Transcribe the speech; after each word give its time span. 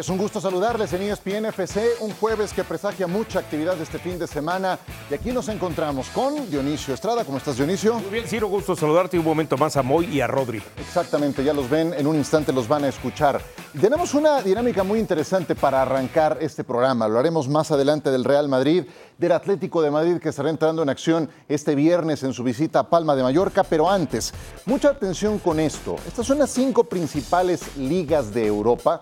Es 0.00 0.08
un 0.08 0.16
gusto 0.16 0.40
saludarles 0.40 0.90
en 0.94 1.02
ESPN 1.02 1.44
FC, 1.44 1.86
un 2.00 2.12
jueves 2.12 2.54
que 2.54 2.64
presagia 2.64 3.06
mucha 3.06 3.38
actividad 3.38 3.78
este 3.78 3.98
fin 3.98 4.18
de 4.18 4.26
semana. 4.26 4.78
Y 5.10 5.12
aquí 5.12 5.30
nos 5.30 5.50
encontramos 5.50 6.08
con 6.08 6.50
Dionisio 6.50 6.94
Estrada. 6.94 7.22
¿Cómo 7.22 7.36
estás, 7.36 7.58
Dionisio? 7.58 7.98
Muy 7.98 8.08
bien, 8.08 8.26
Ciro, 8.26 8.48
gusto 8.48 8.74
saludarte 8.74 9.18
un 9.18 9.26
momento 9.26 9.58
más 9.58 9.76
a 9.76 9.82
Moy 9.82 10.06
y 10.06 10.22
a 10.22 10.26
Rodri. 10.26 10.62
Exactamente, 10.78 11.44
ya 11.44 11.52
los 11.52 11.68
ven, 11.68 11.92
en 11.92 12.06
un 12.06 12.16
instante 12.16 12.50
los 12.50 12.66
van 12.66 12.84
a 12.84 12.88
escuchar. 12.88 13.42
Tenemos 13.78 14.14
una 14.14 14.40
dinámica 14.40 14.82
muy 14.84 14.98
interesante 14.98 15.54
para 15.54 15.82
arrancar 15.82 16.38
este 16.40 16.64
programa. 16.64 17.06
Lo 17.06 17.18
haremos 17.18 17.46
más 17.46 17.70
adelante 17.70 18.10
del 18.10 18.24
Real 18.24 18.48
Madrid, 18.48 18.84
del 19.18 19.32
Atlético 19.32 19.82
de 19.82 19.90
Madrid 19.90 20.16
que 20.16 20.30
estará 20.30 20.48
entrando 20.48 20.82
en 20.82 20.88
acción 20.88 21.28
este 21.46 21.74
viernes 21.74 22.22
en 22.22 22.32
su 22.32 22.42
visita 22.42 22.78
a 22.78 22.88
Palma 22.88 23.14
de 23.14 23.22
Mallorca. 23.22 23.64
Pero 23.64 23.90
antes, 23.90 24.32
mucha 24.64 24.88
atención 24.88 25.38
con 25.38 25.60
esto. 25.60 25.96
Estas 26.08 26.26
son 26.26 26.38
las 26.38 26.48
cinco 26.48 26.84
principales 26.84 27.76
ligas 27.76 28.32
de 28.32 28.46
Europa 28.46 28.98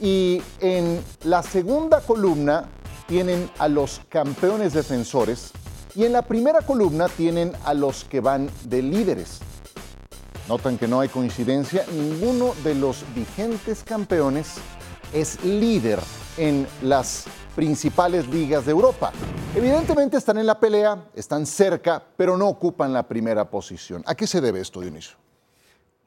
y 0.00 0.42
en 0.60 1.02
la 1.24 1.42
segunda 1.42 2.00
columna 2.00 2.68
tienen 3.06 3.50
a 3.58 3.68
los 3.68 4.00
campeones 4.08 4.74
defensores 4.74 5.52
y 5.94 6.04
en 6.04 6.12
la 6.12 6.22
primera 6.22 6.60
columna 6.60 7.08
tienen 7.08 7.52
a 7.64 7.74
los 7.74 8.04
que 8.04 8.20
van 8.20 8.50
de 8.64 8.82
líderes. 8.82 9.40
Notan 10.48 10.78
que 10.78 10.88
no 10.88 11.00
hay 11.00 11.08
coincidencia, 11.08 11.84
ninguno 11.92 12.54
de 12.64 12.74
los 12.74 13.04
vigentes 13.14 13.82
campeones 13.82 14.54
es 15.12 15.42
líder 15.44 15.98
en 16.36 16.66
las 16.82 17.24
principales 17.56 18.28
ligas 18.28 18.64
de 18.64 18.70
Europa. 18.70 19.12
Evidentemente 19.54 20.16
están 20.16 20.38
en 20.38 20.46
la 20.46 20.60
pelea, 20.60 21.08
están 21.14 21.44
cerca, 21.44 22.02
pero 22.16 22.36
no 22.36 22.48
ocupan 22.48 22.92
la 22.92 23.08
primera 23.08 23.50
posición. 23.50 24.02
¿A 24.06 24.14
qué 24.14 24.26
se 24.26 24.40
debe 24.40 24.60
esto, 24.60 24.80
Dionisio? 24.80 25.16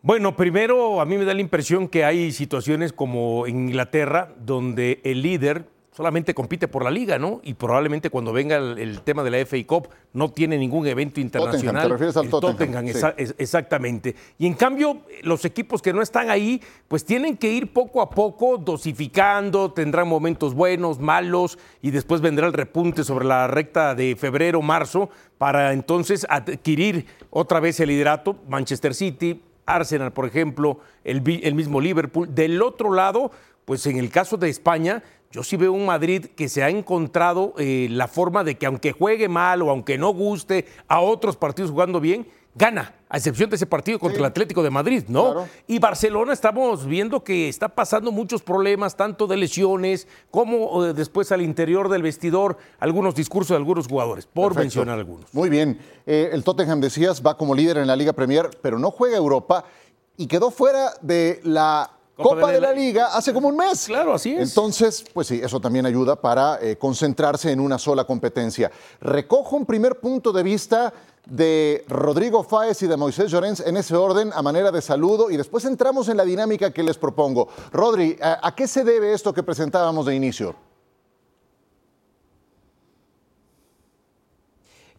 Bueno, 0.03 0.35
primero 0.35 0.99
a 0.99 1.05
mí 1.05 1.15
me 1.15 1.25
da 1.25 1.33
la 1.35 1.41
impresión 1.41 1.87
que 1.87 2.03
hay 2.03 2.31
situaciones 2.31 2.91
como 2.91 3.45
en 3.45 3.69
Inglaterra, 3.69 4.33
donde 4.43 4.99
el 5.03 5.21
líder 5.21 5.65
solamente 5.91 6.33
compite 6.33 6.67
por 6.67 6.83
la 6.83 6.89
liga, 6.89 7.19
¿no? 7.19 7.39
Y 7.43 7.53
probablemente 7.53 8.09
cuando 8.09 8.33
venga 8.33 8.55
el, 8.55 9.01
tema 9.01 9.23
de 9.23 9.29
la 9.29 9.45
FA 9.45 9.57
Cup 9.67 9.89
no 10.13 10.31
tiene 10.31 10.57
ningún 10.57 10.87
evento 10.87 11.19
internacional. 11.19 11.83
Tottenham, 11.83 11.83
¿te 11.83 11.89
refieres 11.89 12.17
al 12.17 12.29
Tottenham? 12.29 12.87
exactamente. 13.37 14.15
Y 14.39 14.47
en 14.47 14.55
cambio, 14.55 15.01
los 15.21 15.45
equipos 15.45 15.83
que 15.83 15.93
no 15.93 16.01
están 16.01 16.31
ahí, 16.31 16.59
pues 16.87 17.05
tienen 17.05 17.37
que 17.37 17.51
ir 17.51 17.71
poco 17.71 18.01
a 18.01 18.09
poco 18.09 18.57
dosificando, 18.57 19.71
tendrán 19.71 20.07
momentos 20.07 20.55
buenos, 20.55 20.99
malos, 20.99 21.59
y 21.79 21.91
después 21.91 22.21
vendrá 22.21 22.47
el 22.47 22.53
repunte 22.53 23.03
sobre 23.03 23.25
la 23.25 23.45
recta 23.45 23.93
de 23.93 24.15
febrero, 24.15 24.63
marzo, 24.63 25.11
para 25.37 25.73
entonces 25.73 26.25
adquirir 26.27 27.05
otra 27.29 27.59
vez 27.59 27.79
el 27.79 27.89
liderato. 27.89 28.37
Manchester 28.47 28.95
City, 28.95 29.41
Arsenal, 29.75 30.11
por 30.11 30.25
ejemplo, 30.25 30.79
el, 31.03 31.21
mismo 31.21 31.81
Liverpool. 31.81 32.33
Del 32.33 32.61
otro 32.61 32.93
lado, 32.93 33.31
pues 33.65 33.85
en 33.85 33.97
el 33.97 34.09
caso 34.09 34.37
de 34.37 34.49
España, 34.49 35.03
yo 35.31 35.43
sí 35.43 35.57
veo 35.57 35.71
un 35.71 35.85
Madrid 35.85 36.25
que 36.35 36.49
se 36.49 36.63
ha 36.63 36.69
encontrado 36.69 37.53
eh, 37.57 37.87
la 37.89 38.07
forma 38.07 38.43
de 38.43 38.55
que 38.55 38.65
aunque 38.65 38.91
juegue 38.91 39.29
mal 39.29 39.61
o 39.61 39.69
aunque 39.69 39.97
no 39.97 40.09
guste 40.09 40.65
a 40.87 40.99
otros 40.99 41.37
partidos 41.37 41.71
jugando 41.71 41.99
bien, 41.99 42.27
gana, 42.53 42.93
a 43.09 43.17
excepción 43.17 43.49
de 43.49 43.55
ese 43.55 43.65
partido 43.65 43.99
contra 43.99 44.19
el 44.19 44.25
Atlético 44.25 44.63
de 44.63 44.69
Madrid, 44.69 45.03
¿no? 45.07 45.47
Y 45.67 45.79
Barcelona 45.79 46.33
estamos 46.33 46.85
viendo 46.85 47.23
que 47.23 47.49
está 47.49 47.69
pasando 47.69 48.11
muchos 48.11 48.41
problemas, 48.41 48.95
tanto 48.95 49.27
de 49.27 49.37
lesiones 49.37 50.07
como 50.29 50.85
eh, 50.85 50.93
después 50.93 51.31
al 51.31 51.41
interior 51.41 51.89
del 51.89 52.03
vestidor, 52.03 52.57
algunos 52.79 53.15
discursos 53.15 53.49
de 53.49 53.57
algunos 53.57 53.87
jugadores, 53.87 54.25
por 54.25 54.55
mencionar 54.55 54.99
algunos. 54.99 55.33
Muy 55.33 55.49
bien. 55.49 55.79
Eh, 56.05 56.29
el 56.31 56.43
Tottenham, 56.43 56.81
decías, 56.81 57.21
va 57.25 57.37
como 57.37 57.55
líder 57.55 57.77
en 57.77 57.87
la 57.87 57.95
Liga 57.95 58.13
Premier, 58.13 58.49
pero 58.61 58.79
no 58.79 58.91
juega 58.91 59.17
Europa 59.17 59.65
y 60.17 60.27
quedó 60.27 60.51
fuera 60.51 60.91
de 61.01 61.39
la 61.43 61.91
Copa, 62.15 62.51
de, 62.51 62.61
la... 62.61 62.73
Liga 62.73 63.07
hace 63.07 63.33
como 63.33 63.47
un 63.47 63.57
mes. 63.57 63.85
Claro, 63.85 64.13
así 64.13 64.33
es. 64.33 64.49
Entonces, 64.49 65.03
pues 65.13 65.27
sí, 65.27 65.41
eso 65.43 65.59
también 65.59 65.85
ayuda 65.85 66.15
para 66.15 66.59
eh, 66.61 66.77
concentrarse 66.77 67.51
en 67.51 67.59
una 67.59 67.77
sola 67.77 68.03
competencia. 68.03 68.71
Recojo 68.99 69.55
un 69.55 69.65
primer 69.65 69.99
punto 69.99 70.31
de 70.31 70.43
vista 70.43 70.93
de 71.25 71.85
Rodrigo 71.87 72.43
Fáez 72.43 72.81
y 72.81 72.87
de 72.87 72.97
Moisés 72.97 73.31
Llorens 73.31 73.59
en 73.61 73.77
ese 73.77 73.95
orden 73.95 74.31
a 74.33 74.41
manera 74.41 74.71
de 74.71 74.81
saludo 74.81 75.29
y 75.29 75.37
después 75.37 75.65
entramos 75.65 76.09
en 76.09 76.17
la 76.17 76.25
dinámica 76.25 76.71
que 76.71 76.83
les 76.83 76.97
propongo. 76.97 77.47
Rodri, 77.71 78.17
¿a 78.21 78.53
qué 78.55 78.67
se 78.67 78.83
debe 78.83 79.13
esto 79.13 79.33
que 79.33 79.43
presentábamos 79.43 80.05
de 80.05 80.15
inicio? 80.15 80.70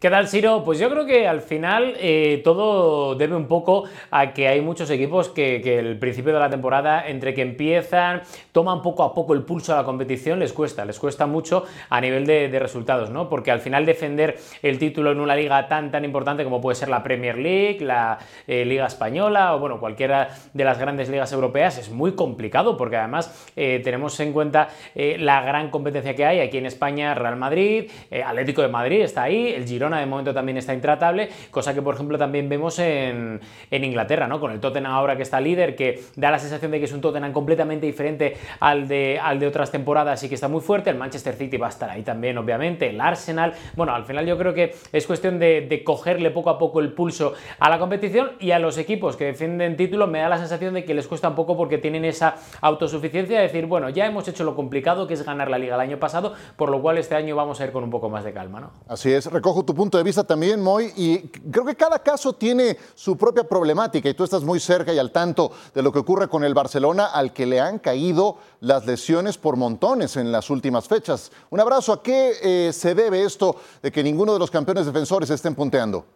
¿Qué 0.03 0.11
tal, 0.11 0.27
Siro? 0.27 0.65
Pues 0.65 0.81
yo 0.81 0.91
creo 0.91 1.07
que 1.07 1.29
al 1.29 1.43
final 1.43 1.95
eh, 1.97 2.41
todo 2.43 3.15
debe 3.15 3.37
un 3.37 3.47
poco 3.47 3.85
a 4.11 4.33
que 4.33 4.49
hay 4.49 4.61
muchos 4.61 4.91
equipos 4.91 5.29
que, 5.29 5.61
que, 5.63 5.79
el 5.79 5.97
principio 5.97 6.33
de 6.33 6.41
la 6.41 6.51
temporada, 6.51 7.07
entre 7.07 7.35
que 7.35 7.43
empiezan, 7.43 8.23
toman 8.51 8.83
poco 8.83 9.05
a 9.05 9.15
poco 9.15 9.33
el 9.33 9.45
pulso 9.45 9.73
a 9.73 9.77
la 9.77 9.85
competición, 9.85 10.41
les 10.41 10.53
cuesta, 10.53 10.85
les 10.85 10.99
cuesta 10.99 11.27
mucho 11.27 11.67
a 11.89 12.01
nivel 12.01 12.27
de, 12.27 12.59
resultados, 12.59 13.11
¿no? 13.11 13.29
Porque 13.29 13.53
al 13.53 13.61
final 13.61 13.87
defender 13.87 14.41
el 14.61 14.77
título 14.81 15.13
en 15.13 15.21
una 15.21 15.37
liga 15.37 15.69
tan, 15.69 15.93
tan 15.93 16.05
importante 16.05 16.43
como 16.43 16.61
puede 16.61 16.75
ser 16.75 16.89
la 16.89 17.05
Premier 17.05 17.39
League, 17.39 17.79
la 17.81 18.19
eh, 18.49 18.65
Liga 18.65 18.87
Española 18.87 19.55
o, 19.55 19.61
bueno, 19.61 19.79
cualquiera 19.79 20.31
de 20.53 20.65
las 20.65 20.81
grandes 20.81 21.11
ligas 21.11 21.33
europeas 21.33 21.79
es 21.79 21.91
muy 21.91 22.17
complicado 22.17 22.77
porque 22.77 22.97
además 22.97 23.53
eh, 23.55 23.81
tenemos 23.85 24.19
en 24.19 24.33
cuenta 24.33 24.67
la 24.97 25.43
gran 25.43 25.71
competencia 25.71 26.17
que 26.17 26.25
hay 26.25 26.41
aquí 26.41 26.59
en 26.59 26.67
España, 26.67 27.15
Real 27.15 27.37
Madrid, 27.37 27.89
Atlético 28.27 28.63
de 28.63 28.69
Madrid 28.69 29.03
está 29.03 29.23
ahí, 29.23 29.53
el 29.55 29.65
Girona 29.65 29.92
de 29.99 30.07
momento 30.07 30.35
también 30.35 30.59
está 30.59 30.75
intratable, 30.75 31.29
cosa 31.51 31.75
que 31.75 31.83
por 31.83 31.95
ejemplo 31.95 32.19
también 32.19 32.49
vemos 32.49 32.79
en, 32.79 33.41
Inglaterra, 33.71 34.29
¿no? 34.29 34.39
Con 34.39 34.53
el 34.53 34.61
Tottenham 34.61 34.93
ahora 34.93 35.17
que 35.17 35.23
está 35.23 35.41
líder, 35.41 35.75
que 35.75 36.03
da 36.17 36.31
la 36.31 36.39
sensación 36.39 36.71
de 36.71 36.79
que 36.79 36.85
es 36.85 36.93
un 36.93 37.01
Tottenham 37.01 37.33
completamente 37.33 37.87
diferente 37.87 38.37
al 38.61 38.87
de, 38.87 39.19
al 39.21 39.39
de 39.39 39.47
otras 39.47 39.71
temporadas 39.71 40.23
y 40.23 40.29
que 40.29 40.35
está 40.35 40.49
muy 40.49 40.61
fuerte, 40.61 40.91
el 40.91 40.97
Manchester 40.97 41.35
City 41.35 41.57
va 41.57 41.67
a 41.67 41.71
estar 41.71 41.91
ahí 41.91 42.03
también, 42.03 42.39
obviamente, 42.39 42.91
el 42.91 43.01
Arsenal, 43.01 43.55
bueno, 43.75 43.95
al 43.95 44.05
final 44.05 44.27
yo 44.27 44.39
creo 44.39 44.55
que 44.55 44.75
es 44.93 45.07
cuestión 45.07 45.39
de, 45.39 45.83
cogerle 45.85 46.31
poco 46.31 46.51
a 46.51 46.59
poco 46.59 46.81
el 46.81 46.93
pulso 46.93 47.35
a 47.59 47.69
la 47.69 47.79
competición 47.79 48.33
y 48.39 48.53
a 48.53 48.59
los 48.59 48.79
equipos 48.79 49.17
que 49.17 49.25
defienden 49.25 49.77
título. 49.77 50.07
Me 50.07 50.21
da 50.21 50.29
la 50.29 50.39
sensación 50.39 50.75
de 50.75 50.85
que 50.85 50.95
les 50.95 51.07
cuesta 51.07 51.29
un 51.29 51.35
poco 51.35 51.57
porque 51.57 51.79
tienen 51.79 52.05
esa 52.05 52.37
autosuficiencia 52.61 53.39
de 53.39 53.43
decir, 53.45 53.67
bueno, 53.67 53.89
ya 53.91 54.07
hemos 54.07 54.29
hecho 54.29 54.45
lo 54.45 54.55
complicado 54.55 55.07
que 55.07 55.15
es 55.15 55.25
ganar 55.25 55.51
la 55.51 55.59
liga 55.59 55.75
el 55.75 55.81
año 55.81 55.99
pasado, 55.99 56.35
por 56.57 56.71
lo 56.71 56.81
cual 56.81 56.99
este 56.99 57.15
año 57.15 57.35
vamos 57.37 57.61
a 57.61 57.65
ir 57.65 57.73
con 57.73 57.85
un 57.85 57.91
poco 57.91 58.09
más 58.09 58.25
de 58.25 58.33
calma, 58.33 58.61
¿no? 58.61 58.71
Así 58.89 59.13
es, 59.13 59.27
recojo 59.27 59.65
tu 59.65 59.75
punto 59.75 59.82
de 59.91 60.05
vista 60.05 60.25
también, 60.25 60.63
Moy, 60.63 60.93
y 60.97 61.19
creo 61.51 61.65
que 61.65 61.75
cada 61.75 61.99
caso 61.99 62.33
tiene 62.33 62.77
su 62.95 63.17
propia 63.17 63.45
problemática 63.45 64.09
y 64.09 64.15
tú 64.15 64.25
estás 64.25 64.43
muy 64.43 64.61
cerca 64.61 64.93
y 64.93 64.99
al 64.99 65.11
tanto 65.11 65.53
de 65.75 65.83
lo 65.83 65.93
que 65.93 65.99
ocurre 65.99 66.29
con 66.29 66.45
el 66.45 66.55
Barcelona, 66.55 67.07
al 67.07 67.33
que 67.33 67.47
le 67.47 67.61
han 67.61 67.79
caído 67.79 68.39
las 68.61 68.87
lesiones 68.87 69.39
por 69.39 69.57
montones 69.57 70.17
en 70.17 70.31
las 70.31 70.51
últimas 70.51 70.89
fechas. 70.89 71.33
Un 71.51 71.61
abrazo. 71.61 71.93
¿A 71.93 72.03
qué 72.03 72.33
eh, 72.43 72.73
se 72.73 72.95
debe 72.95 73.25
esto 73.25 73.57
de 73.83 73.91
que 73.91 74.03
ninguno 74.03 74.33
de 74.33 74.39
los 74.39 74.51
campeones 74.51 74.87
defensores 74.87 75.31
estén 75.31 75.55
punteando? 75.55 76.07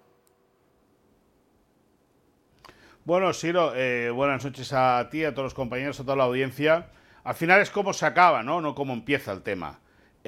Bueno, 3.04 3.33
Siro, 3.33 3.72
eh, 3.75 4.10
buenas 4.10 4.44
noches 4.44 4.72
a 4.72 5.09
ti, 5.10 5.25
a 5.25 5.33
todos 5.33 5.44
los 5.47 5.54
compañeros, 5.54 6.00
a 6.00 6.03
toda 6.03 6.16
la 6.16 6.25
audiencia. 6.25 6.88
Al 7.22 7.34
final 7.34 7.60
es 7.60 7.71
cómo 7.71 7.93
se 7.93 8.04
acaba, 8.04 8.43
¿no? 8.43 8.60
No 8.60 8.75
cómo 8.75 8.93
empieza 8.93 9.33
el 9.33 9.43
tema. 9.43 9.78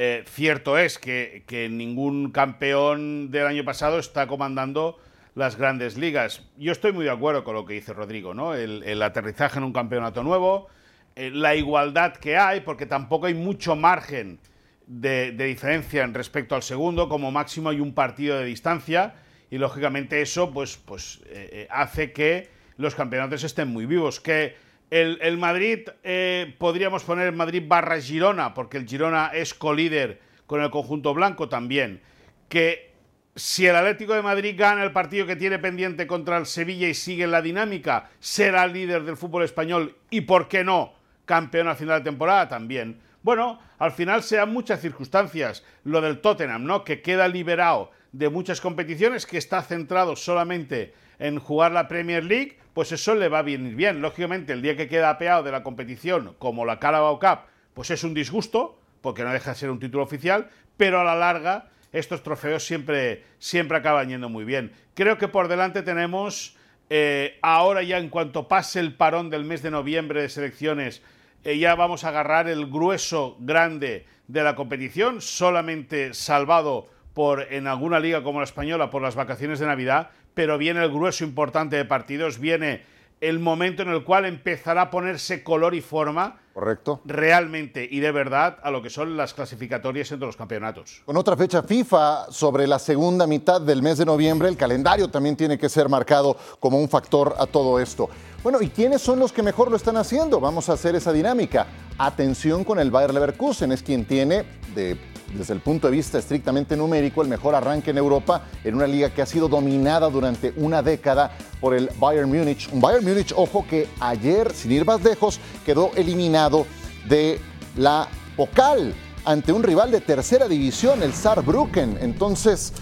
Eh, 0.00 0.22
cierto 0.28 0.78
es 0.78 0.96
que, 0.96 1.68
ningún 1.72 2.30
campeón 2.30 3.32
del 3.32 3.48
año 3.48 3.64
pasado 3.64 3.98
está 3.98 4.28
comandando 4.28 5.00
las 5.34 5.56
grandes 5.56 5.98
ligas. 5.98 6.44
Yo 6.56 6.70
estoy 6.70 6.92
muy 6.92 7.04
de 7.04 7.10
acuerdo 7.10 7.42
con 7.42 7.56
lo 7.56 7.66
que 7.66 7.74
dice 7.74 7.92
Rodrigo, 7.94 8.32
¿no? 8.32 8.54
El, 8.54 9.02
aterrizaje 9.02 9.58
en 9.58 9.64
un 9.64 9.72
campeonato 9.72 10.22
nuevo, 10.22 10.68
eh, 11.16 11.32
la 11.32 11.56
igualdad 11.56 12.14
que 12.14 12.36
hay, 12.36 12.60
porque 12.60 12.86
tampoco 12.86 13.26
hay 13.26 13.34
mucho 13.34 13.74
margen 13.74 14.38
de, 14.86 15.32
diferencia 15.32 16.04
en 16.04 16.14
respecto 16.14 16.54
al 16.54 16.62
segundo, 16.62 17.08
como 17.08 17.32
máximo 17.32 17.70
hay 17.70 17.80
un 17.80 17.92
partido 17.92 18.38
de 18.38 18.44
distancia, 18.44 19.14
y 19.50 19.58
lógicamente 19.58 20.22
eso 20.22 20.52
pues, 20.52 20.76
pues 20.76 21.18
eh, 21.26 21.66
hace 21.72 22.12
que 22.12 22.50
los 22.76 22.94
campeonatos 22.94 23.42
estén 23.42 23.66
muy 23.66 23.84
vivos. 23.84 24.20
Que 24.20 24.54
el, 24.90 25.38
Madrid, 25.38 25.88
eh, 26.02 26.54
podríamos 26.58 27.04
poner 27.04 27.32
Madrid 27.32 27.62
barra 27.66 28.00
Girona, 28.00 28.54
porque 28.54 28.78
el 28.78 28.86
Girona 28.86 29.30
es 29.34 29.54
colíder 29.54 30.20
con 30.46 30.62
el 30.62 30.70
conjunto 30.70 31.12
blanco 31.14 31.48
también. 31.48 32.00
Que 32.48 32.92
si 33.34 33.66
el 33.66 33.76
Atlético 33.76 34.14
de 34.14 34.22
Madrid 34.22 34.54
gana 34.56 34.82
el 34.82 34.92
partido 34.92 35.26
que 35.26 35.36
tiene 35.36 35.58
pendiente 35.58 36.06
contra 36.06 36.38
el 36.38 36.46
Sevilla 36.46 36.88
y 36.88 36.94
sigue 36.94 37.26
la 37.26 37.42
dinámica, 37.42 38.10
será 38.18 38.66
líder 38.66 39.04
del 39.04 39.16
fútbol 39.16 39.44
español 39.44 39.96
y, 40.10 40.22
¿por 40.22 40.48
qué 40.48 40.64
no?, 40.64 40.94
campeón 41.24 41.68
al 41.68 41.76
final 41.76 42.00
de 42.00 42.10
temporada 42.10 42.48
también. 42.48 43.00
Bueno, 43.22 43.60
al 43.78 43.92
final 43.92 44.22
se 44.22 44.36
dan 44.36 44.52
muchas 44.52 44.80
circunstancias. 44.80 45.64
Lo 45.84 46.00
del 46.00 46.20
Tottenham, 46.20 46.64
¿no? 46.64 46.84
Que 46.84 47.02
queda 47.02 47.28
liberado 47.28 47.90
de 48.12 48.28
muchas 48.28 48.60
competiciones, 48.60 49.26
que 49.26 49.38
está 49.38 49.62
centrado 49.62 50.16
solamente 50.16 50.94
en 51.18 51.38
jugar 51.38 51.72
la 51.72 51.88
Premier 51.88 52.24
League, 52.24 52.58
pues 52.74 52.92
eso 52.92 53.14
le 53.14 53.28
va 53.28 53.40
a 53.40 53.42
venir 53.42 53.74
bien. 53.74 54.00
Lógicamente, 54.00 54.52
el 54.52 54.62
día 54.62 54.76
que 54.76 54.88
queda 54.88 55.10
apeado 55.10 55.42
de 55.42 55.52
la 55.52 55.62
competición, 55.62 56.34
como 56.38 56.64
la 56.64 56.78
Carabao 56.78 57.18
Cup, 57.18 57.40
pues 57.74 57.90
es 57.90 58.04
un 58.04 58.14
disgusto, 58.14 58.80
porque 59.00 59.24
no 59.24 59.32
deja 59.32 59.50
de 59.50 59.56
ser 59.56 59.70
un 59.70 59.80
título 59.80 60.04
oficial, 60.04 60.48
pero 60.76 61.00
a 61.00 61.04
la 61.04 61.16
larga 61.16 61.70
estos 61.92 62.22
trofeos 62.22 62.64
siempre, 62.64 63.24
siempre 63.38 63.78
acaban 63.78 64.08
yendo 64.08 64.28
muy 64.28 64.44
bien. 64.44 64.72
Creo 64.94 65.18
que 65.18 65.28
por 65.28 65.48
delante 65.48 65.82
tenemos, 65.82 66.56
eh, 66.90 67.38
ahora 67.42 67.82
ya 67.82 67.98
en 67.98 68.10
cuanto 68.10 68.48
pase 68.48 68.80
el 68.80 68.94
parón 68.94 69.30
del 69.30 69.44
mes 69.44 69.62
de 69.62 69.70
noviembre 69.70 70.22
de 70.22 70.28
selecciones, 70.28 71.02
eh, 71.44 71.58
ya 71.58 71.74
vamos 71.74 72.04
a 72.04 72.08
agarrar 72.08 72.48
el 72.48 72.66
grueso 72.66 73.36
grande 73.40 74.06
de 74.26 74.42
la 74.42 74.54
competición, 74.54 75.20
solamente 75.20 76.12
salvado 76.14 76.88
por 77.18 77.52
en 77.52 77.66
alguna 77.66 77.98
liga 77.98 78.22
como 78.22 78.38
la 78.38 78.44
española 78.44 78.90
por 78.90 79.02
las 79.02 79.16
vacaciones 79.16 79.58
de 79.58 79.66
Navidad, 79.66 80.10
pero 80.34 80.56
viene 80.56 80.84
el 80.84 80.88
grueso 80.88 81.24
importante 81.24 81.74
de 81.74 81.84
partidos, 81.84 82.38
viene 82.38 82.84
el 83.20 83.40
momento 83.40 83.82
en 83.82 83.88
el 83.88 84.04
cual 84.04 84.24
empezará 84.24 84.82
a 84.82 84.90
ponerse 84.92 85.42
color 85.42 85.74
y 85.74 85.80
forma 85.80 86.38
Correcto. 86.54 87.00
realmente 87.04 87.88
y 87.90 87.98
de 87.98 88.12
verdad 88.12 88.58
a 88.62 88.70
lo 88.70 88.82
que 88.82 88.88
son 88.88 89.16
las 89.16 89.34
clasificatorias 89.34 90.12
entre 90.12 90.26
los 90.26 90.36
campeonatos. 90.36 91.02
Con 91.04 91.16
otra 91.16 91.36
fecha 91.36 91.64
FIFA 91.64 92.30
sobre 92.30 92.68
la 92.68 92.78
segunda 92.78 93.26
mitad 93.26 93.60
del 93.60 93.82
mes 93.82 93.98
de 93.98 94.04
noviembre, 94.04 94.48
el 94.48 94.56
calendario 94.56 95.08
también 95.08 95.34
tiene 95.34 95.58
que 95.58 95.68
ser 95.68 95.88
marcado 95.88 96.36
como 96.60 96.78
un 96.78 96.88
factor 96.88 97.34
a 97.36 97.46
todo 97.46 97.80
esto. 97.80 98.08
Bueno, 98.44 98.62
¿y 98.62 98.68
quiénes 98.68 99.02
son 99.02 99.18
los 99.18 99.32
que 99.32 99.42
mejor 99.42 99.72
lo 99.72 99.76
están 99.76 99.96
haciendo? 99.96 100.38
Vamos 100.38 100.68
a 100.68 100.74
hacer 100.74 100.94
esa 100.94 101.12
dinámica. 101.12 101.66
Atención 101.98 102.62
con 102.62 102.78
el 102.78 102.92
Bayer 102.92 103.12
Leverkusen, 103.12 103.72
es 103.72 103.82
quien 103.82 104.04
tiene 104.04 104.44
de 104.76 104.96
desde 105.34 105.54
el 105.54 105.60
punto 105.60 105.88
de 105.88 105.96
vista 105.96 106.18
estrictamente 106.18 106.76
numérico, 106.76 107.22
el 107.22 107.28
mejor 107.28 107.54
arranque 107.54 107.90
en 107.90 107.98
Europa 107.98 108.44
en 108.64 108.74
una 108.74 108.86
liga 108.86 109.10
que 109.10 109.22
ha 109.22 109.26
sido 109.26 109.48
dominada 109.48 110.08
durante 110.08 110.52
una 110.56 110.82
década 110.82 111.36
por 111.60 111.74
el 111.74 111.90
Bayern 111.98 112.28
Múnich. 112.28 112.68
Un 112.72 112.80
Bayern 112.80 113.04
Múnich, 113.04 113.32
ojo, 113.36 113.64
que 113.68 113.88
ayer, 114.00 114.52
sin 114.54 114.72
ir 114.72 114.84
más 114.84 115.02
lejos, 115.02 115.40
quedó 115.64 115.90
eliminado 115.94 116.66
de 117.08 117.40
la 117.76 118.08
Pokal 118.36 118.94
ante 119.24 119.52
un 119.52 119.62
rival 119.62 119.90
de 119.90 120.00
tercera 120.00 120.48
división, 120.48 121.02
el 121.02 121.12
Saarbrücken. 121.12 121.98
Entonces, 122.00 122.72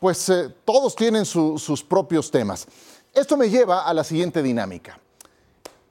pues 0.00 0.28
eh, 0.28 0.50
todos 0.64 0.94
tienen 0.94 1.24
sus 1.24 1.82
propios 1.82 2.30
temas. 2.30 2.66
Esto 3.12 3.36
me 3.36 3.48
lleva 3.48 3.84
a 3.86 3.94
la 3.94 4.04
siguiente 4.04 4.42
dinámica. 4.42 4.98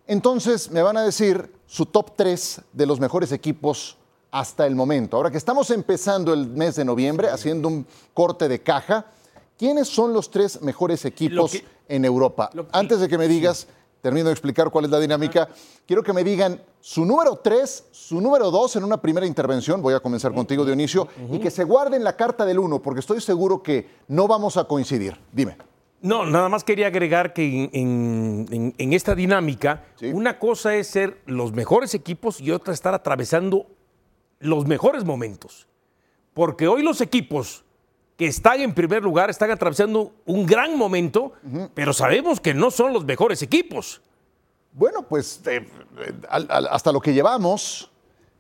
Entonces, 0.06 0.70
me 0.70 0.82
van 0.82 0.98
a 0.98 1.04
decir 1.04 1.52
su 1.66 1.86
top 1.86 2.12
3 2.16 2.62
de 2.74 2.86
los 2.86 3.00
mejores 3.00 3.32
equipos 3.32 3.98
hasta 4.34 4.66
el 4.66 4.76
momento. 4.76 5.16
Ahora 5.16 5.30
que 5.30 5.38
estamos 5.38 5.70
empezando 5.70 6.34
el 6.34 6.48
mes 6.48 6.76
de 6.76 6.84
noviembre, 6.84 7.30
haciendo 7.30 7.68
un 7.68 7.86
corte 8.16 8.48
de 8.48 8.64
caja, 8.64 9.06
¿quiénes 9.60 9.88
son 9.88 10.12
los 10.12 10.32
tres 10.32 10.60
mejores 10.64 11.06
equipos 11.06 11.56
en 11.88 12.04
Europa? 12.04 12.50
Antes 12.72 13.00
de 13.00 13.08
que 13.08 13.20
me 13.20 13.28
digas, 13.28 13.68
termino 14.02 14.26
de 14.26 14.32
explicar 14.32 14.72
cuál 14.72 14.86
es 14.86 14.92
la 14.92 15.00
dinámica, 15.00 15.50
quiero 15.86 16.02
que 16.02 16.14
me 16.14 16.24
digan 16.24 16.60
su 16.82 17.06
número 17.06 17.36
tres, 17.44 17.86
su 17.92 18.20
número 18.20 18.50
dos 18.50 18.76
en 18.76 18.84
una 18.84 19.00
primera 19.00 19.28
intervención, 19.28 19.84
voy 19.84 19.94
a 19.94 20.00
comenzar 20.00 20.34
contigo 20.34 20.66
Dionisio, 20.66 21.08
y 21.32 21.38
que 21.38 21.52
se 21.52 21.64
guarden 21.64 22.04
la 22.04 22.16
carta 22.18 22.44
del 22.44 22.58
uno, 22.58 22.82
porque 22.82 23.02
estoy 23.02 23.22
seguro 23.22 23.62
que 23.62 23.88
no 24.08 24.28
vamos 24.28 24.58
a 24.58 24.64
coincidir. 24.64 25.16
Dime. 25.32 25.58
No, 26.02 26.26
nada 26.26 26.50
más 26.50 26.64
quería 26.64 26.88
agregar 26.88 27.34
que 27.34 27.70
en, 27.72 28.94
esta 28.94 29.14
dinámica, 29.14 29.86
una 30.12 30.40
cosa 30.40 30.76
es 30.76 30.88
ser 30.88 31.22
los 31.28 31.54
mejores 31.54 31.94
equipos 31.94 32.42
y 32.42 32.50
otra 32.50 32.74
estar 32.74 32.96
atravesando 32.96 33.68
los 34.44 34.66
mejores 34.66 35.04
momentos. 35.04 35.68
Porque 36.34 36.68
hoy 36.68 36.84
los 36.84 37.02
equipos 37.02 37.64
que 38.18 38.28
están 38.28 38.62
en 38.62 38.74
primer 38.74 39.04
lugar 39.04 39.30
están 39.30 39.52
atravesando 39.52 40.14
un 40.26 40.46
gran 40.46 40.78
momento, 40.78 41.34
pero 41.74 41.94
sabemos 41.94 42.40
que 42.40 42.54
no 42.54 42.72
son 42.72 42.94
los 42.94 43.06
mejores 43.06 43.42
equipos. 43.42 44.02
Bueno, 44.72 45.04
pues 45.04 45.42
eh, 45.46 45.68
eh, 46.00 46.14
hasta 46.30 46.92
lo 46.92 47.00
que 47.00 47.14
llevamos, 47.14 47.92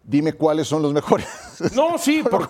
dime 0.04 0.34
cuáles 0.34 0.68
son 0.68 0.82
los 0.82 0.94
mejores. 0.94 1.28
No, 1.74 1.98
sí, 1.98 2.24
por, 2.30 2.48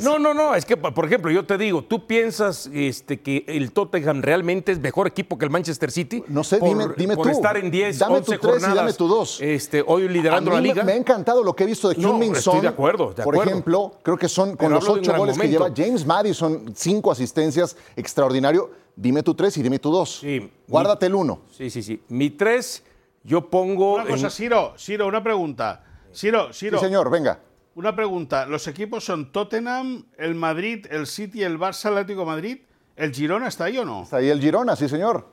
no, 0.00 0.18
no, 0.18 0.32
no, 0.32 0.54
es 0.54 0.64
que, 0.64 0.76
por 0.76 1.04
ejemplo, 1.04 1.30
yo 1.30 1.44
te 1.44 1.58
digo, 1.58 1.84
¿tú 1.84 2.06
piensas 2.06 2.70
este, 2.72 3.20
que 3.20 3.44
el 3.48 3.72
Tottenham 3.72 4.22
realmente 4.22 4.72
es 4.72 4.80
mejor 4.80 5.06
equipo 5.06 5.36
que 5.36 5.44
el 5.44 5.50
Manchester 5.50 5.90
City? 5.90 6.24
No 6.28 6.42
sé, 6.42 6.58
dime, 6.60 6.86
dime 6.96 7.16
por 7.16 7.30
estar 7.30 7.56
en 7.56 7.70
10, 7.70 7.98
dame 7.98 8.16
11 8.16 8.38
tu 8.38 8.46
jornadas, 8.46 8.72
y 8.72 8.76
dame 8.76 8.92
tu 8.94 9.08
dos. 9.08 9.40
Este, 9.40 9.84
hoy 9.86 10.08
liderando 10.08 10.50
la 10.50 10.60
liga. 10.60 10.84
Me, 10.84 10.92
ha 10.92 10.96
encantado 10.96 11.42
lo 11.42 11.54
que 11.54 11.64
he 11.64 11.66
visto 11.66 11.88
de 11.88 11.96
Min 11.96 12.34
Son. 12.34 12.56
Estoy 12.56 12.60
de 12.60 12.68
acuerdo, 12.68 13.12
de 13.12 13.22
Por 13.22 13.36
ejemplo, 13.36 13.94
creo 14.02 14.16
que 14.16 14.28
son 14.28 14.56
con 14.56 14.72
los 14.72 14.88
ocho 14.88 15.14
goles 15.16 15.38
que 15.38 15.48
lleva 15.48 15.70
James 15.76 16.06
Madison, 16.06 16.72
cinco 16.74 17.10
asistencias, 17.10 17.76
extraordinario. 17.96 18.70
Dime 18.94 19.22
tu 19.22 19.34
tres 19.34 19.54
y 19.58 19.62
dime 19.62 19.78
tu 19.78 19.90
dos. 19.90 20.20
Sí, 20.20 20.50
Guárdate 20.66 21.06
el 21.06 21.14
uno. 21.14 21.40
Sí, 21.50 21.68
sí, 21.68 21.82
sí. 21.82 22.00
Mi 22.08 22.30
tres, 22.30 22.82
yo 23.22 23.50
pongo. 23.50 23.96
Una 23.96 24.06
cosa, 24.06 24.30
Ciro, 24.30 24.72
Ciro, 24.78 25.06
una 25.06 25.22
pregunta. 25.22 25.85
Ciro, 26.16 26.52
Ciro. 26.52 26.78
Sí, 26.78 26.86
señor, 26.86 27.10
venga. 27.10 27.40
Una 27.74 27.94
pregunta. 27.94 28.46
¿Los 28.46 28.66
equipos 28.68 29.04
son 29.04 29.32
Tottenham, 29.32 30.06
el 30.16 30.34
Madrid, 30.34 30.86
el 30.88 31.06
City, 31.06 31.42
el 31.42 31.58
Barça, 31.58 31.90
Atlético 31.90 32.24
Madrid? 32.24 32.60
¿El 32.96 33.12
Girona 33.12 33.48
está 33.48 33.64
ahí 33.64 33.76
o 33.76 33.84
no? 33.84 34.04
Está 34.04 34.16
ahí 34.16 34.30
el 34.30 34.40
Girona, 34.40 34.74
sí, 34.76 34.88
señor. 34.88 35.28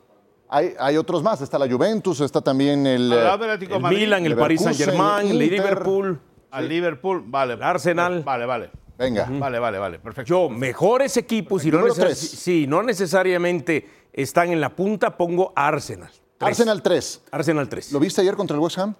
Hay, 0.49 0.73
hay 0.77 0.97
otros 0.97 1.23
más. 1.23 1.39
Está 1.39 1.57
la 1.57 1.69
Juventus, 1.69 2.19
está 2.19 2.41
también 2.41 2.85
el, 2.85 3.13
el 3.13 3.81
Milan, 3.81 4.25
el 4.25 4.35
Paris 4.35 4.61
Saint-Germain, 4.61 5.29
el 5.29 5.39
Liverpool. 5.39 6.19
Al 6.51 6.67
Liverpool, 6.67 7.23
vale. 7.25 7.57
Arsenal. 7.61 8.21
Vale, 8.23 8.45
vale. 8.45 8.69
Venga. 8.97 9.25
Vale, 9.31 9.59
vale, 9.59 9.79
vale. 9.79 9.99
Perfecto. 9.99 10.27
Yo, 10.29 10.49
mejores 10.49 11.15
equipos, 11.15 11.65
y 11.65 11.71
no, 11.71 11.85
sí, 12.13 12.67
no 12.67 12.83
necesariamente 12.83 13.89
están 14.11 14.51
en 14.51 14.59
la 14.59 14.75
punta, 14.75 15.15
pongo 15.15 15.53
Arsenal. 15.55 16.11
Arsenal 16.41 16.81
3. 16.81 17.21
Arsenal 17.31 17.69
3. 17.69 17.93
¿Lo 17.93 18.01
viste 18.01 18.19
ayer 18.19 18.35
contra 18.35 18.55
el 18.55 18.61
West 18.61 18.77
Ham? 18.79 18.95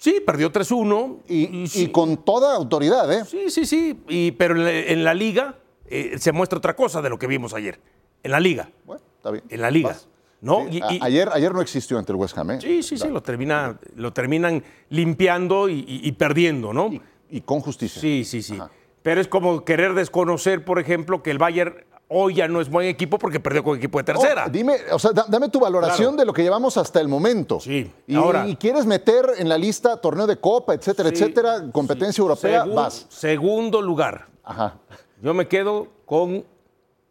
Sí, 0.00 0.22
perdió 0.24 0.50
3-1. 0.50 1.18
Y, 1.28 1.88
con 1.88 2.24
toda 2.24 2.56
autoridad, 2.56 3.12
¿eh? 3.12 3.22
Sí, 3.26 3.50
sí, 3.50 3.66
sí. 3.66 4.00
Y, 4.08 4.30
pero 4.32 4.56
en 4.66 5.04
la, 5.04 5.12
liga 5.12 5.58
eh, 5.84 6.16
se 6.18 6.32
muestra 6.32 6.56
otra 6.56 6.74
cosa 6.74 7.02
de 7.02 7.10
lo 7.10 7.18
que 7.18 7.26
vimos 7.26 7.52
ayer. 7.52 7.78
En 8.22 8.30
la 8.30 8.40
liga. 8.40 8.70
Bueno, 8.86 9.02
está 9.16 9.30
bien. 9.30 9.44
En 9.50 9.60
la 9.60 9.70
liga. 9.70 9.94
¿no? 10.40 10.66
ayer, 11.02 11.28
ayer 11.30 11.52
no 11.52 11.60
existió 11.60 11.98
ante 11.98 12.12
el 12.12 12.16
West 12.16 12.38
Ham, 12.38 12.52
¿eh? 12.52 12.60
Sí, 12.62 12.82
sí, 12.82 12.96
sí, 12.96 13.08
lo, 13.08 13.22
termina, 13.22 13.78
lo 13.94 14.10
terminan 14.14 14.64
limpiando 14.88 15.68
y, 15.68 16.10
perdiendo, 16.12 16.72
¿no? 16.72 16.90
Y, 17.28 17.42
con 17.42 17.60
justicia. 17.60 18.00
Sí, 18.00 18.24
sí, 18.24 18.40
sí. 18.40 18.58
Pero 19.02 19.20
es 19.20 19.28
como 19.28 19.66
querer 19.66 19.92
desconocer, 19.92 20.64
por 20.64 20.78
ejemplo, 20.78 21.22
que 21.22 21.30
el 21.30 21.36
Bayern 21.36 21.84
hoy 22.12 22.34
ya 22.34 22.48
no 22.48 22.60
es 22.60 22.68
buen 22.68 22.88
equipo 22.88 23.18
porque 23.18 23.40
perdió 23.40 23.62
con 23.62 23.78
equipo 23.78 23.98
de 23.98 24.04
tercera. 24.04 24.44
Oh, 24.46 24.50
dime, 24.50 24.76
o 24.90 24.98
sea, 24.98 25.12
dame 25.12 25.48
tu 25.48 25.60
valoración 25.60 26.16
de 26.16 26.24
lo 26.24 26.32
que 26.32 26.42
llevamos 26.42 26.76
hasta 26.76 27.00
el 27.00 27.08
momento. 27.08 27.60
Sí. 27.60 27.90
Y, 28.06 28.16
ahora, 28.16 28.46
y 28.48 28.56
quieres 28.56 28.84
meter 28.84 29.24
en 29.38 29.48
la 29.48 29.56
lista 29.56 29.96
torneo 29.96 30.26
de 30.26 30.36
copa, 30.36 30.74
etcétera, 30.74 31.08
etcétera, 31.08 31.70
competencia 31.72 32.20
europea, 32.20 32.64
vas. 32.64 33.06
Segundo 33.08 33.80
lugar. 33.80 34.26
Ajá. 34.42 34.78
Yo 35.22 35.34
me 35.34 35.46
quedo 35.46 35.88
con 36.04 36.44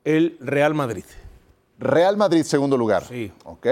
el 0.04 0.38
Real 0.42 0.74
Madrid. 0.74 1.06
Real 1.78 2.18
Madrid, 2.18 2.44
segundo 2.44 2.75
lugar. 2.75 3.06
Sí. 3.06 3.31
Ok. 3.46 3.68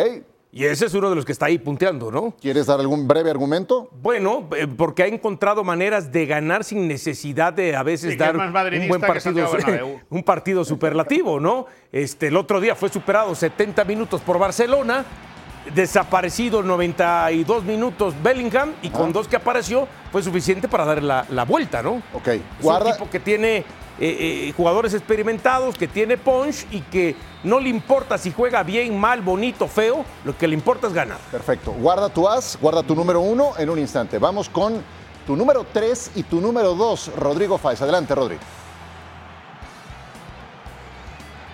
Y 0.52 0.64
ese 0.64 0.86
es 0.86 0.94
uno 0.94 1.10
de 1.10 1.16
los 1.16 1.26
que 1.26 1.34
está 1.34 1.48
ahí 1.48 1.58
punteando, 1.58 2.10
¿no? 2.10 2.34
¿Quieres 2.40 2.68
dar 2.68 2.80
algún 2.80 3.08
breve 3.08 3.30
argumento? 3.30 3.90
Bueno, 4.02 4.48
eh, 4.56 4.66
porque 4.66 5.04
ha 5.04 5.08
encontrado 5.08 5.64
maneras 5.64 6.12
de 6.12 6.26
ganar 6.26 6.64
sin 6.64 6.88
necesidad 6.88 7.54
de 7.54 7.76
a 7.76 7.84
veces 7.84 8.18
dar 8.18 8.38
un 8.38 8.88
buen 8.88 9.02
partido, 9.02 9.50
un 10.10 10.24
partido 10.24 10.64
superlativo, 10.64 11.40
¿no? 11.40 11.66
Este, 11.92 12.28
el 12.28 12.38
otro 12.38 12.62
día 12.62 12.76
fue 12.76 12.90
superado 12.90 13.36
70 13.36 13.84
minutos 13.84 14.22
por 14.22 14.40
Barcelona, 14.40 15.06
desaparecido 15.74 16.64
92 16.64 17.64
minutos 17.64 18.14
Bellingham 18.22 18.74
y 18.82 18.90
con 18.90 19.10
ah. 19.10 19.14
dos 19.14 19.28
que 19.28 19.36
apareció 19.36 19.88
fue 20.12 20.24
suficiente 20.24 20.68
para 20.68 20.86
dar 20.86 21.04
la, 21.04 21.46
vuelta, 21.46 21.82
¿no? 21.82 22.02
Ok. 22.14 22.28
Es 22.28 22.42
un 22.62 22.88
equipo 22.88 23.10
que 23.10 23.20
tiene 23.20 23.58
eh, 23.58 23.66
eh, 24.00 24.54
jugadores 24.56 24.94
experimentados, 24.94 25.76
que 25.76 25.88
tiene 25.88 26.18
punch 26.18 26.68
y 26.72 26.82
que 26.82 27.16
no 27.44 27.60
le 27.60 27.70
importa 27.70 28.18
si 28.18 28.32
juega 28.32 28.64
bien, 28.64 28.98
mal, 28.98 29.22
bonito, 29.22 29.68
feo, 29.68 30.06
lo 30.24 30.38
que 30.38 30.48
le 30.48 30.54
importa 30.54 30.88
es 30.88 30.94
ganar. 30.94 31.18
Perfecto. 31.32 31.72
Guarda 31.72 32.10
tu 32.10 32.28
as, 32.28 32.58
guarda 32.62 32.84
tu 32.84 32.96
número 32.96 33.22
uno 33.22 33.54
en 33.58 33.70
un 33.70 33.80
instante. 33.80 34.20
Vamos 34.20 34.50
con 34.50 34.82
tu 35.26 35.36
número 35.36 35.66
tres 35.72 36.12
y 36.16 36.24
tu 36.24 36.40
número 36.40 36.74
dos, 36.76 37.12
Rodrigo 37.18 37.58
Faiz. 37.58 37.82
Adelante, 37.82 38.14
Rodrigo. 38.16 38.42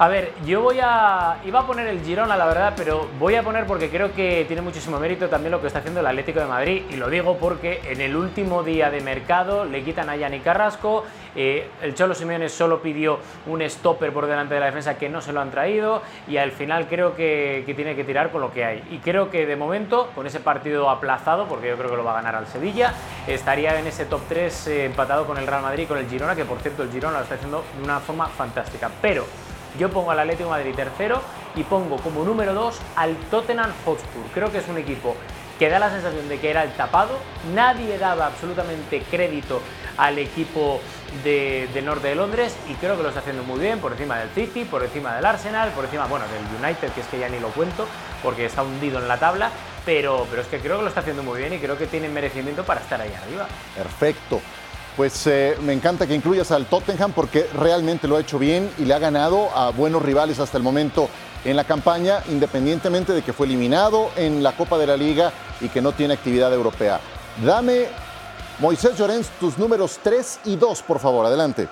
A 0.03 0.09
ver, 0.09 0.33
yo 0.45 0.59
voy 0.59 0.79
a. 0.83 1.37
Iba 1.45 1.61
a 1.61 1.65
poner 1.65 1.87
el 1.87 2.01
Girona, 2.01 2.35
la 2.35 2.45
verdad, 2.45 2.73
pero 2.75 3.07
voy 3.17 3.35
a 3.35 3.41
poner 3.41 3.65
porque 3.65 3.89
creo 3.89 4.11
que 4.11 4.43
tiene 4.45 4.61
muchísimo 4.61 4.99
mérito 4.99 5.29
también 5.29 5.51
lo 5.51 5.61
que 5.61 5.67
está 5.67 5.79
haciendo 5.79 6.01
el 6.01 6.07
Atlético 6.07 6.41
de 6.41 6.45
Madrid. 6.45 6.83
Y 6.89 6.97
lo 6.97 7.09
digo 7.09 7.37
porque 7.37 7.79
en 7.85 8.01
el 8.01 8.13
último 8.13 8.63
día 8.63 8.91
de 8.91 8.99
mercado 8.99 9.63
le 9.63 9.81
quitan 9.81 10.09
a 10.09 10.17
Yanni 10.17 10.41
Carrasco. 10.41 11.05
Eh, 11.37 11.69
el 11.81 11.95
Cholo 11.95 12.15
Simeone 12.15 12.49
solo 12.49 12.81
pidió 12.81 13.17
un 13.47 13.61
stopper 13.61 14.11
por 14.11 14.27
delante 14.27 14.55
de 14.55 14.59
la 14.59 14.65
defensa 14.65 14.97
que 14.97 15.07
no 15.07 15.21
se 15.21 15.31
lo 15.31 15.39
han 15.39 15.51
traído. 15.51 16.01
Y 16.27 16.35
al 16.35 16.51
final 16.51 16.89
creo 16.89 17.15
que, 17.15 17.63
tiene 17.73 17.95
que 17.95 18.03
tirar 18.03 18.29
con 18.29 18.41
lo 18.41 18.51
que 18.51 18.65
hay. 18.65 18.83
Y 18.91 18.97
creo 18.97 19.29
que 19.29 19.45
de 19.45 19.55
momento, 19.55 20.11
con 20.15 20.27
ese 20.27 20.41
partido 20.41 20.89
aplazado, 20.89 21.47
porque 21.47 21.69
yo 21.69 21.77
creo 21.77 21.89
que 21.89 21.95
lo 21.95 22.03
va 22.03 22.11
a 22.11 22.15
ganar 22.15 22.35
al 22.35 22.47
Sevilla, 22.47 22.93
estaría 23.25 23.79
en 23.79 23.87
ese 23.87 24.05
top 24.05 24.19
3 24.27 24.67
eh, 24.67 24.85
empatado 24.87 25.25
con 25.25 25.37
el 25.37 25.47
Real 25.47 25.61
Madrid 25.61 25.83
y 25.83 25.87
con 25.87 25.97
el 25.97 26.09
Girona, 26.09 26.35
que 26.35 26.43
por 26.43 26.59
cierto 26.59 26.83
el 26.83 26.91
Girona 26.91 27.19
lo 27.19 27.23
está 27.23 27.35
haciendo 27.35 27.63
de 27.77 27.83
una 27.85 28.01
forma 28.01 28.27
fantástica. 28.27 28.91
Pero. 29.01 29.23
Yo 29.79 29.89
pongo 29.89 30.11
al 30.11 30.19
Atlético 30.19 30.45
de 30.45 30.49
Madrid 30.51 30.75
tercero 30.75 31.21
y 31.55 31.63
pongo 31.63 31.97
como 31.97 32.23
número 32.23 32.53
dos 32.53 32.79
al 32.95 33.15
Tottenham 33.31 33.71
Hotspur. 33.85 34.23
Creo 34.33 34.51
que 34.51 34.59
es 34.59 34.67
un 34.67 34.77
equipo 34.77 35.15
que 35.59 35.69
da 35.69 35.79
la 35.79 35.89
sensación 35.89 36.27
de 36.29 36.39
que 36.39 36.49
era 36.49 36.63
el 36.63 36.73
tapado. 36.73 37.17
Nadie 37.53 37.97
daba 37.97 38.27
absolutamente 38.27 39.03
crédito 39.09 39.61
al 39.97 40.17
equipo 40.17 40.81
de, 41.23 41.69
del 41.73 41.85
norte 41.85 42.07
de 42.07 42.15
Londres 42.15 42.55
y 42.67 42.73
creo 42.73 42.97
que 42.97 43.03
lo 43.03 43.09
está 43.09 43.21
haciendo 43.21 43.43
muy 43.43 43.59
bien 43.59 43.79
por 43.79 43.91
encima 43.91 44.17
del 44.17 44.29
City, 44.29 44.65
por 44.65 44.83
encima 44.83 45.15
del 45.15 45.25
Arsenal, 45.25 45.69
por 45.69 45.85
encima, 45.85 46.07
bueno, 46.07 46.25
del 46.27 46.63
United, 46.63 46.91
que 46.91 47.01
es 47.01 47.07
que 47.07 47.19
ya 47.19 47.29
ni 47.29 47.39
lo 47.39 47.49
cuento 47.49 47.85
porque 48.23 48.45
está 48.45 48.63
hundido 48.63 48.99
en 48.99 49.07
la 49.07 49.19
tabla. 49.19 49.51
pero, 49.85 50.25
pero 50.29 50.41
es 50.41 50.47
que 50.47 50.59
creo 50.59 50.77
que 50.77 50.83
lo 50.83 50.87
está 50.87 51.01
haciendo 51.01 51.23
muy 51.23 51.39
bien 51.39 51.53
y 51.53 51.59
creo 51.59 51.77
que 51.77 51.87
tiene 51.87 52.09
merecimiento 52.09 52.63
para 52.63 52.81
estar 52.81 52.99
ahí 53.01 53.13
arriba. 53.13 53.47
Perfecto. 53.75 54.41
Pues 54.95 55.25
eh, 55.25 55.57
me 55.61 55.73
encanta 55.73 56.05
que 56.05 56.13
incluyas 56.13 56.51
al 56.51 56.67
Tottenham 56.67 57.13
porque 57.13 57.47
realmente 57.55 58.07
lo 58.07 58.15
ha 58.15 58.21
hecho 58.21 58.37
bien 58.37 58.69
y 58.77 58.85
le 58.85 58.93
ha 58.93 58.99
ganado 58.99 59.49
a 59.55 59.71
buenos 59.71 60.03
rivales 60.03 60.39
hasta 60.39 60.57
el 60.57 60.63
momento 60.63 61.09
en 61.43 61.55
la 61.55 61.63
campaña, 61.63 62.19
independientemente 62.29 63.11
de 63.11 63.23
que 63.23 63.33
fue 63.33 63.47
eliminado 63.47 64.11
en 64.15 64.43
la 64.43 64.51
Copa 64.51 64.77
de 64.77 64.85
la 64.85 64.95
Liga 64.95 65.33
y 65.61 65.69
que 65.69 65.81
no 65.81 65.93
tiene 65.93 66.13
actividad 66.13 66.53
europea. 66.53 66.99
Dame, 67.43 67.87
Moisés 68.59 68.95
Llorens, 68.95 69.29
tus 69.39 69.57
números 69.57 69.99
3 70.03 70.41
y 70.45 70.57
2, 70.57 70.83
por 70.83 70.99
favor, 70.99 71.25
adelante. 71.25 71.67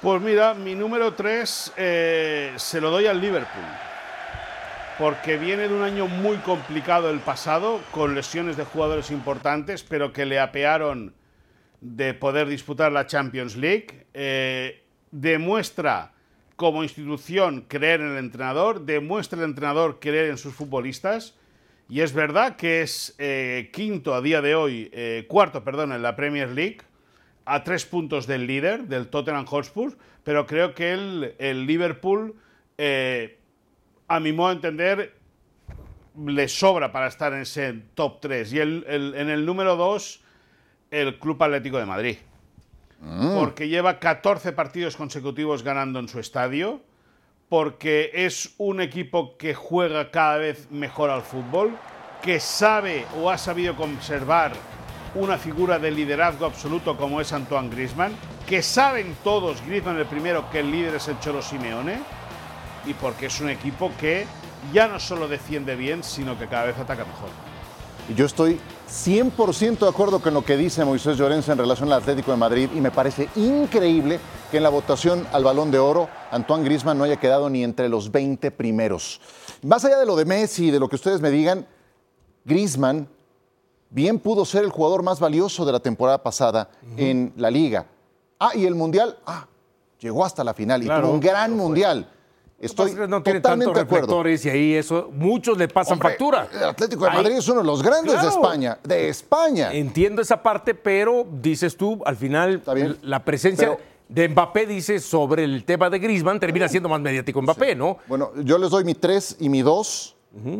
Pues 0.00 0.20
mira, 0.22 0.54
mi 0.54 0.74
número 0.74 1.12
3 1.12 1.72
eh, 1.76 2.52
se 2.56 2.80
lo 2.80 2.90
doy 2.90 3.06
al 3.06 3.20
Liverpool 3.20 3.91
porque 5.02 5.36
viene 5.36 5.66
de 5.66 5.74
un 5.74 5.82
año 5.82 6.06
muy 6.06 6.36
complicado 6.36 7.10
el 7.10 7.18
pasado, 7.18 7.80
con 7.90 8.14
lesiones 8.14 8.56
de 8.56 8.62
jugadores 8.62 9.10
importantes, 9.10 9.82
pero 9.82 10.12
que 10.12 10.24
le 10.24 10.38
apearon 10.38 11.12
de 11.80 12.14
poder 12.14 12.46
disputar 12.46 12.92
la 12.92 13.04
Champions 13.08 13.56
League. 13.56 14.06
Eh, 14.14 14.80
demuestra 15.10 16.12
como 16.54 16.84
institución 16.84 17.64
creer 17.66 18.00
en 18.00 18.12
el 18.12 18.18
entrenador, 18.18 18.82
demuestra 18.82 19.40
el 19.40 19.46
entrenador 19.46 19.98
creer 19.98 20.30
en 20.30 20.38
sus 20.38 20.54
futbolistas. 20.54 21.34
Y 21.88 22.02
es 22.02 22.12
verdad 22.12 22.54
que 22.54 22.82
es 22.82 23.16
eh, 23.18 23.70
quinto 23.72 24.14
a 24.14 24.20
día 24.20 24.40
de 24.40 24.54
hoy, 24.54 24.88
eh, 24.92 25.26
cuarto, 25.28 25.64
perdón, 25.64 25.90
en 25.90 26.02
la 26.02 26.14
Premier 26.14 26.50
League, 26.50 26.78
a 27.44 27.64
tres 27.64 27.86
puntos 27.86 28.28
del 28.28 28.46
líder, 28.46 28.84
del 28.84 29.08
Tottenham 29.08 29.46
Hotspur, 29.46 29.98
pero 30.22 30.46
creo 30.46 30.74
que 30.76 30.92
el, 30.92 31.34
el 31.40 31.66
Liverpool 31.66 32.36
a 34.12 34.20
mi 34.20 34.30
modo 34.34 34.50
de 34.50 34.54
entender, 34.56 35.14
le 36.22 36.46
sobra 36.46 36.92
para 36.92 37.06
estar 37.06 37.32
en 37.32 37.40
ese 37.40 37.72
top 37.94 38.20
3. 38.20 38.52
Y 38.52 38.58
el, 38.58 38.84
en 38.86 39.30
el 39.30 39.46
número 39.46 39.74
2, 39.74 40.20
el 40.90 41.18
Club 41.18 41.42
Atlético 41.42 41.78
de 41.78 41.86
Madrid. 41.86 42.18
Mm. 43.00 43.34
Porque 43.34 43.68
lleva 43.68 43.98
14 43.98 44.52
partidos 44.52 44.98
consecutivos 44.98 45.62
ganando 45.62 45.98
en 45.98 46.08
su 46.08 46.20
estadio. 46.20 46.82
Porque 47.48 48.10
es 48.12 48.54
un 48.58 48.82
equipo 48.82 49.38
que 49.38 49.54
juega 49.54 50.10
cada 50.10 50.36
vez 50.36 50.70
mejor 50.70 51.08
al 51.08 51.22
fútbol. 51.22 51.74
Que 52.20 52.38
sabe 52.38 53.06
o 53.18 53.30
ha 53.30 53.38
sabido 53.38 53.74
conservar 53.76 54.52
una 55.14 55.38
figura 55.38 55.78
de 55.78 55.90
liderazgo 55.90 56.44
absoluto 56.44 56.98
como 56.98 57.18
es 57.22 57.32
Antoine 57.32 57.70
Grisman. 57.70 58.12
Que 58.46 58.60
saben 58.60 59.16
todos, 59.24 59.64
Grisman 59.66 59.96
el 59.96 60.04
primero, 60.04 60.50
que 60.50 60.60
el 60.60 60.70
líder 60.70 60.96
es 60.96 61.08
el 61.08 61.18
Cholo 61.18 61.40
Simeone 61.40 62.21
y 62.86 62.94
porque 62.94 63.26
es 63.26 63.40
un 63.40 63.48
equipo 63.48 63.90
que 63.98 64.26
ya 64.72 64.88
no 64.88 65.00
solo 65.00 65.28
defiende 65.28 65.76
bien, 65.76 66.02
sino 66.02 66.38
que 66.38 66.46
cada 66.46 66.64
vez 66.64 66.78
ataca 66.78 67.04
mejor. 67.04 67.28
Y 68.08 68.14
yo 68.14 68.26
estoy 68.26 68.60
100% 68.90 69.78
de 69.78 69.88
acuerdo 69.88 70.20
con 70.20 70.34
lo 70.34 70.44
que 70.44 70.56
dice 70.56 70.84
Moisés 70.84 71.16
Llorens 71.16 71.48
en 71.48 71.58
relación 71.58 71.90
al 71.92 72.02
Atlético 72.02 72.32
de 72.32 72.36
Madrid 72.36 72.68
y 72.74 72.80
me 72.80 72.90
parece 72.90 73.28
increíble 73.36 74.18
que 74.50 74.56
en 74.56 74.62
la 74.64 74.68
votación 74.68 75.26
al 75.32 75.44
Balón 75.44 75.70
de 75.70 75.78
Oro 75.78 76.08
Antoine 76.30 76.64
Griezmann 76.64 76.98
no 76.98 77.04
haya 77.04 77.16
quedado 77.16 77.48
ni 77.48 77.62
entre 77.64 77.88
los 77.88 78.10
20 78.10 78.50
primeros. 78.50 79.20
Más 79.62 79.84
allá 79.84 79.98
de 79.98 80.06
lo 80.06 80.16
de 80.16 80.24
Messi 80.24 80.68
y 80.68 80.70
de 80.70 80.80
lo 80.80 80.88
que 80.88 80.96
ustedes 80.96 81.20
me 81.20 81.30
digan, 81.30 81.66
Griezmann 82.44 83.08
bien 83.88 84.18
pudo 84.18 84.44
ser 84.44 84.64
el 84.64 84.70
jugador 84.70 85.02
más 85.02 85.20
valioso 85.20 85.64
de 85.64 85.72
la 85.72 85.80
temporada 85.80 86.22
pasada 86.22 86.70
en 86.96 87.32
la 87.36 87.50
liga. 87.50 87.86
Ah, 88.40 88.50
y 88.54 88.66
el 88.66 88.74
Mundial, 88.74 89.16
ah, 89.26 89.46
llegó 90.00 90.24
hasta 90.24 90.42
la 90.42 90.54
final 90.54 90.82
y 90.82 90.86
tuvo 90.86 91.10
un 91.10 91.20
gran 91.20 91.56
Mundial. 91.56 92.10
Estoy 92.62 92.94
no 93.08 93.20
tiene 93.24 93.40
totalmente 93.40 93.66
tantos 93.66 93.76
reflectores 93.76 94.46
y 94.46 94.48
ahí 94.48 94.74
eso 94.74 95.10
muchos 95.12 95.58
le 95.58 95.66
pasan 95.66 95.98
factura. 95.98 96.48
El 96.52 96.62
Atlético 96.62 97.04
de 97.06 97.10
Madrid 97.10 97.36
es 97.36 97.48
uno 97.48 97.60
de 97.60 97.66
los 97.66 97.82
grandes 97.82 98.22
de 98.22 98.28
España, 98.28 98.78
de 98.84 99.08
España. 99.08 99.72
Entiendo 99.72 100.22
esa 100.22 100.40
parte, 100.40 100.72
pero 100.72 101.26
dices 101.28 101.76
tú, 101.76 102.00
al 102.06 102.16
final 102.16 102.62
la 103.02 103.24
presencia 103.24 103.76
de 104.08 104.28
Mbappé 104.28 104.66
dice 104.66 105.00
sobre 105.00 105.42
el 105.42 105.64
tema 105.64 105.90
de 105.90 105.98
Griezmann 105.98 106.38
termina 106.38 106.68
siendo 106.68 106.88
más 106.88 107.00
mediático 107.00 107.42
Mbappé, 107.42 107.74
¿no? 107.74 107.98
Bueno, 108.06 108.30
yo 108.44 108.58
les 108.58 108.70
doy 108.70 108.84
mi 108.84 108.94
3 108.94 109.38
y 109.40 109.48
mi 109.48 109.62
2. 109.62 110.16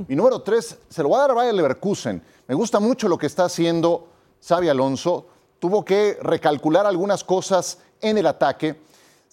Mi 0.09 0.17
número 0.17 0.43
3 0.43 0.79
se 0.89 1.03
lo 1.05 1.09
voy 1.09 1.19
a 1.19 1.21
dar 1.21 1.31
a 1.31 1.35
Bayer 1.35 1.55
Leverkusen. 1.55 2.21
Me 2.49 2.55
gusta 2.57 2.81
mucho 2.81 3.09
lo 3.09 3.17
que 3.17 3.27
está 3.27 3.45
haciendo 3.45 4.09
Xavi 4.45 4.69
Alonso. 4.69 5.27
Tuvo 5.61 5.85
que 5.85 6.19
recalcular 6.21 6.85
algunas 6.85 7.23
cosas 7.23 7.79
en 8.01 8.19
el 8.19 8.27
ataque 8.27 8.75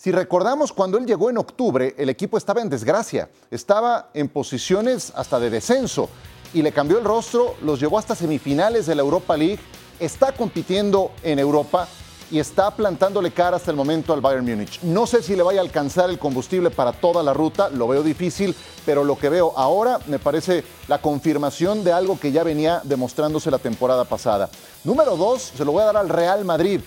si 0.01 0.13
recordamos, 0.13 0.71
cuando 0.71 0.97
él 0.97 1.05
llegó 1.05 1.29
en 1.29 1.37
octubre, 1.37 1.93
el 1.97 2.07
equipo 2.07 2.37
estaba 2.37 2.61
en 2.61 2.69
desgracia, 2.69 3.29
estaba 3.51 4.11
en 4.13 4.29
posiciones 4.29 5.11
hasta 5.13 5.41
de 5.41 5.49
descenso 5.49 6.07
y 6.53 6.61
le 6.61 6.71
cambió 6.71 6.99
el 6.99 7.03
rostro, 7.03 7.55
los 7.63 7.81
llevó 7.81 7.99
hasta 7.99 8.15
semifinales 8.15 8.85
de 8.85 8.95
la 8.95 9.01
Europa 9.01 9.35
League, 9.35 9.59
está 9.99 10.31
compitiendo 10.31 11.11
en 11.21 11.37
Europa 11.37 11.85
y 12.31 12.39
está 12.39 12.71
plantándole 12.71 13.31
cara 13.31 13.57
hasta 13.57 13.71
el 13.71 13.75
momento 13.75 14.13
al 14.13 14.21
Bayern 14.21 14.45
Múnich. 14.45 14.81
No 14.83 15.05
sé 15.05 15.21
si 15.21 15.35
le 15.35 15.43
vaya 15.43 15.59
a 15.59 15.63
alcanzar 15.63 16.09
el 16.09 16.17
combustible 16.17 16.69
para 16.69 16.93
toda 16.93 17.21
la 17.21 17.33
ruta, 17.33 17.69
lo 17.69 17.85
veo 17.89 18.01
difícil, 18.01 18.55
pero 18.85 19.03
lo 19.03 19.19
que 19.19 19.27
veo 19.27 19.51
ahora 19.57 19.99
me 20.07 20.17
parece 20.17 20.63
la 20.87 21.01
confirmación 21.01 21.83
de 21.83 21.91
algo 21.91 22.17
que 22.17 22.31
ya 22.31 22.45
venía 22.45 22.79
demostrándose 22.85 23.51
la 23.51 23.59
temporada 23.59 24.05
pasada. 24.05 24.49
Número 24.85 25.17
dos, 25.17 25.51
se 25.57 25.65
lo 25.65 25.73
voy 25.73 25.81
a 25.81 25.87
dar 25.87 25.97
al 25.97 26.07
Real 26.07 26.45
Madrid. 26.45 26.79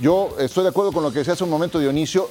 Yo 0.00 0.36
estoy 0.38 0.62
de 0.62 0.68
acuerdo 0.68 0.92
con 0.92 1.02
lo 1.02 1.10
que 1.10 1.20
decía 1.20 1.32
hace 1.32 1.42
un 1.42 1.50
momento 1.50 1.80
Dionisio. 1.80 2.28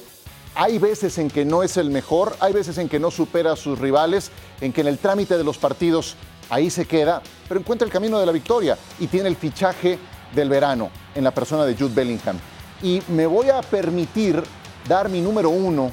Hay 0.54 0.78
veces 0.78 1.18
en 1.18 1.30
que 1.30 1.44
no 1.44 1.62
es 1.62 1.76
el 1.76 1.90
mejor, 1.90 2.36
hay 2.40 2.52
veces 2.52 2.78
en 2.78 2.88
que 2.88 2.98
no 2.98 3.10
supera 3.10 3.52
a 3.52 3.56
sus 3.56 3.78
rivales, 3.78 4.30
en 4.60 4.72
que 4.72 4.80
en 4.80 4.88
el 4.88 4.98
trámite 4.98 5.38
de 5.38 5.44
los 5.44 5.58
partidos 5.58 6.16
ahí 6.50 6.70
se 6.70 6.86
queda, 6.86 7.22
pero 7.46 7.60
encuentra 7.60 7.86
el 7.86 7.92
camino 7.92 8.18
de 8.18 8.26
la 8.26 8.32
victoria 8.32 8.76
y 8.98 9.06
tiene 9.06 9.28
el 9.28 9.36
fichaje 9.36 9.98
del 10.34 10.48
verano 10.48 10.90
en 11.14 11.24
la 11.24 11.30
persona 11.30 11.64
de 11.64 11.74
Jude 11.74 11.94
Bellingham. 11.94 12.38
Y 12.82 13.02
me 13.08 13.26
voy 13.26 13.50
a 13.50 13.60
permitir 13.60 14.42
dar 14.88 15.08
mi 15.08 15.20
número 15.20 15.50
uno 15.50 15.90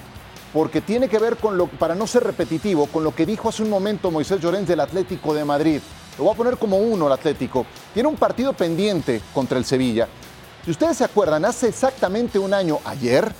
porque 0.53 0.81
tiene 0.81 1.09
que 1.09 1.19
ver 1.19 1.35
con 1.35 1.57
lo, 1.57 1.67
para 1.67 1.95
no 1.95 2.07
ser 2.07 2.23
repetitivo, 2.23 2.87
con 2.87 3.03
lo 3.03 3.13
que 3.13 3.25
dijo 3.25 3.49
hace 3.49 3.61
un 3.61 3.69
momento 3.69 4.09
Moisés 4.09 4.39
Llorens 4.39 4.67
del 4.67 4.79
Atlético 4.79 5.33
de 5.33 5.43
Madrid. 5.43 5.81
Lo 6.17 6.23
voy 6.23 6.33
a 6.33 6.37
poner 6.37 6.57
como 6.57 6.77
uno 6.77 7.07
el 7.07 7.13
Atlético. 7.13 7.65
Tiene 7.93 8.07
un 8.07 8.15
partido 8.15 8.53
pendiente 8.53 9.21
contra 9.33 9.57
el 9.57 9.65
Sevilla. 9.65 10.07
Si 10.63 10.71
ustedes 10.71 10.97
se 10.97 11.03
acuerdan, 11.03 11.43
hace 11.43 11.67
exactamente 11.67 12.39
un 12.39 12.53
año, 12.53 12.79
ayer, 12.85 13.31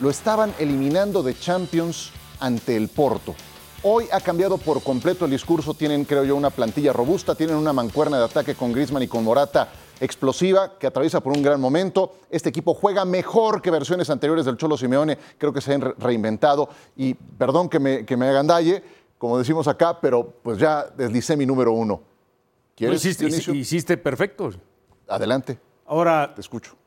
lo 0.00 0.08
estaban 0.08 0.54
eliminando 0.58 1.22
de 1.22 1.38
Champions 1.38 2.10
ante 2.40 2.76
el 2.76 2.88
Porto. 2.88 3.34
Hoy 3.82 4.06
ha 4.12 4.20
cambiado 4.20 4.58
por 4.58 4.82
completo 4.82 5.24
el 5.24 5.30
discurso, 5.30 5.74
tienen 5.74 6.04
creo 6.04 6.24
yo 6.24 6.36
una 6.36 6.50
plantilla 6.50 6.92
robusta, 6.92 7.34
tienen 7.34 7.56
una 7.56 7.72
mancuerna 7.72 8.18
de 8.18 8.24
ataque 8.24 8.54
con 8.54 8.72
Griezmann 8.72 9.02
y 9.02 9.08
con 9.08 9.24
Morata 9.24 9.68
explosiva 10.00 10.78
que 10.78 10.86
atraviesa 10.86 11.20
por 11.20 11.34
un 11.34 11.42
gran 11.42 11.60
momento. 11.60 12.14
Este 12.30 12.48
equipo 12.48 12.74
juega 12.74 13.04
mejor 13.04 13.60
que 13.60 13.70
versiones 13.70 14.08
anteriores 14.10 14.46
del 14.46 14.56
Cholo 14.56 14.76
Simeone, 14.76 15.18
creo 15.36 15.52
que 15.52 15.60
se 15.60 15.74
han 15.74 15.94
reinventado 15.98 16.68
y 16.96 17.14
perdón 17.14 17.68
que 17.68 17.78
me, 17.78 18.04
que 18.04 18.16
me 18.16 18.26
hagan 18.28 18.46
dalle, 18.46 18.82
como 19.18 19.38
decimos 19.38 19.68
acá, 19.68 20.00
pero 20.00 20.30
pues 20.42 20.58
ya 20.58 20.86
deslicé 20.96 21.36
mi 21.36 21.44
número 21.44 21.72
uno. 21.72 22.02
¿Quieres, 22.74 23.04
hiciste, 23.04 23.52
hiciste 23.54 23.96
perfecto. 23.98 24.50
Adelante. 25.06 25.58
Ahora, 25.86 26.32
te 26.34 26.40
escucho. 26.40 26.79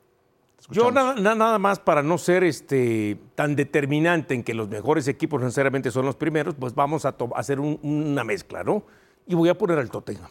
Yo 0.70 0.92
nada, 0.92 1.16
nada, 1.16 1.60
más 1.60 1.80
para 1.80 2.04
no 2.04 2.18
ser 2.18 2.44
este, 2.44 3.18
tan 3.36 3.56
determinante 3.56 4.34
en 4.34 4.44
que 4.44 4.54
los 4.54 4.70
mejores 4.70 5.08
equipos 5.08 5.42
necesariamente 5.42 5.92
son 5.92 6.06
los 6.06 6.16
primeros, 6.16 6.56
pues 6.56 6.74
vamos 6.74 7.06
a, 7.06 7.16
hacer 7.36 7.60
una 7.60 8.24
mezcla, 8.24 8.64
¿no? 8.64 8.84
Y 9.28 9.36
voy 9.36 9.50
a 9.50 9.58
poner 9.58 9.78
al 9.80 9.90
Tottenham. 9.90 10.30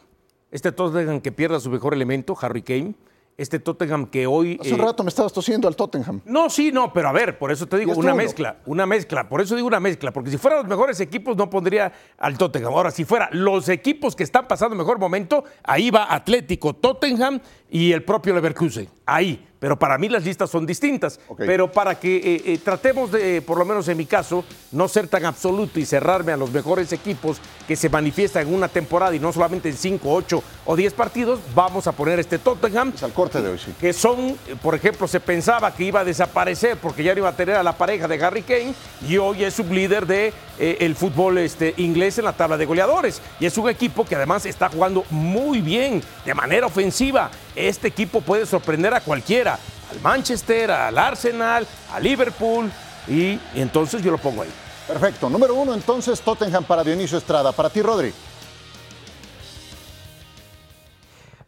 Este 0.50 0.72
Tottenham 0.72 1.20
que 1.20 1.32
pierda 1.32 1.60
su 1.60 1.70
mejor 1.70 1.94
elemento, 1.94 2.36
Harry 2.40 2.62
Kane, 2.62 2.94
este 3.38 3.58
Tottenham 3.58 4.06
que 4.06 4.26
hoy... 4.26 4.58
Hace 4.60 4.74
un 4.74 4.80
eh, 4.80 4.84
rato 4.84 5.02
me 5.02 5.08
estabas 5.08 5.32
tosiendo 5.32 5.66
al 5.66 5.74
Tottenham. 5.74 6.20
No, 6.24 6.50
sí, 6.50 6.70
no, 6.70 6.92
pero 6.92 7.08
a 7.08 7.12
ver, 7.12 7.38
por 7.38 7.50
eso 7.50 7.66
te 7.66 7.78
digo, 7.78 7.92
una 7.94 8.14
mezcla, 8.14 8.58
una 8.66 8.86
mezcla, 8.86 9.28
por 9.28 9.40
eso 9.40 9.54
digo 9.56 9.66
una 9.66 9.80
mezcla, 9.80 10.12
porque 10.12 10.30
si 10.30 10.38
fueran 10.38 10.60
los 10.60 10.68
mejores 10.68 11.00
equipos 11.00 11.36
no 11.36 11.48
pondría 11.48 11.92
al 12.18 12.36
Tottenham. 12.36 12.72
Ahora, 12.72 12.90
si 12.90 13.04
fuera 13.04 13.28
los 13.32 13.68
equipos 13.68 14.14
que 14.14 14.22
están 14.22 14.46
pasando 14.46 14.76
mejor 14.76 14.98
momento, 14.98 15.44
ahí 15.62 15.90
va 15.90 16.12
Atlético, 16.12 16.74
Tottenham 16.74 17.40
y 17.72 17.90
el 17.92 18.04
propio 18.04 18.34
Leverkusen, 18.34 18.88
ahí 19.06 19.48
pero 19.62 19.78
para 19.78 19.96
mí 19.96 20.08
las 20.08 20.24
listas 20.24 20.50
son 20.50 20.66
distintas. 20.66 21.20
Pero 21.36 21.70
para 21.70 21.94
que 21.94 22.16
eh, 22.16 22.42
eh, 22.46 22.58
tratemos 22.58 23.12
de, 23.12 23.40
por 23.42 23.56
lo 23.56 23.64
menos 23.64 23.86
en 23.86 23.96
mi 23.96 24.06
caso, 24.06 24.44
no 24.72 24.88
ser 24.88 25.06
tan 25.06 25.24
absoluto 25.24 25.78
y 25.78 25.86
cerrarme 25.86 26.32
a 26.32 26.36
los 26.36 26.50
mejores 26.50 26.92
equipos 26.92 27.36
que 27.68 27.76
se 27.76 27.88
manifiestan 27.88 28.48
en 28.48 28.54
una 28.54 28.66
temporada 28.66 29.14
y 29.14 29.20
no 29.20 29.32
solamente 29.32 29.68
en 29.68 29.76
5, 29.76 30.12
8 30.12 30.42
o 30.66 30.74
10 30.74 30.94
partidos, 30.94 31.38
vamos 31.54 31.86
a 31.86 31.92
poner 31.92 32.18
este 32.18 32.38
Tottenham. 32.38 32.92
al 33.02 33.12
corte 33.12 33.40
de 33.40 33.50
hoy, 33.50 33.58
sí. 33.60 33.72
Que 33.80 33.92
son, 33.92 34.36
por 34.60 34.74
ejemplo, 34.74 35.06
se 35.06 35.20
pensaba 35.20 35.72
que 35.72 35.84
iba 35.84 36.00
a 36.00 36.04
desaparecer 36.04 36.76
porque 36.78 37.04
ya 37.04 37.12
no 37.12 37.20
iba 37.20 37.28
a 37.28 37.36
tener 37.36 37.54
a 37.54 37.62
la 37.62 37.78
pareja 37.78 38.08
de 38.08 38.20
Harry 38.20 38.42
Kane 38.42 38.74
y 39.08 39.16
hoy 39.18 39.44
es 39.44 39.54
sublíder 39.54 40.08
de 40.08 40.32
eh, 40.58 40.78
el 40.80 40.96
fútbol 40.96 41.38
este, 41.38 41.72
inglés 41.76 42.18
en 42.18 42.24
la 42.24 42.32
tabla 42.32 42.56
de 42.56 42.66
goleadores. 42.66 43.22
Y 43.38 43.46
es 43.46 43.56
un 43.56 43.68
equipo 43.70 44.04
que 44.04 44.16
además 44.16 44.44
está 44.44 44.68
jugando 44.68 45.04
muy 45.08 45.60
bien, 45.60 46.02
de 46.24 46.34
manera 46.34 46.66
ofensiva. 46.66 47.30
Este 47.54 47.88
equipo 47.88 48.20
puede 48.20 48.46
sorprender 48.46 48.94
a 48.94 49.00
cualquiera, 49.00 49.58
al 49.90 50.00
Manchester, 50.00 50.70
al 50.70 50.98
Arsenal, 50.98 51.66
a 51.92 52.00
Liverpool, 52.00 52.70
y, 53.08 53.38
entonces 53.54 54.02
yo 54.02 54.10
lo 54.10 54.18
pongo 54.18 54.42
ahí. 54.42 54.50
Perfecto. 54.86 55.28
Número 55.30 55.54
uno, 55.54 55.74
entonces, 55.74 56.20
Tottenham 56.20 56.64
para 56.64 56.84
Dionisio 56.84 57.18
Estrada. 57.18 57.52
Para 57.52 57.70
ti, 57.70 57.82
Rodri. 57.82 58.12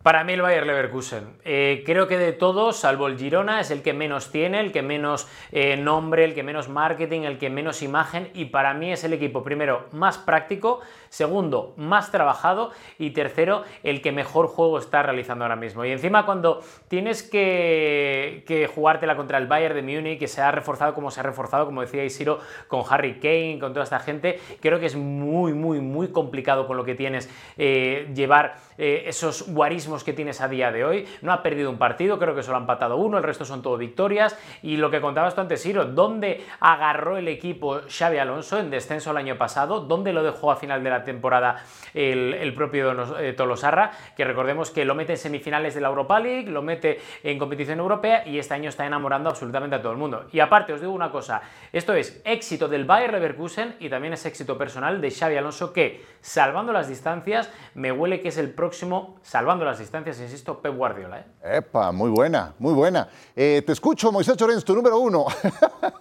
Para 0.04 0.22
mí 0.22 0.34
el 0.34 0.42
Bayer 0.42 0.66
Leverkusen. 0.66 1.38
Eh, 1.46 1.82
creo 1.86 2.06
que 2.06 2.18
de 2.18 2.34
todos, 2.34 2.76
salvo 2.76 3.06
el 3.06 3.16
Girona, 3.16 3.60
es 3.60 3.70
el 3.70 3.80
que 3.80 3.94
menos 3.94 4.30
tiene, 4.30 4.60
el 4.60 4.70
que 4.70 4.82
menos 4.82 5.26
eh, 5.50 5.78
nombre, 5.78 6.26
el 6.26 6.34
que 6.34 6.42
menos 6.42 6.68
marketing, 6.68 7.22
el 7.22 7.38
que 7.38 7.48
menos 7.48 7.80
imagen 7.80 8.28
y 8.34 8.44
para 8.44 8.74
mí 8.74 8.92
es 8.92 9.02
el 9.04 9.14
equipo, 9.14 9.42
primero, 9.42 9.86
más 9.92 10.18
práctico, 10.18 10.80
segundo, 11.08 11.72
más 11.78 12.10
trabajado 12.10 12.72
y 12.98 13.12
tercero, 13.12 13.62
el 13.82 14.02
que 14.02 14.12
mejor 14.12 14.48
juego 14.48 14.78
está 14.78 15.02
realizando 15.02 15.46
ahora 15.46 15.56
mismo. 15.56 15.86
Y 15.86 15.90
encima 15.90 16.26
cuando 16.26 16.62
tienes 16.88 17.22
que, 17.22 18.44
que 18.46 18.66
jugártela 18.66 19.16
contra 19.16 19.38
el 19.38 19.46
Bayern 19.46 19.74
de 19.74 19.80
Múnich, 19.80 20.18
que 20.18 20.28
se 20.28 20.42
ha 20.42 20.50
reforzado 20.50 20.92
como 20.92 21.10
se 21.10 21.20
ha 21.20 21.22
reforzado, 21.22 21.64
como 21.64 21.80
decía 21.80 22.04
Isiro, 22.04 22.40
con 22.68 22.82
Harry 22.90 23.20
Kane, 23.20 23.56
con 23.58 23.72
toda 23.72 23.84
esta 23.84 24.00
gente, 24.00 24.38
creo 24.60 24.78
que 24.78 24.84
es 24.84 24.96
muy, 24.96 25.54
muy, 25.54 25.80
muy 25.80 26.08
complicado 26.08 26.66
con 26.66 26.76
lo 26.76 26.84
que 26.84 26.94
tienes 26.94 27.30
eh, 27.56 28.12
llevar 28.14 28.56
esos 28.76 29.48
guarismos 29.48 29.93
que 30.02 30.12
tienes 30.12 30.40
a 30.40 30.48
día 30.48 30.72
de 30.72 30.84
hoy. 30.84 31.06
No 31.22 31.32
ha 31.32 31.42
perdido 31.42 31.70
un 31.70 31.78
partido, 31.78 32.18
creo 32.18 32.34
que 32.34 32.42
solo 32.42 32.56
ha 32.56 32.60
empatado 32.60 32.96
uno, 32.96 33.18
el 33.18 33.22
resto 33.22 33.44
son 33.44 33.62
todo 33.62 33.76
victorias. 33.76 34.36
Y 34.62 34.78
lo 34.78 34.90
que 34.90 35.00
contabas 35.00 35.34
tú 35.34 35.42
antes, 35.42 35.62
Siro, 35.62 35.84
¿dónde 35.84 36.44
agarró 36.60 37.16
el 37.16 37.28
equipo 37.28 37.82
Xavi 37.88 38.18
Alonso 38.18 38.58
en 38.58 38.70
descenso 38.70 39.10
el 39.10 39.18
año 39.18 39.36
pasado? 39.36 39.80
¿Dónde 39.80 40.12
lo 40.12 40.22
dejó 40.22 40.50
a 40.50 40.56
final 40.56 40.82
de 40.82 40.90
la 40.90 41.04
temporada 41.04 41.62
el, 41.92 42.52
propio 42.54 43.18
eh, 43.18 43.34
Tolosarra? 43.34 43.92
Que 44.16 44.24
recordemos 44.24 44.70
que 44.70 44.84
lo 44.84 44.94
mete 44.94 45.12
en 45.12 45.18
semifinales 45.18 45.74
de 45.74 45.80
la 45.80 45.88
Europa 45.88 46.18
League, 46.18 46.50
lo 46.50 46.62
mete 46.62 47.00
en 47.22 47.38
competición 47.38 47.78
europea 47.78 48.26
y 48.26 48.38
este 48.38 48.54
año 48.54 48.70
está 48.70 48.86
enamorando 48.86 49.28
absolutamente 49.28 49.76
a 49.76 49.82
todo 49.82 49.92
el 49.92 49.98
mundo. 49.98 50.26
Y 50.32 50.40
aparte, 50.40 50.72
os 50.72 50.80
digo 50.80 50.92
una 50.92 51.10
cosa, 51.10 51.42
esto 51.72 51.92
es 51.92 52.22
éxito 52.24 52.68
del 52.68 52.84
Bayer 52.84 53.12
Leverkusen 53.12 53.76
y 53.80 53.88
también 53.88 54.14
es 54.14 54.24
éxito 54.26 54.56
personal 54.56 55.00
de 55.00 55.10
Xavi 55.10 55.36
Alonso 55.36 55.72
que, 55.72 56.04
salvando 56.20 56.72
las 56.72 56.88
distancias, 56.88 57.50
me 57.74 57.92
huele 57.92 58.20
que 58.20 58.28
es 58.28 58.38
el 58.38 58.50
próximo, 58.50 59.18
salvando 59.22 59.64
las 59.64 59.78
distancias, 59.78 59.83
insisto, 60.20 60.60
Pep 60.60 60.74
Guardiola. 60.74 61.20
¿eh? 61.20 61.56
Epa, 61.58 61.92
muy 61.92 62.10
buena, 62.10 62.54
muy 62.58 62.72
buena. 62.72 63.08
Eh, 63.34 63.62
te 63.64 63.72
escucho, 63.72 64.10
Moisés 64.12 64.36
Llorens, 64.36 64.64
tu 64.64 64.74
número 64.74 64.98
uno. 64.98 65.26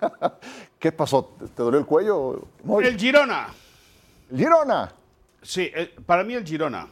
¿Qué 0.80 0.92
pasó? 0.92 1.36
¿Te 1.56 1.64
dolió 1.64 1.80
el 1.80 1.86
cuello? 1.86 2.48
El 2.82 2.98
Girona. 2.98 3.48
¿El 4.32 4.38
Girona? 4.38 4.94
Sí, 5.42 5.72
para 6.06 6.24
mí 6.24 6.34
el 6.34 6.46
Girona. 6.46 6.88